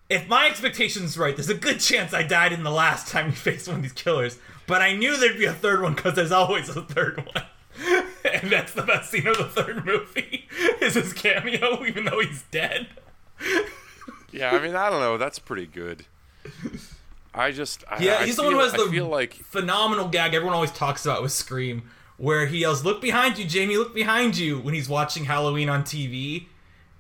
If 0.10 0.28
my 0.28 0.48
expectations 0.48 1.18
right, 1.18 1.34
there's 1.34 1.50
a 1.50 1.54
good 1.54 1.80
chance 1.80 2.14
I 2.14 2.24
died 2.24 2.52
in 2.52 2.64
the 2.64 2.72
last 2.72 3.08
time 3.08 3.28
you 3.28 3.32
faced 3.32 3.70
one 3.70 3.78
of 3.78 3.84
these 3.84 3.94
killers. 3.94 4.38
But 4.68 4.82
I 4.82 4.98
knew 4.98 5.16
there'd 5.16 5.38
be 5.38 5.46
a 5.46 5.54
third 5.54 5.82
one 5.82 5.94
because 5.94 6.16
there's 6.16 6.34
always 6.34 6.68
a 6.68 6.82
third 6.82 7.26
one. 7.34 7.46
and 8.34 8.52
that's 8.52 8.74
the 8.74 8.84
best 8.84 9.12
scene 9.12 9.28
of 9.28 9.38
the 9.38 9.46
third 9.46 9.86
movie 9.86 10.48
is 10.82 10.96
his 10.96 11.14
cameo, 11.14 11.86
even 11.86 12.06
though 12.06 12.20
he's 12.20 12.44
dead. 12.52 12.88
Yeah, 14.32 14.52
I 14.52 14.60
mean, 14.62 14.76
I 14.76 14.90
don't 14.90 15.00
know. 15.00 15.18
That's 15.18 15.40
pretty 15.40 15.66
good. 15.66 16.06
I 17.34 17.52
just, 17.52 17.84
I, 17.90 18.02
Yeah, 18.04 18.18
I 18.20 18.26
he's 18.26 18.36
the 18.36 18.44
feel, 18.44 18.52
one 18.52 18.56
who 18.56 18.64
has 18.64 18.74
I 18.74 18.78
the 18.86 18.92
feel 18.92 19.08
like 19.08 19.34
phenomenal 19.34 20.08
gag 20.08 20.34
everyone 20.34 20.56
always 20.56 20.72
talks 20.72 21.06
about 21.06 21.22
with 21.22 21.32
Scream, 21.32 21.90
where 22.18 22.46
he 22.48 22.60
yells, 22.60 22.84
"Look 22.84 23.02
behind 23.02 23.38
you, 23.38 23.46
Jamie! 23.46 23.78
Look 23.78 23.94
behind 23.94 24.38
you!" 24.38 24.60
when 24.60 24.74
he's 24.74 24.90
watching 24.90 25.26
Halloween 25.26 25.70
on 25.70 25.84
TV, 25.84 26.46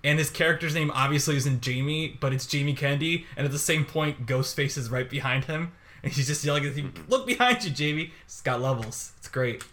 and 0.03 0.17
his 0.19 0.29
character's 0.29 0.73
name 0.73 0.91
obviously 0.93 1.35
isn't 1.35 1.61
Jamie, 1.61 2.17
but 2.19 2.31
it's 2.33 2.45
Jamie 2.45 2.73
Kennedy, 2.73 3.25
and 3.35 3.45
at 3.45 3.51
the 3.51 3.59
same 3.59 3.85
point, 3.85 4.25
Ghostface 4.25 4.77
is 4.77 4.89
right 4.89 5.09
behind 5.09 5.45
him, 5.45 5.71
and 6.03 6.13
he's 6.13 6.27
just 6.27 6.43
yelling 6.45 6.65
at 6.65 6.73
him, 6.73 6.93
"Look 7.09 7.27
behind 7.27 7.63
you, 7.63 7.71
Jamie!" 7.71 8.13
It's 8.25 8.41
got 8.41 8.61
levels. 8.61 9.11
It's 9.17 9.27
great. 9.27 9.63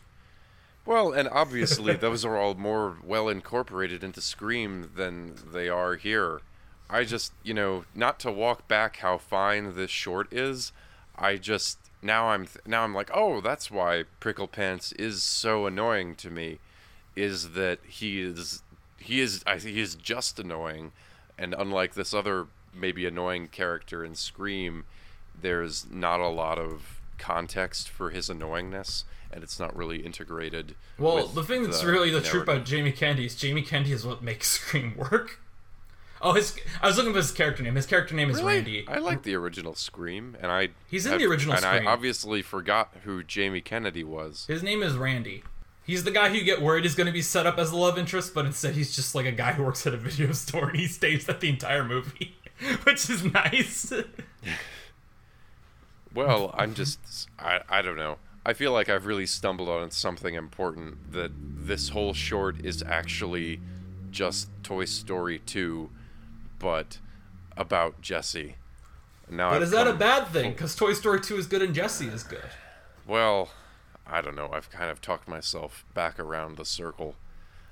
Well, 0.87 1.13
and 1.13 1.29
obviously 1.29 1.97
those 1.97 2.25
are 2.25 2.37
all 2.37 2.55
more 2.55 2.97
well 3.03 3.29
incorporated 3.29 4.05
into 4.05 4.21
Scream 4.21 4.93
than 4.95 5.35
they 5.53 5.69
are 5.69 5.97
here. 5.97 6.41
I 6.89 7.03
just, 7.03 7.33
you 7.43 7.53
know, 7.53 7.85
not 7.95 8.21
to 8.21 8.31
walk 8.31 8.69
back 8.69 8.99
how 8.99 9.19
fine 9.19 9.75
this 9.75 9.91
short 9.91 10.33
is, 10.33 10.71
I 11.19 11.37
just 11.37 11.79
now 12.01 12.29
I'm 12.29 12.47
th- 12.47 12.65
now 12.67 12.85
I'm 12.85 12.95
like, 12.95 13.11
oh, 13.13 13.41
that's 13.41 13.71
why 13.71 14.05
Pricklepants 14.21 14.95
is 14.99 15.25
so 15.25 15.67
annoying 15.67 16.15
to 16.17 16.31
me, 16.31 16.61
is 17.17 17.51
that 17.53 17.81
he 17.89 18.21
is 18.21 18.63
he 18.99 19.21
is 19.21 19.43
I 19.45 19.57
he 19.57 19.81
is 19.81 19.97
just 19.97 20.39
annoying, 20.39 20.93
and 21.37 21.55
unlike 21.59 21.95
this 21.95 22.15
other 22.15 22.47
maybe 22.73 23.07
annoying 23.07 23.49
character 23.49 24.05
in 24.05 24.15
Scream, 24.15 24.85
there's 25.41 25.91
not 25.91 26.21
a 26.21 26.29
lot 26.29 26.59
of 26.59 27.01
context 27.19 27.89
for 27.89 28.11
his 28.11 28.29
annoyingness, 28.29 29.03
and 29.33 29.43
it's 29.43 29.59
not 29.59 29.75
really 29.77 29.99
integrated. 29.99 30.75
Well, 30.99 31.27
the 31.27 31.43
thing 31.43 31.63
that's 31.65 31.81
the 31.83 31.87
really 31.91 32.11
the 32.11 32.21
truth 32.21 32.45
about 32.45 32.65
Jamie 32.65 32.93
Kennedy 32.93 33.27
is 33.27 33.35
Jamie 33.35 33.63
Kennedy 33.63 33.93
is 33.93 34.07
what 34.07 34.23
makes 34.23 34.49
Scream 34.61 34.97
work. 34.97 35.41
Oh, 36.23 36.33
his 36.33 36.57
I 36.81 36.87
was 36.87 36.97
looking 36.97 37.13
for 37.13 37.19
his 37.19 37.31
character 37.31 37.63
name. 37.63 37.75
His 37.75 37.85
character 37.87 38.15
name 38.15 38.31
is 38.31 38.39
Really? 38.39 38.55
Randy. 38.55 38.85
I 38.89 38.99
like 38.99 39.23
the 39.23 39.35
original 39.35 39.75
Scream, 39.75 40.37
and 40.41 40.51
I 40.51 40.71
He's 40.89 41.05
in 41.05 41.13
have- 41.13 41.21
the 41.21 41.27
original 41.27 41.55
and 41.55 41.63
Scream. 41.63 41.87
I 41.87 41.91
obviously 41.91 42.41
forgot 42.43 42.93
who 43.05 43.23
Jamie 43.23 43.61
Kennedy 43.61 44.03
was. 44.03 44.47
His 44.49 44.63
name 44.63 44.83
is 44.83 44.95
Randy. 44.97 45.43
He's 45.85 46.03
the 46.05 46.11
guy 46.11 46.31
who 46.31 46.35
you 46.37 46.43
get 46.45 46.63
worried 46.63 46.85
is 46.85 46.95
going 46.97 47.07
to 47.07 47.13
be 47.13 47.23
set 47.23 47.47
up 47.47 47.59
as 47.59 47.71
the 47.71 47.77
love 47.77 47.97
interest, 47.99 48.35
but 48.35 48.45
instead 48.47 48.75
he's 48.75 48.97
just 48.97 49.15
like 49.15 49.27
a 49.27 49.31
guy 49.31 49.53
who 49.53 49.63
works 49.63 49.87
at 49.87 49.95
a 49.95 49.97
video 49.99 50.33
store 50.33 50.71
and 50.71 50.79
he 50.79 50.87
stays 50.89 51.29
at 51.29 51.41
the 51.41 51.49
entire 51.49 51.85
movie, 51.85 52.35
which 52.85 53.09
is 53.11 53.23
nice. 53.23 53.93
Well, 56.15 56.55
I'm 56.57 56.75
just 56.75 57.29
I, 57.39 57.61
I 57.69 57.83
don't 57.83 57.97
know. 57.97 58.17
I 58.47 58.53
feel 58.53 58.71
like 58.71 58.89
I've 58.89 59.07
really 59.07 59.27
stumbled 59.27 59.69
on 59.69 59.91
something 59.91 60.37
important 60.37 61.11
that 61.11 61.33
this 61.35 61.89
whole 61.89 62.15
short 62.15 62.65
is 62.65 62.81
actually 62.81 63.61
just 64.13 64.49
Toy 64.63 64.85
Story 64.85 65.41
2 65.41 65.91
but 66.61 66.99
about 67.57 68.01
Jessie. 68.01 68.55
Now 69.29 69.51
but 69.51 69.57
I've 69.57 69.63
is 69.63 69.71
that 69.73 69.89
a 69.89 69.95
bad 69.95 70.29
thing? 70.29 70.53
Because 70.53 70.77
Toy 70.77 70.93
Story 70.93 71.21
2 71.21 71.37
is 71.37 71.49
good 71.49 71.61
and 71.61 71.75
Jessie 71.75 72.07
is 72.07 72.23
good. 72.23 72.49
Well, 73.05 73.51
I 74.07 74.21
don't 74.21 74.37
know. 74.37 74.51
I've 74.53 74.71
kind 74.71 74.93
of 74.93 75.01
talked 75.01 75.27
myself 75.27 75.85
back 75.93 76.21
around 76.21 76.57
the 76.57 76.65
circle. 76.65 77.17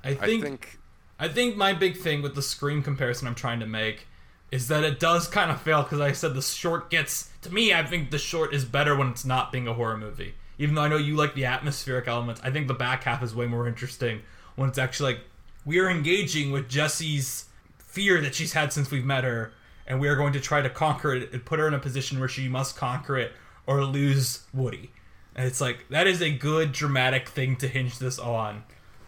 I 0.02 0.10
I 0.10 0.14
think 0.16 0.42
think 0.42 0.78
I 1.20 1.28
think 1.28 1.56
my 1.56 1.72
big 1.72 1.98
thing 1.98 2.20
with 2.20 2.34
the 2.34 2.42
Scream 2.42 2.82
comparison 2.82 3.28
I'm 3.28 3.36
trying 3.36 3.60
to 3.60 3.66
make 3.66 4.08
is 4.50 4.66
that 4.66 4.82
it 4.82 4.98
does 4.98 5.28
kind 5.28 5.52
of 5.52 5.60
fail 5.60 5.84
because 5.84 6.00
I 6.00 6.10
said 6.10 6.34
the 6.34 6.42
short 6.42 6.90
gets 6.90 7.30
to 7.42 7.54
me. 7.54 7.72
I 7.72 7.86
think 7.86 8.10
the 8.10 8.18
short 8.18 8.52
is 8.52 8.64
better 8.64 8.96
when 8.96 9.10
it's 9.10 9.24
not 9.24 9.52
being 9.52 9.68
a 9.68 9.74
horror 9.74 9.96
movie. 9.96 10.34
Even 10.58 10.74
though 10.74 10.82
I 10.82 10.88
know 10.88 10.96
you 10.96 11.16
like 11.16 11.34
the 11.34 11.46
atmospheric 11.46 12.06
elements, 12.08 12.40
I 12.44 12.50
think 12.50 12.68
the 12.68 12.74
back 12.74 13.04
half 13.04 13.22
is 13.22 13.34
way 13.34 13.46
more 13.46 13.66
interesting 13.66 14.22
when 14.56 14.68
it's 14.68 14.78
actually 14.78 15.14
like 15.14 15.22
we 15.64 15.78
are 15.80 15.90
engaging 15.90 16.52
with 16.52 16.68
Jessie's 16.68 17.46
fear 17.78 18.20
that 18.20 18.34
she's 18.34 18.52
had 18.52 18.72
since 18.72 18.90
we've 18.90 19.04
met 19.04 19.24
her, 19.24 19.52
and 19.86 20.00
we 20.00 20.08
are 20.08 20.16
going 20.16 20.32
to 20.32 20.40
try 20.40 20.60
to 20.60 20.70
conquer 20.70 21.14
it 21.14 21.32
and 21.32 21.44
put 21.44 21.58
her 21.58 21.68
in 21.68 21.74
a 21.74 21.78
position 21.78 22.18
where 22.18 22.28
she 22.28 22.48
must 22.48 22.76
conquer 22.76 23.16
it 23.16 23.32
or 23.66 23.84
lose 23.84 24.42
Woody. 24.52 24.90
And 25.34 25.46
it's 25.46 25.60
like 25.60 25.88
that 25.90 26.06
is 26.06 26.22
a 26.22 26.30
good 26.30 26.72
dramatic 26.72 27.28
thing 27.28 27.56
to 27.56 27.68
hinge 27.68 27.98
this 27.98 28.18
on 28.18 28.64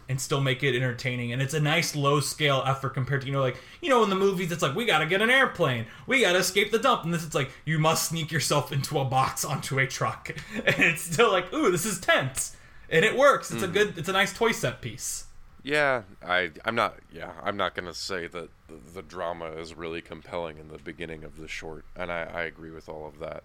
and 0.09 0.21
still 0.21 0.41
make 0.41 0.63
it 0.63 0.77
entertaining. 0.77 1.33
And 1.33 1.43
it's 1.43 1.55
a 1.55 1.61
nice 1.61 1.97
low 1.97 2.21
scale 2.21 2.63
effort 2.67 2.91
compared 2.91 3.23
to, 3.23 3.27
you 3.27 3.33
know, 3.33 3.41
like, 3.41 3.57
you 3.81 3.89
know, 3.89 4.03
in 4.05 4.11
the 4.11 4.17
movies, 4.17 4.53
it's 4.53 4.63
like, 4.63 4.75
we 4.75 4.85
gotta 4.85 5.07
get 5.07 5.23
an 5.23 5.31
airplane, 5.31 5.87
we 6.07 6.21
gotta 6.21 6.39
escape 6.39 6.71
the 6.71 6.79
dump. 6.79 7.05
And 7.05 7.13
this, 7.13 7.25
it's 7.25 7.35
like, 7.35 7.51
you 7.65 7.79
must 7.79 8.09
sneak 8.09 8.31
yourself 8.31 8.73
into 8.73 8.99
a 8.99 9.05
box 9.05 9.45
onto 9.45 9.79
a 9.79 9.87
truck. 9.87 10.31
And 10.67 10.81
it's 10.81 11.03
still 11.03 11.31
like, 11.31 11.53
ooh, 11.53 11.71
this 11.71 11.85
is 11.85 12.01
tense. 12.01 12.57
And 12.89 13.05
it 13.05 13.17
works. 13.17 13.51
It's 13.51 13.63
a 13.63 13.67
mm-hmm. 13.67 13.75
good, 13.75 13.99
it's 13.99 14.09
a 14.09 14.13
nice 14.13 14.33
toy 14.33 14.53
set 14.53 14.81
piece. 14.81 15.27
yeah, 15.63 16.03
I 16.25 16.51
I'm 16.65 16.77
not 16.77 16.97
yeah, 17.13 17.33
I'm 17.43 17.57
not 17.57 17.75
going 17.75 17.87
to 17.87 17.95
say 17.95 18.29
that 18.29 18.49
the, 18.69 18.75
the 18.95 19.03
drama 19.03 19.47
is 19.47 19.75
really 19.75 20.01
compelling 20.01 20.59
in 20.59 20.69
the 20.69 20.79
beginning 20.79 21.25
of 21.25 21.37
the 21.37 21.49
short, 21.49 21.85
and 21.97 22.13
I, 22.13 22.23
I 22.23 22.43
agree 22.43 22.71
with 22.71 22.89
all 22.89 23.07
of 23.07 23.19
that. 23.19 23.43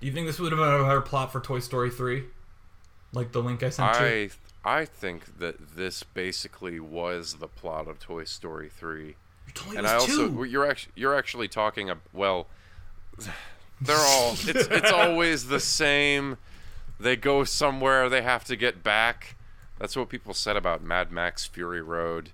Do 0.00 0.06
you 0.06 0.12
think 0.12 0.26
this 0.26 0.38
would 0.38 0.52
have 0.52 0.58
been 0.58 0.68
a 0.68 0.84
better 0.84 1.00
plot 1.00 1.32
for 1.32 1.40
Toy 1.40 1.58
Story 1.58 1.90
3? 1.90 2.24
Like 3.12 3.32
the 3.32 3.40
link 3.40 3.62
I 3.62 3.70
sent 3.70 3.98
you? 3.98 4.06
I 4.06 4.30
I 4.64 4.84
think 4.84 5.38
that 5.38 5.76
this 5.76 6.02
basically 6.02 6.80
was 6.80 7.34
the 7.34 7.48
plot 7.48 7.88
of 7.88 7.98
Toy 7.98 8.24
Story 8.24 8.68
3. 8.68 9.06
You 9.06 9.14
told 9.54 9.70
me 9.70 9.76
it 9.76 9.78
and 9.78 9.86
I 9.86 9.94
also 9.94 10.28
two. 10.28 10.44
you're 10.44 10.68
actually 10.68 10.92
you're 10.94 11.14
actually 11.16 11.48
talking 11.48 11.88
ab- 11.90 12.02
well 12.12 12.46
they're 13.80 13.96
all 13.96 14.32
it's 14.32 14.68
it's 14.68 14.92
always 14.92 15.46
the 15.48 15.60
same 15.60 16.36
they 17.00 17.16
go 17.16 17.44
somewhere 17.44 18.08
they 18.08 18.22
have 18.22 18.44
to 18.44 18.56
get 18.56 18.82
back 18.82 19.36
that's 19.78 19.96
what 19.96 20.08
people 20.08 20.34
said 20.34 20.56
about 20.56 20.82
Mad 20.82 21.10
Max 21.10 21.46
Fury 21.46 21.80
Road 21.80 22.30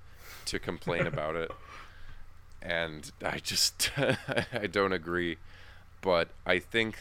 to 0.46 0.58
complain 0.58 1.06
about 1.06 1.36
it 1.36 1.52
and 2.60 3.12
I 3.24 3.38
just 3.38 3.90
I 4.52 4.66
don't 4.66 4.92
agree 4.92 5.36
but 6.00 6.28
I 6.44 6.58
think 6.58 6.98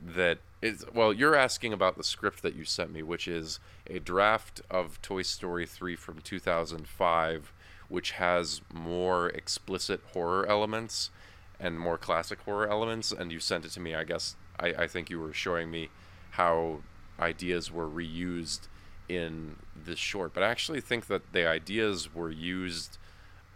that 0.00 0.38
it's 0.62 0.84
well 0.92 1.12
you're 1.12 1.34
asking 1.34 1.72
about 1.72 1.96
the 1.96 2.04
script 2.04 2.42
that 2.42 2.54
you 2.54 2.64
sent 2.64 2.92
me 2.92 3.02
which 3.02 3.26
is 3.26 3.58
a 3.88 3.98
draft 3.98 4.60
of 4.70 5.00
Toy 5.02 5.22
Story 5.22 5.66
3 5.66 5.96
from 5.96 6.20
2005 6.20 7.52
which 7.88 8.12
has 8.12 8.60
more 8.72 9.28
explicit 9.28 10.00
horror 10.12 10.46
elements 10.46 11.10
and 11.58 11.78
more 11.78 11.98
classic 11.98 12.40
horror 12.40 12.68
elements. 12.68 13.12
And 13.12 13.32
you 13.32 13.40
sent 13.40 13.64
it 13.64 13.70
to 13.72 13.80
me. 13.80 13.94
I 13.94 14.04
guess 14.04 14.36
I, 14.58 14.68
I 14.68 14.86
think 14.86 15.10
you 15.10 15.20
were 15.20 15.32
showing 15.32 15.70
me 15.70 15.90
how 16.32 16.80
ideas 17.18 17.72
were 17.72 17.88
reused 17.88 18.68
in 19.08 19.56
this 19.74 19.98
short. 19.98 20.34
But 20.34 20.42
I 20.42 20.48
actually 20.48 20.80
think 20.80 21.06
that 21.06 21.32
the 21.32 21.46
ideas 21.46 22.14
were 22.14 22.30
used 22.30 22.98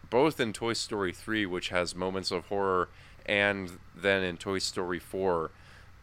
both 0.08 0.40
in 0.40 0.52
Toy 0.52 0.72
Story 0.72 1.12
3, 1.12 1.46
which 1.46 1.68
has 1.68 1.94
moments 1.94 2.30
of 2.30 2.46
horror, 2.46 2.88
and 3.26 3.78
then 3.94 4.24
in 4.24 4.36
Toy 4.36 4.58
Story 4.58 4.98
4, 4.98 5.50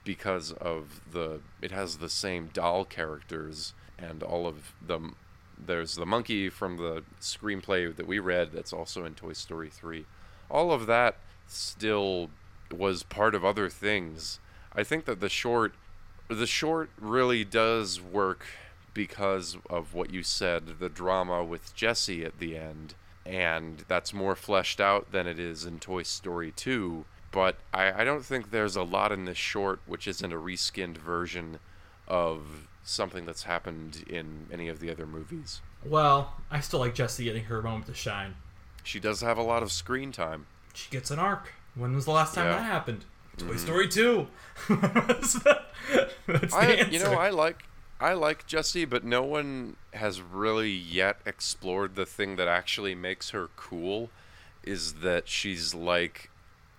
because 0.07 0.53
of 0.53 1.01
the 1.11 1.41
it 1.61 1.69
has 1.71 1.97
the 1.97 2.07
same 2.07 2.49
doll 2.53 2.85
characters 2.85 3.73
and 3.99 4.23
all 4.23 4.47
of 4.47 4.73
them. 4.81 5.17
There's 5.57 5.95
the 5.95 6.05
monkey 6.05 6.49
from 6.49 6.77
the 6.77 7.03
screenplay 7.19 7.93
that 7.93 8.07
we 8.07 8.17
read 8.17 8.53
that's 8.53 8.71
also 8.71 9.03
in 9.03 9.15
Toy 9.15 9.33
Story 9.33 9.69
3. 9.69 10.05
All 10.49 10.71
of 10.71 10.85
that 10.85 11.17
still 11.45 12.29
was 12.73 13.03
part 13.03 13.35
of 13.35 13.43
other 13.43 13.69
things. 13.69 14.39
I 14.73 14.83
think 14.83 15.03
that 15.05 15.19
the 15.19 15.27
short 15.27 15.73
the 16.29 16.47
short 16.47 16.89
really 16.97 17.43
does 17.43 17.99
work 18.01 18.45
because 18.93 19.57
of 19.69 19.93
what 19.93 20.13
you 20.13 20.23
said, 20.23 20.79
the 20.79 20.89
drama 20.89 21.43
with 21.43 21.75
Jessie 21.75 22.23
at 22.23 22.39
the 22.39 22.57
end, 22.57 22.95
and 23.25 23.83
that's 23.89 24.13
more 24.13 24.35
fleshed 24.37 24.79
out 24.79 25.11
than 25.11 25.27
it 25.27 25.37
is 25.37 25.65
in 25.65 25.79
Toy 25.79 26.03
Story 26.03 26.53
2. 26.55 27.03
But 27.37 27.57
I, 27.71 28.01
I 28.01 28.03
don't 28.03 28.25
think 28.25 28.49
there's 28.49 28.75
a 28.75 28.81
lot 28.81 29.11
in 29.11 29.25
this 29.25 29.37
short 29.37 29.79
which 29.85 30.07
isn't 30.07 30.33
a 30.33 30.37
reskinned 30.37 30.97
version 30.97 31.59
of 32.07 32.67
something 32.83 33.27
that's 33.27 33.43
happened 33.43 34.03
in 34.09 34.47
any 34.51 34.69
of 34.69 34.79
the 34.79 34.89
other 34.89 35.05
movies. 35.05 35.61
Well, 35.85 36.33
I 36.49 36.61
still 36.61 36.79
like 36.79 36.95
Jessie 36.95 37.25
getting 37.25 37.43
her 37.43 37.61
moment 37.61 37.85
to 37.85 37.93
shine. 37.93 38.33
She 38.83 38.99
does 38.99 39.21
have 39.21 39.37
a 39.37 39.43
lot 39.43 39.61
of 39.61 39.71
screen 39.71 40.11
time. 40.11 40.47
She 40.73 40.89
gets 40.89 41.11
an 41.11 41.19
arc. 41.19 41.53
When 41.75 41.93
was 41.93 42.05
the 42.05 42.11
last 42.11 42.33
time 42.33 42.45
Yeah. 42.45 42.53
Mm-hmm. 42.53 42.63
that 42.63 42.71
happened? 42.71 43.05
Toy 43.37 43.55
Story 43.57 43.87
2. 43.87 44.27
That's 44.69 45.33
the 45.33 45.61
I, 46.55 46.65
answer. 46.65 46.91
you 46.91 46.97
know, 46.97 47.13
I 47.13 47.29
like 47.29 47.65
I 47.99 48.13
like 48.13 48.47
Jessie, 48.47 48.85
but 48.85 49.03
no 49.03 49.21
one 49.21 49.75
has 49.93 50.21
really 50.21 50.71
yet 50.71 51.17
explored 51.23 51.93
the 51.93 52.07
thing 52.07 52.35
that 52.37 52.47
actually 52.47 52.95
makes 52.95 53.29
her 53.29 53.49
cool 53.55 54.09
is 54.63 54.95
that 55.05 55.27
she's 55.29 55.75
like 55.75 56.31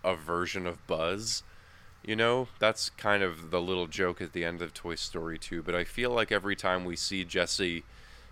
a 0.08 0.16
version 0.16 0.66
of 0.66 0.84
Buzz. 0.86 1.42
You 2.02 2.16
know, 2.16 2.48
that's 2.58 2.90
kind 2.90 3.22
of 3.22 3.50
the 3.50 3.60
little 3.60 3.86
joke 3.86 4.22
at 4.22 4.32
the 4.32 4.44
end 4.44 4.62
of 4.62 4.72
Toy 4.72 4.94
Story 4.94 5.38
2, 5.38 5.62
but 5.62 5.74
I 5.74 5.84
feel 5.84 6.10
like 6.10 6.32
every 6.32 6.56
time 6.56 6.84
we 6.84 6.96
see 6.96 7.24
Jessie, 7.24 7.84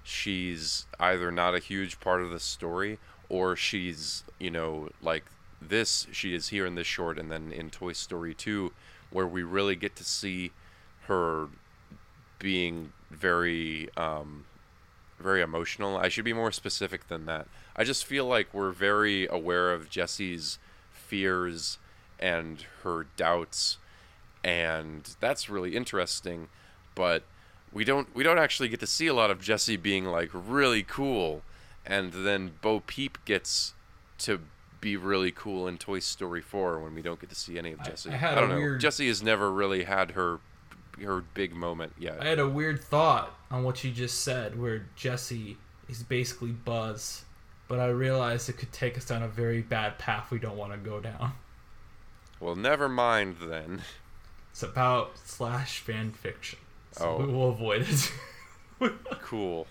she's 0.02 0.86
either 0.98 1.30
not 1.30 1.54
a 1.54 1.58
huge 1.58 2.00
part 2.00 2.22
of 2.22 2.30
the 2.30 2.40
story 2.40 2.98
or 3.28 3.56
she's, 3.56 4.24
you 4.38 4.50
know, 4.50 4.88
like 5.02 5.24
this 5.60 6.06
she 6.12 6.34
is 6.34 6.48
here 6.48 6.64
in 6.64 6.74
this 6.76 6.86
short 6.86 7.18
and 7.18 7.30
then 7.30 7.52
in 7.52 7.70
Toy 7.70 7.92
Story 7.92 8.34
2 8.34 8.72
where 9.10 9.26
we 9.26 9.42
really 9.42 9.76
get 9.76 9.96
to 9.96 10.04
see 10.04 10.52
her 11.02 11.48
being 12.38 12.92
very 13.10 13.88
um, 13.96 14.44
very 15.18 15.42
emotional. 15.42 15.96
I 15.96 16.08
should 16.08 16.24
be 16.24 16.32
more 16.32 16.52
specific 16.52 17.08
than 17.08 17.26
that. 17.26 17.46
I 17.74 17.84
just 17.84 18.04
feel 18.04 18.26
like 18.26 18.52
we're 18.52 18.72
very 18.72 19.26
aware 19.26 19.72
of 19.72 19.90
Jessie's 19.90 20.58
fears 21.06 21.78
and 22.18 22.64
her 22.82 23.06
doubts, 23.16 23.78
and 24.44 25.16
that's 25.20 25.48
really 25.48 25.76
interesting. 25.76 26.48
But 26.94 27.22
we 27.72 27.84
don't 27.84 28.14
we 28.14 28.22
don't 28.24 28.38
actually 28.38 28.68
get 28.68 28.80
to 28.80 28.86
see 28.86 29.06
a 29.06 29.14
lot 29.14 29.30
of 29.30 29.40
Jessie 29.40 29.76
being 29.76 30.04
like 30.06 30.30
really 30.32 30.82
cool, 30.82 31.42
and 31.84 32.12
then 32.12 32.52
Bo 32.60 32.80
Peep 32.80 33.18
gets 33.24 33.74
to 34.18 34.40
be 34.80 34.96
really 34.96 35.30
cool 35.30 35.66
in 35.66 35.78
Toy 35.78 35.98
Story 35.98 36.40
4 36.40 36.78
when 36.80 36.94
we 36.94 37.02
don't 37.02 37.18
get 37.20 37.28
to 37.30 37.34
see 37.34 37.58
any 37.58 37.72
of 37.72 37.82
Jessie. 37.82 38.10
I 38.10 38.16
had 38.16 38.34
don't 38.36 38.48
know. 38.50 38.56
weird- 38.56 38.80
Jessie 38.80 39.08
has 39.08 39.22
never 39.22 39.50
really 39.52 39.84
had 39.84 40.12
her 40.12 40.40
her 41.04 41.20
big 41.34 41.54
moment 41.54 41.92
yet. 41.98 42.22
I 42.22 42.26
had 42.28 42.38
a 42.38 42.48
weird 42.48 42.82
thought 42.82 43.34
on 43.50 43.62
what 43.64 43.84
you 43.84 43.90
just 43.90 44.22
said, 44.22 44.58
where 44.58 44.86
Jessie 44.96 45.58
is 45.90 46.02
basically 46.02 46.52
Buzz, 46.52 47.25
but 47.68 47.78
I 47.80 47.86
realized 47.88 48.48
it 48.48 48.54
could 48.58 48.72
take 48.72 48.96
us 48.96 49.04
down 49.04 49.22
a 49.22 49.28
very 49.28 49.62
bad 49.62 49.98
path 49.98 50.30
we 50.30 50.38
don't 50.38 50.56
want 50.56 50.72
to 50.72 50.78
go 50.78 51.00
down. 51.00 51.32
Well, 52.40 52.54
never 52.56 52.88
mind 52.88 53.36
then. 53.40 53.82
It's 54.52 54.62
about 54.62 55.18
slash 55.18 55.80
fan 55.80 56.12
fiction. 56.12 56.58
So 56.92 57.16
Oh. 57.18 57.24
we 57.24 57.32
will 57.32 57.50
avoid 57.50 57.86
it. 57.88 58.12
Cool. 59.22 59.66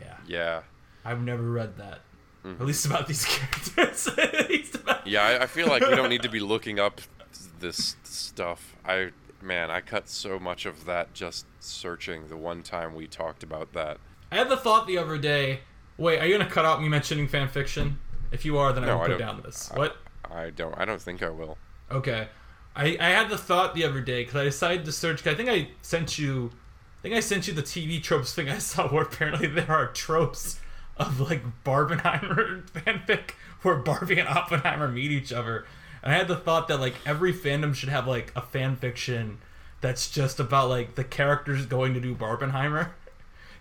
yeah. 0.00 0.16
Yeah. 0.26 0.62
I've 1.04 1.22
never 1.22 1.42
read 1.42 1.76
that. 1.76 2.00
Mhm. 2.44 2.58
At 2.60 2.66
least 2.66 2.86
about 2.86 3.06
these 3.06 3.24
characters. 3.26 4.08
At 4.08 4.48
least 4.48 4.74
about 4.76 5.06
Yeah, 5.06 5.22
I, 5.22 5.42
I 5.42 5.46
feel 5.46 5.66
like 5.68 5.82
we 5.86 5.94
don't 5.94 6.08
need 6.08 6.22
to 6.22 6.28
be 6.30 6.40
looking 6.54 6.78
up 6.80 7.00
this 7.58 7.96
stuff. 8.02 8.76
I 8.84 9.10
man, 9.42 9.70
I 9.70 9.80
cut 9.82 10.08
so 10.08 10.38
much 10.38 10.64
of 10.66 10.84
that 10.86 11.12
just 11.14 11.44
searching 11.60 12.28
the 12.28 12.36
one 12.36 12.62
time 12.62 12.94
we 12.94 13.06
talked 13.06 13.42
about 13.42 13.72
that. 13.74 13.98
I 14.32 14.36
had 14.36 14.48
the 14.48 14.56
thought 14.56 14.86
the 14.86 14.96
other 14.98 15.18
day. 15.18 15.60
Wait, 16.00 16.18
are 16.18 16.26
you 16.26 16.36
gonna 16.38 16.48
cut 16.50 16.64
out 16.64 16.80
me 16.82 16.88
mentioning 16.88 17.28
fan 17.28 17.46
fiction? 17.48 17.98
If 18.32 18.44
you 18.44 18.56
are, 18.58 18.72
then 18.72 18.84
I 18.84 18.86
No, 18.88 18.96
will 18.96 19.04
I 19.04 19.08
put 19.08 19.18
down 19.18 19.42
this. 19.44 19.70
I- 19.70 19.78
What? 19.78 19.96
I 20.30 20.50
don't 20.50 20.74
I 20.78 20.84
don't 20.84 21.00
think 21.00 21.22
I 21.22 21.28
will. 21.28 21.58
Okay. 21.90 22.28
I, 22.74 22.96
I 23.00 23.08
had 23.10 23.28
the 23.28 23.36
thought 23.36 23.74
the 23.74 23.84
other 23.84 24.00
day 24.00 24.22
because 24.24 24.36
I 24.36 24.44
decided 24.44 24.84
to 24.86 24.92
search. 24.92 25.26
I 25.26 25.34
think 25.34 25.48
I 25.48 25.70
sent 25.82 26.18
you, 26.18 26.52
I 26.98 27.02
think 27.02 27.14
I 27.16 27.20
sent 27.20 27.48
you 27.48 27.52
the 27.52 27.62
TV 27.64 28.02
tropes 28.02 28.32
thing 28.32 28.48
I 28.48 28.58
saw 28.70 28.88
where 28.88 29.02
apparently 29.02 29.48
there 29.48 29.70
are 29.70 29.88
tropes 29.88 30.58
of 30.96 31.20
like 31.20 31.42
Barbenheimer 31.64 32.62
fanfic 32.70 33.32
where 33.62 33.76
Barbie 33.76 34.18
and 34.20 34.28
Oppenheimer 34.28 34.88
meet 34.88 35.10
each 35.10 35.32
other. 35.32 35.66
And 36.02 36.12
I 36.14 36.16
had 36.16 36.28
the 36.28 36.36
thought 36.36 36.68
that 36.68 36.80
like 36.80 36.94
every 37.04 37.34
fandom 37.34 37.74
should 37.74 37.88
have 37.90 38.06
like 38.06 38.32
a 38.34 38.40
fan 38.40 38.76
fiction 38.76 39.38
that's 39.82 40.08
just 40.10 40.38
about 40.40 40.68
like 40.70 40.94
the 40.94 41.04
characters 41.04 41.66
going 41.66 41.92
to 41.94 42.00
do 42.00 42.14
Barbenheimer. 42.14 42.90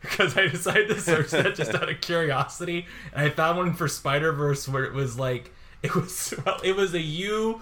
Because 0.01 0.37
I 0.37 0.47
decided 0.47 0.87
to 0.89 1.01
search 1.01 1.31
that 1.31 1.55
just 1.55 1.73
out 1.75 1.89
of 1.89 1.99
curiosity, 2.01 2.85
and 3.13 3.25
I 3.25 3.29
found 3.29 3.57
one 3.57 3.73
for 3.73 3.87
Spider 3.87 4.31
Verse 4.31 4.67
where 4.67 4.85
it 4.85 4.93
was 4.93 5.19
like 5.19 5.51
it 5.83 5.95
was 5.95 6.33
well, 6.45 6.59
it 6.63 6.75
was 6.75 6.93
a 6.93 7.01
U 7.01 7.61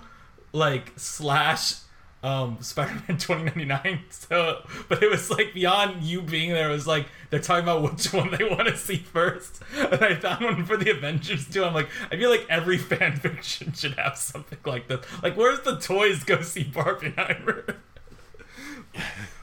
like 0.54 0.94
slash 0.96 1.76
um 2.24 2.58
Spider-Man 2.62 3.20
2099 3.20 4.00
so 4.10 4.64
but 4.90 5.04
it 5.04 5.10
was 5.10 5.30
like 5.30 5.54
beyond 5.54 6.02
you 6.02 6.20
being 6.20 6.50
there 6.50 6.70
it 6.70 6.74
was 6.74 6.88
like 6.88 7.06
they're 7.30 7.40
talking 7.40 7.64
about 7.64 7.84
which 7.84 8.06
one 8.14 8.32
they 8.32 8.44
want 8.44 8.68
to 8.68 8.76
see 8.76 8.98
first 8.98 9.62
and 9.76 10.04
I 10.04 10.16
found 10.16 10.44
one 10.44 10.66
for 10.66 10.78
the 10.78 10.90
Avengers 10.90 11.48
too. 11.48 11.64
I'm 11.64 11.74
like 11.76 11.90
I 12.12 12.18
feel 12.18 12.30
like 12.30 12.46
every 12.50 12.78
fan 12.80 13.18
fiction 13.18 13.74
should 13.74 13.94
have 13.94 14.18
something 14.18 14.58
like 14.66 14.88
this. 14.88 15.06
Like 15.22 15.38
where's 15.38 15.60
the 15.62 15.78
toys 15.80 16.24
go 16.24 16.42
see 16.42 16.64
Barbenheimer? 16.64 17.76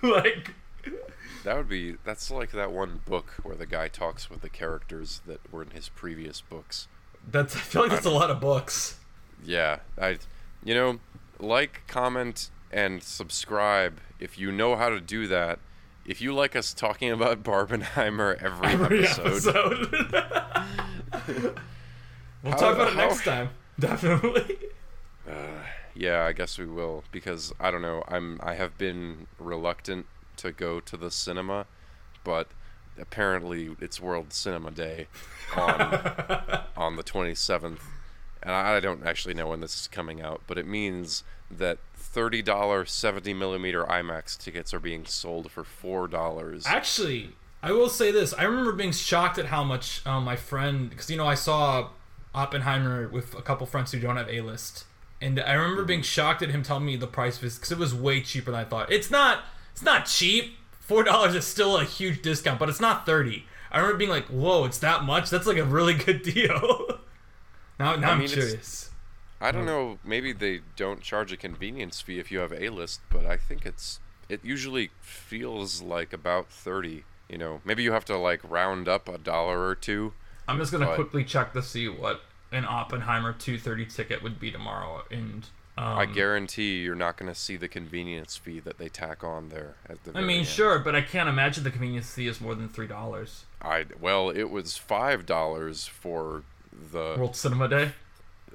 Like 0.02 0.50
That 1.44 1.56
would 1.56 1.68
be 1.68 1.96
that's 2.04 2.30
like 2.30 2.50
that 2.52 2.72
one 2.72 3.00
book 3.06 3.34
where 3.42 3.54
the 3.54 3.66
guy 3.66 3.88
talks 3.88 4.28
with 4.30 4.40
the 4.40 4.48
characters 4.48 5.20
that 5.26 5.40
were 5.52 5.62
in 5.62 5.70
his 5.70 5.88
previous 5.88 6.40
books. 6.40 6.88
that's 7.30 7.54
I 7.56 7.60
feel 7.60 7.82
like 7.82 7.90
that's 7.92 8.06
a 8.06 8.10
lot 8.10 8.30
of 8.30 8.40
books 8.40 8.98
Yeah, 9.44 9.78
I 10.00 10.18
you 10.64 10.74
know, 10.74 10.98
like, 11.38 11.82
comment 11.86 12.50
and 12.72 13.02
subscribe 13.02 14.00
if 14.18 14.38
you 14.38 14.50
know 14.50 14.74
how 14.76 14.88
to 14.88 15.00
do 15.00 15.26
that. 15.28 15.58
If 16.06 16.20
you 16.22 16.34
like 16.34 16.56
us 16.56 16.72
talking 16.74 17.10
about 17.10 17.42
Barbenheimer 17.42 18.42
every, 18.42 18.68
every 18.68 19.06
episode, 19.06 19.94
episode 19.94 20.10
we'll 22.42 22.52
How- 22.52 22.58
talk 22.58 22.74
about 22.74 22.88
it 22.88 22.94
how- 22.94 23.08
next 23.08 23.24
time 23.24 23.50
definitely 23.80 24.56
uh, 25.28 25.32
yeah, 25.94 26.24
I 26.24 26.32
guess 26.32 26.58
we 26.58 26.66
will 26.66 27.04
because 27.12 27.52
I 27.60 27.70
don't 27.70 27.80
know. 27.82 28.02
I'm 28.08 28.38
I 28.42 28.54
have 28.54 28.76
been 28.76 29.26
reluctant 29.38 30.06
to 30.38 30.52
go 30.52 30.80
to 30.80 30.96
the 30.96 31.10
cinema, 31.10 31.66
but 32.22 32.48
apparently 32.98 33.76
it's 33.80 34.00
World 34.00 34.32
Cinema 34.32 34.70
Day 34.70 35.06
on 35.56 35.80
on 36.76 36.96
the 36.96 37.02
27th, 37.02 37.80
and 38.42 38.52
I 38.52 38.80
don't 38.80 39.06
actually 39.06 39.34
know 39.34 39.48
when 39.48 39.60
this 39.60 39.74
is 39.80 39.88
coming 39.88 40.20
out, 40.20 40.42
but 40.46 40.58
it 40.58 40.66
means 40.66 41.24
that 41.50 41.78
thirty 41.94 42.42
dollar 42.42 42.84
70 42.84 43.34
millimeter 43.34 43.84
IMAX 43.84 44.38
tickets 44.38 44.72
are 44.72 44.78
being 44.80 45.04
sold 45.04 45.50
for 45.50 45.64
four 45.64 46.06
dollars. 46.06 46.64
Actually, 46.66 47.30
I 47.62 47.72
will 47.72 47.88
say 47.88 48.12
this. 48.12 48.32
I 48.34 48.44
remember 48.44 48.72
being 48.72 48.92
shocked 48.92 49.38
at 49.38 49.46
how 49.46 49.64
much 49.64 50.06
um, 50.06 50.24
my 50.24 50.36
friend, 50.36 50.90
because 50.90 51.10
you 51.10 51.16
know, 51.16 51.26
I 51.26 51.34
saw 51.34 51.88
Oppenheimer 52.34 53.08
with 53.08 53.34
a 53.34 53.42
couple 53.42 53.66
friends 53.66 53.90
who 53.92 53.98
don't 53.98 54.16
have 54.16 54.28
A 54.28 54.42
list, 54.42 54.84
and 55.20 55.40
I 55.40 55.54
remember 55.54 55.84
being 55.84 56.02
shocked 56.02 56.42
at 56.42 56.50
him 56.50 56.62
telling 56.62 56.84
me 56.84 56.96
the 56.96 57.06
price 57.06 57.40
was 57.40 57.56
because 57.56 57.72
it 57.72 57.78
was 57.78 57.94
way 57.94 58.20
cheaper 58.20 58.50
than 58.50 58.60
I 58.60 58.64
thought. 58.64 58.92
It's 58.92 59.10
not. 59.10 59.44
It's 59.74 59.82
not 59.82 60.06
cheap. 60.06 60.56
Four 60.78 61.02
dollars 61.02 61.34
is 61.34 61.44
still 61.46 61.76
a 61.76 61.84
huge 61.84 62.22
discount, 62.22 62.58
but 62.58 62.68
it's 62.68 62.80
not 62.80 63.04
thirty. 63.04 63.44
I 63.72 63.78
remember 63.78 63.98
being 63.98 64.10
like, 64.10 64.26
"Whoa, 64.26 64.64
it's 64.64 64.78
that 64.78 65.02
much? 65.04 65.30
That's 65.30 65.46
like 65.46 65.56
a 65.58 65.64
really 65.64 65.94
good 66.06 66.22
deal." 66.22 67.00
now, 67.78 67.96
now 67.96 68.10
I 68.10 68.12
I'm 68.12 68.18
mean, 68.20 68.28
curious. 68.28 68.90
I 69.40 69.50
don't 69.50 69.66
know. 69.66 69.98
Maybe 70.04 70.32
they 70.32 70.60
don't 70.76 71.02
charge 71.02 71.32
a 71.32 71.36
convenience 71.36 72.00
fee 72.00 72.18
if 72.18 72.30
you 72.30 72.38
have 72.38 72.52
A 72.52 72.68
list, 72.68 73.00
but 73.10 73.26
I 73.26 73.36
think 73.36 73.66
it's 73.66 73.98
it 74.28 74.44
usually 74.44 74.90
feels 75.00 75.82
like 75.82 76.12
about 76.12 76.48
thirty. 76.50 77.04
You 77.28 77.38
know, 77.38 77.60
maybe 77.64 77.82
you 77.82 77.92
have 77.92 78.04
to 78.06 78.16
like 78.16 78.40
round 78.48 78.86
up 78.88 79.08
a 79.08 79.18
dollar 79.18 79.66
or 79.66 79.74
two. 79.74 80.12
I'm 80.46 80.58
just 80.58 80.70
gonna 80.70 80.86
but- 80.86 80.94
quickly 80.96 81.24
check 81.24 81.52
to 81.54 81.62
see 81.62 81.88
what 81.88 82.22
an 82.52 82.64
Oppenheimer 82.66 83.32
230 83.32 83.86
ticket 83.86 84.22
would 84.22 84.38
be 84.38 84.52
tomorrow. 84.52 85.02
And 85.10 85.48
um, 85.76 85.98
I 85.98 86.06
guarantee 86.06 86.78
you're 86.80 86.94
not 86.94 87.16
going 87.16 87.32
to 87.32 87.38
see 87.38 87.56
the 87.56 87.68
convenience 87.68 88.36
fee 88.36 88.60
that 88.60 88.78
they 88.78 88.88
tack 88.88 89.24
on 89.24 89.48
there 89.48 89.74
at 89.88 90.02
the. 90.04 90.16
I 90.16 90.22
mean, 90.22 90.38
end. 90.38 90.46
sure, 90.46 90.78
but 90.78 90.94
I 90.94 91.00
can't 91.00 91.28
imagine 91.28 91.64
the 91.64 91.70
convenience 91.70 92.12
fee 92.14 92.28
is 92.28 92.40
more 92.40 92.54
than 92.54 92.68
three 92.68 92.86
dollars. 92.86 93.44
I 93.60 93.86
well, 94.00 94.30
it 94.30 94.50
was 94.50 94.76
five 94.76 95.26
dollars 95.26 95.86
for 95.86 96.42
the 96.92 97.16
World 97.18 97.34
Cinema 97.36 97.68
Day. 97.68 97.90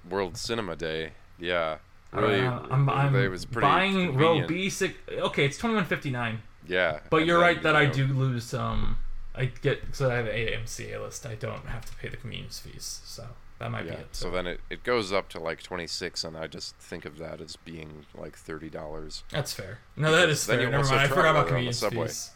World 0.09 0.37
Cinema 0.37 0.75
Day. 0.75 1.11
Yeah, 1.37 1.77
Uh, 2.15 2.21
really. 2.21 2.39
I'm, 2.41 2.89
I'm 2.89 3.15
it 3.15 3.27
was 3.29 3.45
pretty 3.45 3.65
buying 3.65 4.15
row 4.15 4.39
convenient. 4.39 4.47
B 4.47 4.69
six. 4.69 4.93
Okay, 5.11 5.45
it's 5.45 5.57
twenty 5.57 5.75
one 5.75 5.85
fifty 5.85 6.11
nine. 6.11 6.41
Yeah, 6.67 6.99
But 7.09 7.25
you're 7.25 7.39
then, 7.39 7.55
right 7.55 7.63
that 7.63 7.73
you 7.73 7.79
I 7.81 7.85
do 7.87 8.05
lose. 8.13 8.53
Um, 8.53 8.97
I 9.35 9.45
get 9.45 9.81
so 9.93 10.09
I 10.09 10.15
have 10.15 10.27
an 10.27 10.35
AMC 10.35 10.95
A 10.95 10.99
list. 11.01 11.25
I 11.25 11.35
don't 11.35 11.65
have 11.65 11.85
to 11.85 11.95
pay 11.97 12.09
the 12.09 12.17
convenience 12.17 12.59
fees, 12.59 13.01
so 13.05 13.27
that 13.59 13.71
might 13.71 13.85
Yeah, 13.85 13.95
be 13.95 14.01
it. 14.01 14.07
so 14.15 14.31
then 14.31 14.47
it, 14.47 14.61
it 14.69 14.83
goes 14.83 15.11
up 15.11 15.29
to 15.29 15.39
like 15.39 15.61
26, 15.61 16.23
and 16.23 16.37
I 16.37 16.47
just 16.47 16.75
think 16.77 17.05
of 17.05 17.17
that 17.19 17.41
as 17.41 17.55
being 17.57 18.05
like 18.15 18.37
$30. 18.37 19.23
that's 19.29 19.53
fair. 19.53 19.79
No, 19.95 20.11
that 20.11 20.29
is 20.29 20.45
fair. 20.45 20.69
Never 20.69 20.83
mind. 20.83 20.99
I 21.01 21.07
forgot 21.07 21.31
about 21.31 21.47
convenience 21.47 21.77
subway. 21.77 22.07
fees. 22.07 22.31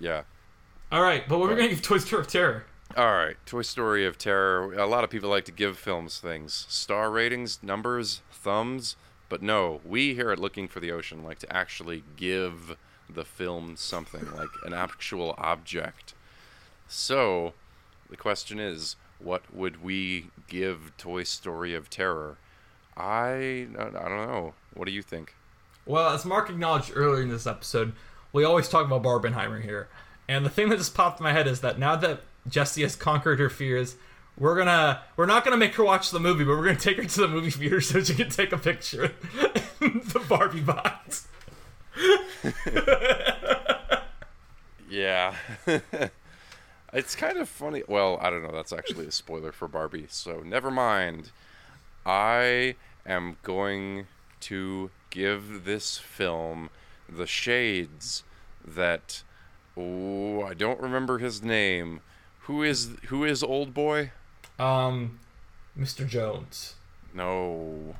Yeah. 0.00 0.22
All 0.92 1.02
right, 1.02 1.28
but 1.28 1.38
what 1.38 1.48
we're 1.48 1.54
Right. 1.54 1.62
gonna 1.62 1.68
give 1.70 1.82
Toy 1.82 1.98
Story 1.98 2.20
of 2.22 2.28
Terror. 2.28 2.64
All 2.96 3.12
right, 3.12 3.36
Toy 3.46 3.62
Story 3.62 4.06
of 4.06 4.16
Terror. 4.16 4.72
A 4.74 4.86
lot 4.86 5.04
of 5.04 5.10
people 5.10 5.28
like 5.28 5.44
to 5.46 5.52
give 5.52 5.76
films 5.78 6.18
things 6.20 6.66
star 6.68 7.10
ratings, 7.10 7.58
numbers, 7.62 8.22
thumbs, 8.30 8.96
but 9.28 9.42
no, 9.42 9.80
we 9.84 10.14
here 10.14 10.30
at 10.30 10.38
Looking 10.38 10.68
for 10.68 10.78
the 10.80 10.92
Ocean 10.92 11.22
like 11.24 11.38
to 11.40 11.52
actually 11.54 12.04
give 12.16 12.76
the 13.10 13.24
film 13.24 13.76
something, 13.76 14.32
like 14.36 14.48
an 14.64 14.72
actual 14.72 15.34
object. 15.38 16.14
So, 16.88 17.54
the 18.08 18.16
question 18.16 18.58
is, 18.60 18.94
what 19.18 19.54
would 19.54 19.82
we 19.82 20.26
give 20.48 20.92
Toy 20.96 21.22
Story 21.22 21.74
of 21.74 21.90
Terror? 21.90 22.38
I 22.96 23.66
I 23.78 23.90
don't 23.90 23.92
know. 24.26 24.54
What 24.74 24.86
do 24.86 24.92
you 24.92 25.02
think? 25.02 25.34
Well, 25.84 26.10
as 26.10 26.24
Mark 26.24 26.50
acknowledged 26.50 26.92
earlier 26.94 27.22
in 27.22 27.28
this 27.28 27.46
episode, 27.46 27.92
we 28.32 28.44
always 28.44 28.68
talk 28.68 28.86
about 28.86 29.02
Barbenheimer 29.02 29.62
here. 29.62 29.88
And 30.28 30.44
the 30.44 30.50
thing 30.50 30.68
that 30.70 30.78
just 30.78 30.94
popped 30.94 31.20
in 31.20 31.24
my 31.24 31.32
head 31.32 31.46
is 31.46 31.60
that 31.60 31.78
now 31.78 31.94
that 31.96 32.22
Jessie 32.48 32.82
has 32.82 32.96
conquered 32.96 33.38
her 33.38 33.48
fears, 33.50 33.96
we're 34.38 34.56
gonna 34.56 35.02
we're 35.16 35.26
not 35.26 35.44
gonna 35.44 35.56
make 35.56 35.74
her 35.76 35.84
watch 35.84 36.10
the 36.10 36.20
movie, 36.20 36.44
but 36.44 36.56
we're 36.56 36.64
gonna 36.64 36.78
take 36.78 36.96
her 36.96 37.04
to 37.04 37.20
the 37.20 37.28
movie 37.28 37.50
theater 37.50 37.80
so 37.80 38.02
she 38.02 38.14
can 38.14 38.30
take 38.30 38.52
a 38.52 38.58
picture 38.58 39.12
in 39.80 40.00
the 40.12 40.24
Barbie 40.28 40.60
box. 40.60 41.28
Yeah. 44.88 45.34
it's 46.96 47.14
kind 47.14 47.36
of 47.36 47.48
funny. 47.48 47.82
Well, 47.86 48.18
I 48.22 48.30
don't 48.30 48.42
know. 48.42 48.52
That's 48.52 48.72
actually 48.72 49.06
a 49.06 49.12
spoiler 49.12 49.52
for 49.52 49.68
Barbie, 49.68 50.06
so 50.08 50.40
never 50.40 50.70
mind. 50.70 51.30
I 52.06 52.76
am 53.04 53.36
going 53.42 54.06
to 54.40 54.90
give 55.10 55.64
this 55.64 55.98
film 55.98 56.70
the 57.08 57.26
shades 57.26 58.24
that 58.66 59.22
oh, 59.76 60.42
I 60.42 60.54
don't 60.54 60.80
remember 60.80 61.18
his 61.18 61.42
name. 61.42 62.00
Who 62.40 62.62
is 62.62 62.90
who 63.08 63.24
is 63.24 63.42
old 63.42 63.74
boy? 63.74 64.12
Um, 64.58 65.18
Mr. 65.78 66.08
Jones. 66.08 66.76
No. 67.12 67.96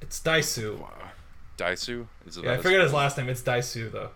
It's 0.00 0.18
Dae-su. 0.18 0.84
Dae-su? 1.56 2.08
Is 2.26 2.36
it 2.36 2.44
Yeah, 2.44 2.54
I 2.54 2.56
forget 2.56 2.80
his 2.80 2.92
last 2.92 3.16
name. 3.16 3.28
It's 3.28 3.42
Dae-su 3.42 3.90
though, 3.90 4.10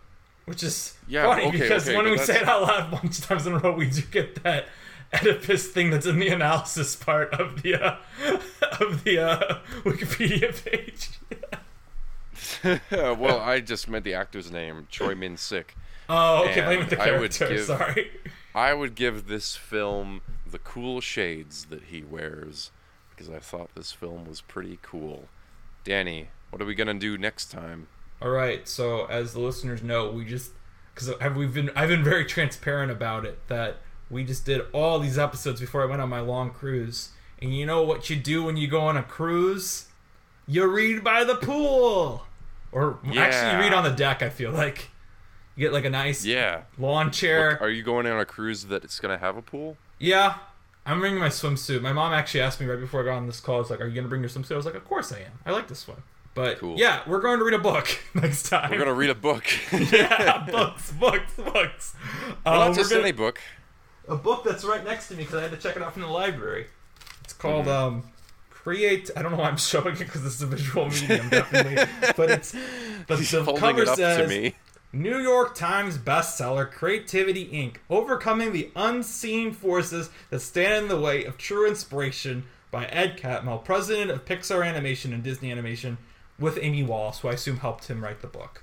which 0.47 0.63
is 0.63 0.95
Yeah, 1.07 1.25
funny 1.27 1.45
okay, 1.47 1.59
because 1.61 1.87
okay, 1.89 1.97
when 1.97 2.11
we 2.11 2.19
say 2.19 2.41
it 2.41 2.49
out 2.49 2.63
loud 2.63 2.89
a 2.93 2.97
bunch 2.97 3.19
of 3.19 3.25
times 3.27 3.47
in 3.47 3.53
a 3.53 3.59
row, 3.59 3.75
we 3.75 3.91
do 3.91 4.01
get 4.03 4.43
that 4.43 4.67
Oedipus 5.15 5.69
thing 5.69 5.91
that's 5.91 6.07
in 6.07 6.19
the 6.19 6.29
analysis 6.29 6.97
part 6.97 7.33
of 7.35 7.63
the 7.63 7.75
uh, 7.75 7.97
of 8.81 9.05
the 9.05 9.19
uh, 9.19 9.59
Wikipedia 9.85 10.53
page. 10.65 11.11
well, 12.91 13.39
I 13.41 13.61
just 13.61 13.89
meant 13.89 14.05
the 14.05 14.15
actor's 14.15 14.51
name, 14.51 14.87
Choi 14.91 15.15
Min 15.15 15.37
Sik. 15.37 15.77
Oh, 16.09 16.45
okay, 16.45 16.61
And 16.61 16.67
blame 16.67 16.81
it 16.83 16.91
the 16.91 17.01
I 17.03 17.19
would 17.19 17.33
give- 17.37 17.65
Sorry. 17.65 18.11
I 18.55 18.73
would 18.73 18.95
give 18.95 19.27
this 19.27 19.55
film 19.57 20.23
the 20.51 20.59
cool 20.59 21.01
shades 21.01 21.67
that 21.67 21.85
he 21.85 22.03
wears 22.03 22.71
because 23.11 23.29
I 23.29 23.39
thought 23.39 23.75
this 23.75 23.93
film 23.93 24.25
was 24.27 24.41
pretty 24.41 24.79
cool. 24.83 25.29
Danny, 25.85 26.29
what 26.51 26.63
are 26.63 26.65
we 26.65 26.75
gonna 26.75 26.95
do 26.95 27.19
next 27.19 27.51
time? 27.51 27.89
All 28.23 28.31
right. 28.31 28.67
So 28.67 29.07
as 29.07 29.33
the 29.33 29.41
listeners 29.41 29.83
know, 29.83 30.11
we 30.11 30.25
just 30.25 30.53
because 30.95 31.11
we've 31.35 31.53
been 31.55 31.71
I've 31.77 31.89
been 31.89 32.05
very 32.05 32.25
transparent 32.25 32.91
about 32.91 33.25
it 33.25 33.39
that 33.49 33.77
we 34.11 34.25
just 34.25 34.45
did 34.47 34.63
all 34.73 34.99
these 34.99 35.19
episodes 35.19 35.61
before 35.61 35.83
I 35.83 35.87
went 35.87 36.01
on 36.01 36.09
my 36.09 36.21
long 36.21 36.51
cruise. 36.51 37.11
And 37.43 37.55
you 37.55 37.67
know 37.67 37.83
what 37.83 38.09
you 38.09 38.17
do 38.17 38.43
when 38.45 38.57
you 38.57 38.67
go 38.69 38.81
on 38.81 38.97
a 38.97 39.03
cruise? 39.03 39.87
You 40.47 40.67
read 40.67 41.05
by 41.05 41.25
the 41.25 41.35
pool. 41.37 42.25
Or 42.73 42.99
actually 43.17 43.53
you 43.53 43.59
read 43.59 43.73
on 43.73 43.85
the 43.85 43.91
deck, 43.91 44.23
I 44.23 44.31
feel 44.31 44.53
like. 44.53 44.91
You 45.55 45.63
get 45.67 45.73
like 45.73 45.85
a 45.87 45.91
nice 45.91 46.25
Yeah. 46.25 46.63
lawn 46.79 47.11
chair. 47.11 47.53
Look, 47.53 47.63
are 47.63 47.71
you 47.71 47.83
going 47.83 48.07
on 48.07 48.21
a 48.21 48.27
cruise 48.27 48.65
that 48.67 48.85
it's 48.85 49.01
gonna 49.01 49.17
have 49.19 49.37
a 49.39 49.43
pool? 49.43 49.79
Yeah, 49.99 50.35
I'm 50.85 51.01
bringing 51.01 51.19
my 51.19 51.31
swimsuit. 51.31 51.81
My 51.81 51.93
mom 51.95 52.13
actually 52.13 52.43
asked 52.43 52.61
me 52.61 52.67
right 52.67 52.79
before 52.79 53.01
I 53.01 53.05
got 53.07 53.17
on 53.17 53.27
this 53.27 53.41
call. 53.41 53.63
It's 53.63 53.71
like, 53.71 53.81
"Are 53.81 53.87
you 53.87 53.95
gonna 53.95 54.09
bring 54.09 54.21
your 54.21 54.29
swimsuit?" 54.29 54.53
I 54.53 54.57
was 54.57 54.67
like, 54.67 54.75
"Of 54.75 54.85
course 54.85 55.13
I 55.13 55.21
am. 55.21 55.33
I 55.47 55.53
like 55.53 55.67
to 55.69 55.75
swim." 55.75 56.03
But 56.37 56.59
Cool. 56.59 56.79
yeah, 56.79 57.01
we're 57.07 57.21
going 57.21 57.39
to 57.41 57.45
read 57.45 57.55
a 57.55 57.59
book 57.59 57.89
next 58.15 58.49
time. 58.51 58.71
We're 58.71 58.79
gonna 58.79 58.95
read 58.95 59.11
a 59.11 59.15
book. 59.15 59.45
yeah, 59.73 60.47
books, 60.53 60.93
books, 60.93 61.33
books. 61.37 61.95
well, 62.45 62.61
Um, 62.63 62.69
not 62.69 62.77
just 62.77 62.91
we're 62.91 62.97
gonna- 62.99 63.09
any 63.09 63.13
book. 63.17 63.41
a 64.07 64.17
book 64.17 64.45
that's 64.45 64.65
right 64.65 64.85
next 64.85 65.09
to 65.09 65.15
me 65.15 65.25
because 65.25 65.37
I 65.37 65.43
had 65.43 65.51
to 65.51 65.57
check 65.57 65.75
it 65.77 65.83
out 65.83 65.93
from 65.95 66.03
the 66.03 66.09
library. 66.09 66.67
It's 67.25 67.33
called 67.33 67.65
Mm-hmm. 67.67 67.97
um, 67.97 68.03
Create. 68.51 69.11
I 69.17 69.23
don't 69.23 69.33
know 69.33 69.39
why 69.39 69.49
I'm 69.49 69.57
showing 69.57 69.95
it 69.95 69.99
because 70.01 70.23
this 70.25 70.35
is 70.35 70.43
a 70.43 70.47
visual 70.47 70.89
medium, 70.89 71.29
definitely. 71.31 71.85
but 72.17 72.31
it's 72.31 72.53
the, 73.07 73.17
He's 73.17 73.31
the 73.31 73.45
cover 73.55 73.83
it 73.83 73.89
up 73.89 73.97
says 73.97 74.19
to 74.19 74.27
me. 74.29 74.55
New 74.93 75.19
York 75.19 75.55
Times 75.55 75.99
bestseller 75.99 76.71
Creativity 76.71 77.47
Inc. 77.49 77.77
Overcoming 77.89 78.53
the 78.53 78.71
Unseen 78.77 79.53
Forces 79.53 80.11
That 80.31 80.41
Stand 80.41 80.85
in 80.85 80.89
the 80.89 80.99
Way 81.01 81.25
of 81.25 81.39
True 81.39 81.67
Inspiration 81.69 82.45
by 82.73 82.87
Ed 82.87 83.17
Catmull, 83.19 83.65
president 83.65 84.11
of 84.11 84.25
Pixar 84.25 84.67
Animation 84.67 85.13
and 85.13 85.23
Disney 85.23 85.51
Animation, 85.53 85.97
with 86.39 86.59
Amy 86.61 86.83
Wallace, 86.83 87.21
who 87.21 87.29
I 87.29 87.33
assume 87.33 87.59
helped 87.59 87.89
him 87.89 88.03
write 88.03 88.21
the 88.21 88.27
book. 88.29 88.63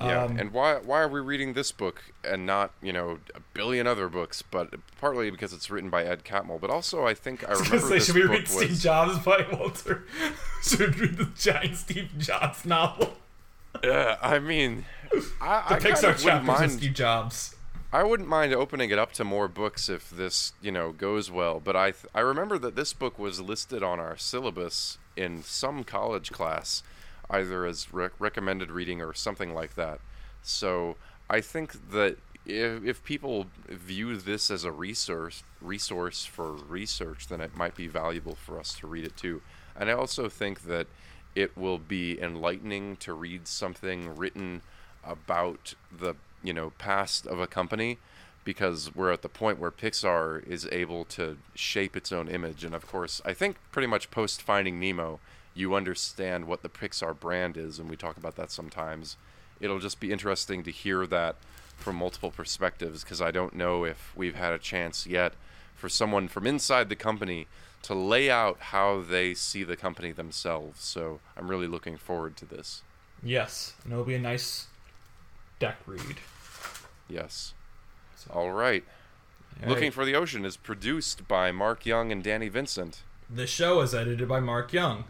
Yeah, 0.00 0.22
Um, 0.24 0.38
and 0.38 0.52
why 0.52 0.76
why 0.76 1.00
are 1.00 1.08
we 1.08 1.18
reading 1.18 1.54
this 1.54 1.72
book 1.72 2.02
and 2.22 2.46
not 2.46 2.70
you 2.80 2.92
know 2.92 3.18
a 3.34 3.40
billion 3.52 3.86
other 3.88 4.08
books? 4.08 4.42
But 4.42 4.74
partly 5.00 5.28
because 5.30 5.52
it's 5.52 5.70
written 5.70 5.90
by 5.90 6.04
Ed 6.04 6.24
Catmull, 6.24 6.60
but 6.60 6.70
also 6.70 7.04
I 7.04 7.14
think 7.14 7.42
I 7.42 7.48
I 7.48 7.50
was 7.50 7.60
remember 7.62 7.78
gonna 7.78 7.88
say, 7.88 7.94
this 7.96 8.06
should 8.06 8.14
we 8.14 8.22
book 8.22 8.30
read 8.30 8.48
Steve 8.48 8.78
Jobs 8.78 9.18
by 9.24 9.44
Walter? 9.52 10.04
should 10.62 10.94
we 10.94 11.06
read 11.08 11.16
the 11.16 11.24
giant 11.36 11.76
Steve 11.76 12.10
Jobs 12.18 12.64
novel? 12.64 13.14
yeah. 13.82 14.18
I 14.22 14.38
mean, 14.38 14.84
I, 15.40 15.64
The 15.68 15.74
I 15.74 15.78
Pixar 15.80 16.38
of 16.38 16.44
mind. 16.44 16.72
Steve 16.72 16.94
Jobs. 16.94 17.56
I 17.92 18.02
wouldn't 18.04 18.28
mind 18.28 18.52
opening 18.52 18.90
it 18.90 18.98
up 18.98 19.12
to 19.14 19.24
more 19.24 19.48
books 19.48 19.88
if 19.88 20.10
this 20.10 20.52
you 20.62 20.70
know 20.70 20.92
goes 20.92 21.28
well. 21.30 21.58
But 21.58 21.74
I 21.74 21.90
th- 21.90 22.06
I 22.14 22.20
remember 22.20 22.56
that 22.58 22.76
this 22.76 22.92
book 22.92 23.18
was 23.18 23.40
listed 23.40 23.82
on 23.82 23.98
our 23.98 24.16
syllabus 24.16 24.98
in 25.16 25.42
some 25.42 25.82
college 25.82 26.30
class, 26.30 26.82
either 27.30 27.64
as 27.64 27.92
rec- 27.92 28.12
recommended 28.18 28.70
reading 28.70 29.00
or 29.00 29.12
something 29.14 29.54
like 29.54 29.74
that. 29.74 30.00
So 30.42 30.96
I 31.28 31.40
think 31.40 31.90
that 31.90 32.16
if, 32.46 32.84
if 32.84 33.04
people 33.04 33.46
view 33.68 34.16
this 34.16 34.50
as 34.50 34.64
a 34.64 34.72
resource 34.72 35.42
resource 35.60 36.24
for 36.24 36.52
research, 36.52 37.28
then 37.28 37.40
it 37.40 37.56
might 37.56 37.74
be 37.74 37.86
valuable 37.86 38.34
for 38.34 38.58
us 38.58 38.74
to 38.74 38.86
read 38.86 39.04
it 39.04 39.16
too. 39.16 39.42
And 39.76 39.90
I 39.90 39.92
also 39.92 40.28
think 40.28 40.62
that 40.62 40.86
it 41.34 41.56
will 41.56 41.78
be 41.78 42.20
enlightening 42.20 42.96
to 42.96 43.12
read 43.12 43.46
something 43.46 44.16
written 44.16 44.62
about 45.04 45.74
the 45.96 46.14
you 46.42 46.52
know 46.52 46.70
past 46.78 47.26
of 47.26 47.40
a 47.40 47.46
company 47.46 47.98
because 48.44 48.94
we're 48.94 49.12
at 49.12 49.22
the 49.22 49.28
point 49.28 49.58
where 49.58 49.70
Pixar 49.70 50.46
is 50.46 50.66
able 50.72 51.04
to 51.04 51.36
shape 51.54 51.96
its 51.96 52.12
own 52.12 52.28
image 52.28 52.64
and 52.64 52.74
of 52.74 52.86
course 52.86 53.20
I 53.24 53.34
think 53.34 53.56
pretty 53.70 53.86
much 53.86 54.10
post 54.10 54.42
Finding 54.42 54.80
Nemo 54.80 55.20
you 55.58 55.74
understand 55.74 56.46
what 56.46 56.62
the 56.62 56.68
Pixar 56.68 57.18
brand 57.18 57.56
is 57.56 57.78
and 57.78 57.90
we 57.90 57.96
talk 57.96 58.16
about 58.16 58.36
that 58.36 58.50
sometimes 58.50 59.16
it'll 59.60 59.78
just 59.80 59.98
be 60.00 60.12
interesting 60.12 60.62
to 60.62 60.70
hear 60.70 61.06
that 61.06 61.34
from 61.76 61.96
multiple 61.96 62.30
perspectives 62.30 63.02
because 63.02 63.20
I 63.20 63.30
don't 63.30 63.54
know 63.54 63.84
if 63.84 64.12
we've 64.16 64.34
had 64.36 64.52
a 64.52 64.58
chance 64.58 65.06
yet 65.06 65.32
for 65.74 65.88
someone 65.88 66.28
from 66.28 66.46
inside 66.46 66.88
the 66.88 66.96
company 66.96 67.46
to 67.82 67.94
lay 67.94 68.30
out 68.30 68.58
how 68.72 69.00
they 69.02 69.34
see 69.34 69.64
the 69.64 69.76
company 69.76 70.12
themselves 70.12 70.82
so 70.82 71.20
I'm 71.36 71.48
really 71.48 71.66
looking 71.66 71.96
forward 71.96 72.36
to 72.38 72.44
this 72.46 72.82
Yes, 73.22 73.74
and 73.82 73.92
it'll 73.92 74.04
be 74.04 74.14
a 74.14 74.18
nice 74.20 74.66
deck 75.58 75.76
read. 75.86 76.18
yes 77.08 77.52
So- 78.16 78.30
all 78.32 78.52
right 78.52 78.84
All 79.62 79.68
Looking 79.70 79.84
right. 79.84 79.94
for 79.94 80.04
the 80.04 80.14
Ocean 80.14 80.44
is 80.44 80.56
produced 80.56 81.26
by 81.26 81.50
Mark 81.50 81.84
Young 81.84 82.12
and 82.12 82.22
Danny 82.22 82.48
Vincent. 82.48 83.02
The 83.28 83.46
show 83.48 83.80
is 83.80 83.92
edited 83.92 84.28
by 84.28 84.38
Mark 84.38 84.72
Young. 84.72 85.02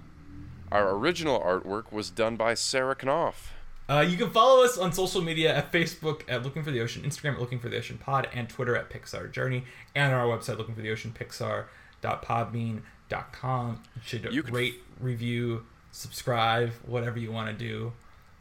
Our 0.70 0.90
original 0.94 1.40
artwork 1.40 1.92
was 1.92 2.10
done 2.10 2.36
by 2.36 2.54
Sarah 2.54 2.94
Knopf. 2.96 3.52
Uh, 3.88 4.00
you 4.00 4.18
can 4.18 4.28
follow 4.28 4.62
us 4.62 4.76
on 4.76 4.92
social 4.92 5.22
media 5.22 5.54
at 5.56 5.72
Facebook 5.72 6.20
at 6.28 6.42
Looking 6.42 6.62
for 6.62 6.70
the 6.70 6.80
Ocean, 6.80 7.02
Instagram 7.02 7.34
at 7.34 7.40
Looking 7.40 7.58
for 7.58 7.70
the 7.70 7.78
Ocean 7.78 7.96
Pod, 7.96 8.28
and 8.34 8.46
Twitter 8.48 8.76
at 8.76 8.90
Pixar 8.90 9.32
Journey, 9.32 9.64
and 9.94 10.12
our 10.12 10.26
website 10.26 10.58
Looking 10.58 10.74
for 10.74 10.82
the 10.82 10.90
Ocean 10.90 11.14
Pixar 11.18 11.64
Pixar.podbean.com. 12.02 13.82
You 13.96 14.02
should 14.04 14.32
You 14.32 14.42
rate, 14.42 14.82
review, 15.00 15.64
subscribe, 15.90 16.70
whatever 16.86 17.18
you 17.18 17.32
want 17.32 17.48
to 17.48 17.54
do. 17.64 17.92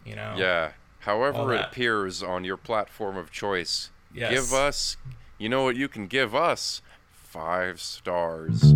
You 0.05 0.15
know. 0.15 0.35
Yeah. 0.37 0.71
However 0.99 1.53
it 1.53 1.61
appears 1.61 2.21
on 2.21 2.43
your 2.43 2.57
platform 2.57 3.17
of 3.17 3.31
choice, 3.31 3.89
Yes. 4.13 4.31
give 4.31 4.53
us, 4.53 4.97
you 5.37 5.47
know 5.47 5.63
what 5.63 5.75
you 5.75 5.87
can 5.87 6.07
give 6.07 6.35
us? 6.35 6.81
Five 7.11 7.79
stars. 7.79 8.73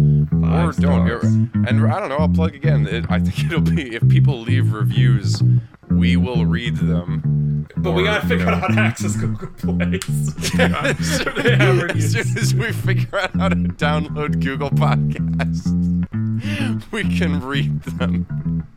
Or 0.80 0.82
don't. 0.82 1.52
And 1.68 1.86
I 1.92 2.00
don't 2.00 2.10
know, 2.10 2.18
I'll 2.18 2.30
plug 2.30 2.56
again. 2.56 2.88
It, 2.88 3.06
I 3.10 3.20
think 3.20 3.40
it'll 3.52 3.62
be, 3.62 3.96
if 3.96 4.08
people 4.10 4.40
leave 4.42 4.74
reviews, 4.74 5.42
we 5.90 6.16
will 6.16 6.46
read 6.46 6.78
them. 6.78 7.68
But 7.78 7.92
we 7.92 8.04
gotta 8.04 8.24
you 8.24 8.30
figure 8.30 8.46
know, 8.46 8.54
out 8.54 8.62
how 8.62 8.68
to 8.68 8.80
access 8.80 9.16
Google 9.16 9.48
Play. 9.58 10.00
I'm 10.60 11.04
sure 11.04 11.92
as 11.98 12.12
soon 12.12 12.38
as 12.38 12.54
we 12.54 12.72
figure 12.72 13.20
out 13.20 13.36
how 13.36 13.50
to 13.50 13.56
download 13.56 14.44
Google 14.44 14.70
Podcasts, 14.70 15.72
we 16.92 17.18
can 17.18 17.42
read 17.42 17.82
them. 17.84 18.68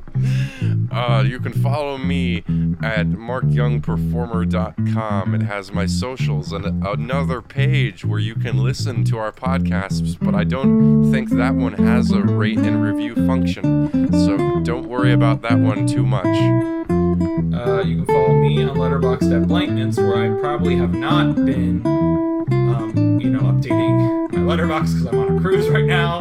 Uh, 0.91 1.25
you 1.27 1.41
can 1.41 1.53
follow 1.53 1.99
me 1.99 2.39
at 2.83 3.07
markyoungperformer.com. 3.07 5.35
It 5.35 5.43
has 5.43 5.73
my 5.73 5.87
socials 5.87 6.53
and 6.53 6.85
another 6.85 7.43
page 7.43 8.05
where 8.05 8.21
you 8.21 8.35
can 8.35 8.63
listen 8.63 9.05
to 9.05 9.17
our 9.19 9.33
podcasts, 9.33 10.19
but 10.19 10.35
I 10.35 10.45
don't 10.45 11.11
think 11.11 11.31
that 11.31 11.55
one 11.55 11.73
has 11.75 12.11
a 12.11 12.23
rate 12.23 12.59
and 12.59 12.83
review 12.83 13.15
function. 13.27 14.13
So 14.13 14.61
don't 14.61 14.89
worry 14.89 15.13
about 15.13 15.43
that 15.43 15.59
one 15.59 15.87
too 15.87 16.05
much. 16.05 17.04
Uh, 17.21 17.83
you 17.83 17.97
can 17.97 18.07
follow 18.07 18.35
me 18.35 18.63
on 18.63 18.77
Letterboxd 18.77 19.43
at 19.43 19.49
Blankments, 19.49 19.97
where 19.99 20.17
I 20.17 20.41
probably 20.41 20.77
have 20.77 20.95
not 20.95 21.35
been, 21.37 21.83
um, 21.87 23.19
you 23.21 23.31
know, 23.31 23.41
updating 23.41 24.33
my 24.33 24.39
Letterboxd 24.41 24.93
because 24.95 25.07
I'm 25.07 25.19
on 25.19 25.37
a 25.37 25.41
cruise 25.41 25.69
right 25.71 25.85
now. 25.85 26.19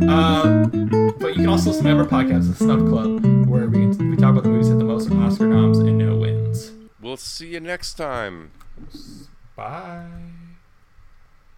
Uh, 0.00 0.66
but 1.18 1.28
you 1.28 1.34
can 1.34 1.48
also 1.48 1.70
listen 1.70 1.84
to 1.84 1.94
my 1.94 2.00
other 2.00 2.08
podcast, 2.08 2.48
The 2.48 2.54
Snub 2.56 2.88
Club, 2.88 3.48
where 3.48 3.66
we, 3.66 3.86
we 3.86 4.16
talk 4.16 4.30
about 4.30 4.44
the 4.44 4.50
movies 4.50 4.68
that 4.68 4.76
the 4.76 4.84
most 4.84 5.10
Oscar 5.10 5.46
noms 5.46 5.78
and 5.78 5.98
no 5.98 6.16
wins. 6.16 6.72
We'll 7.00 7.16
see 7.16 7.48
you 7.48 7.60
next 7.60 7.94
time. 7.94 8.52
Bye. 9.56 10.06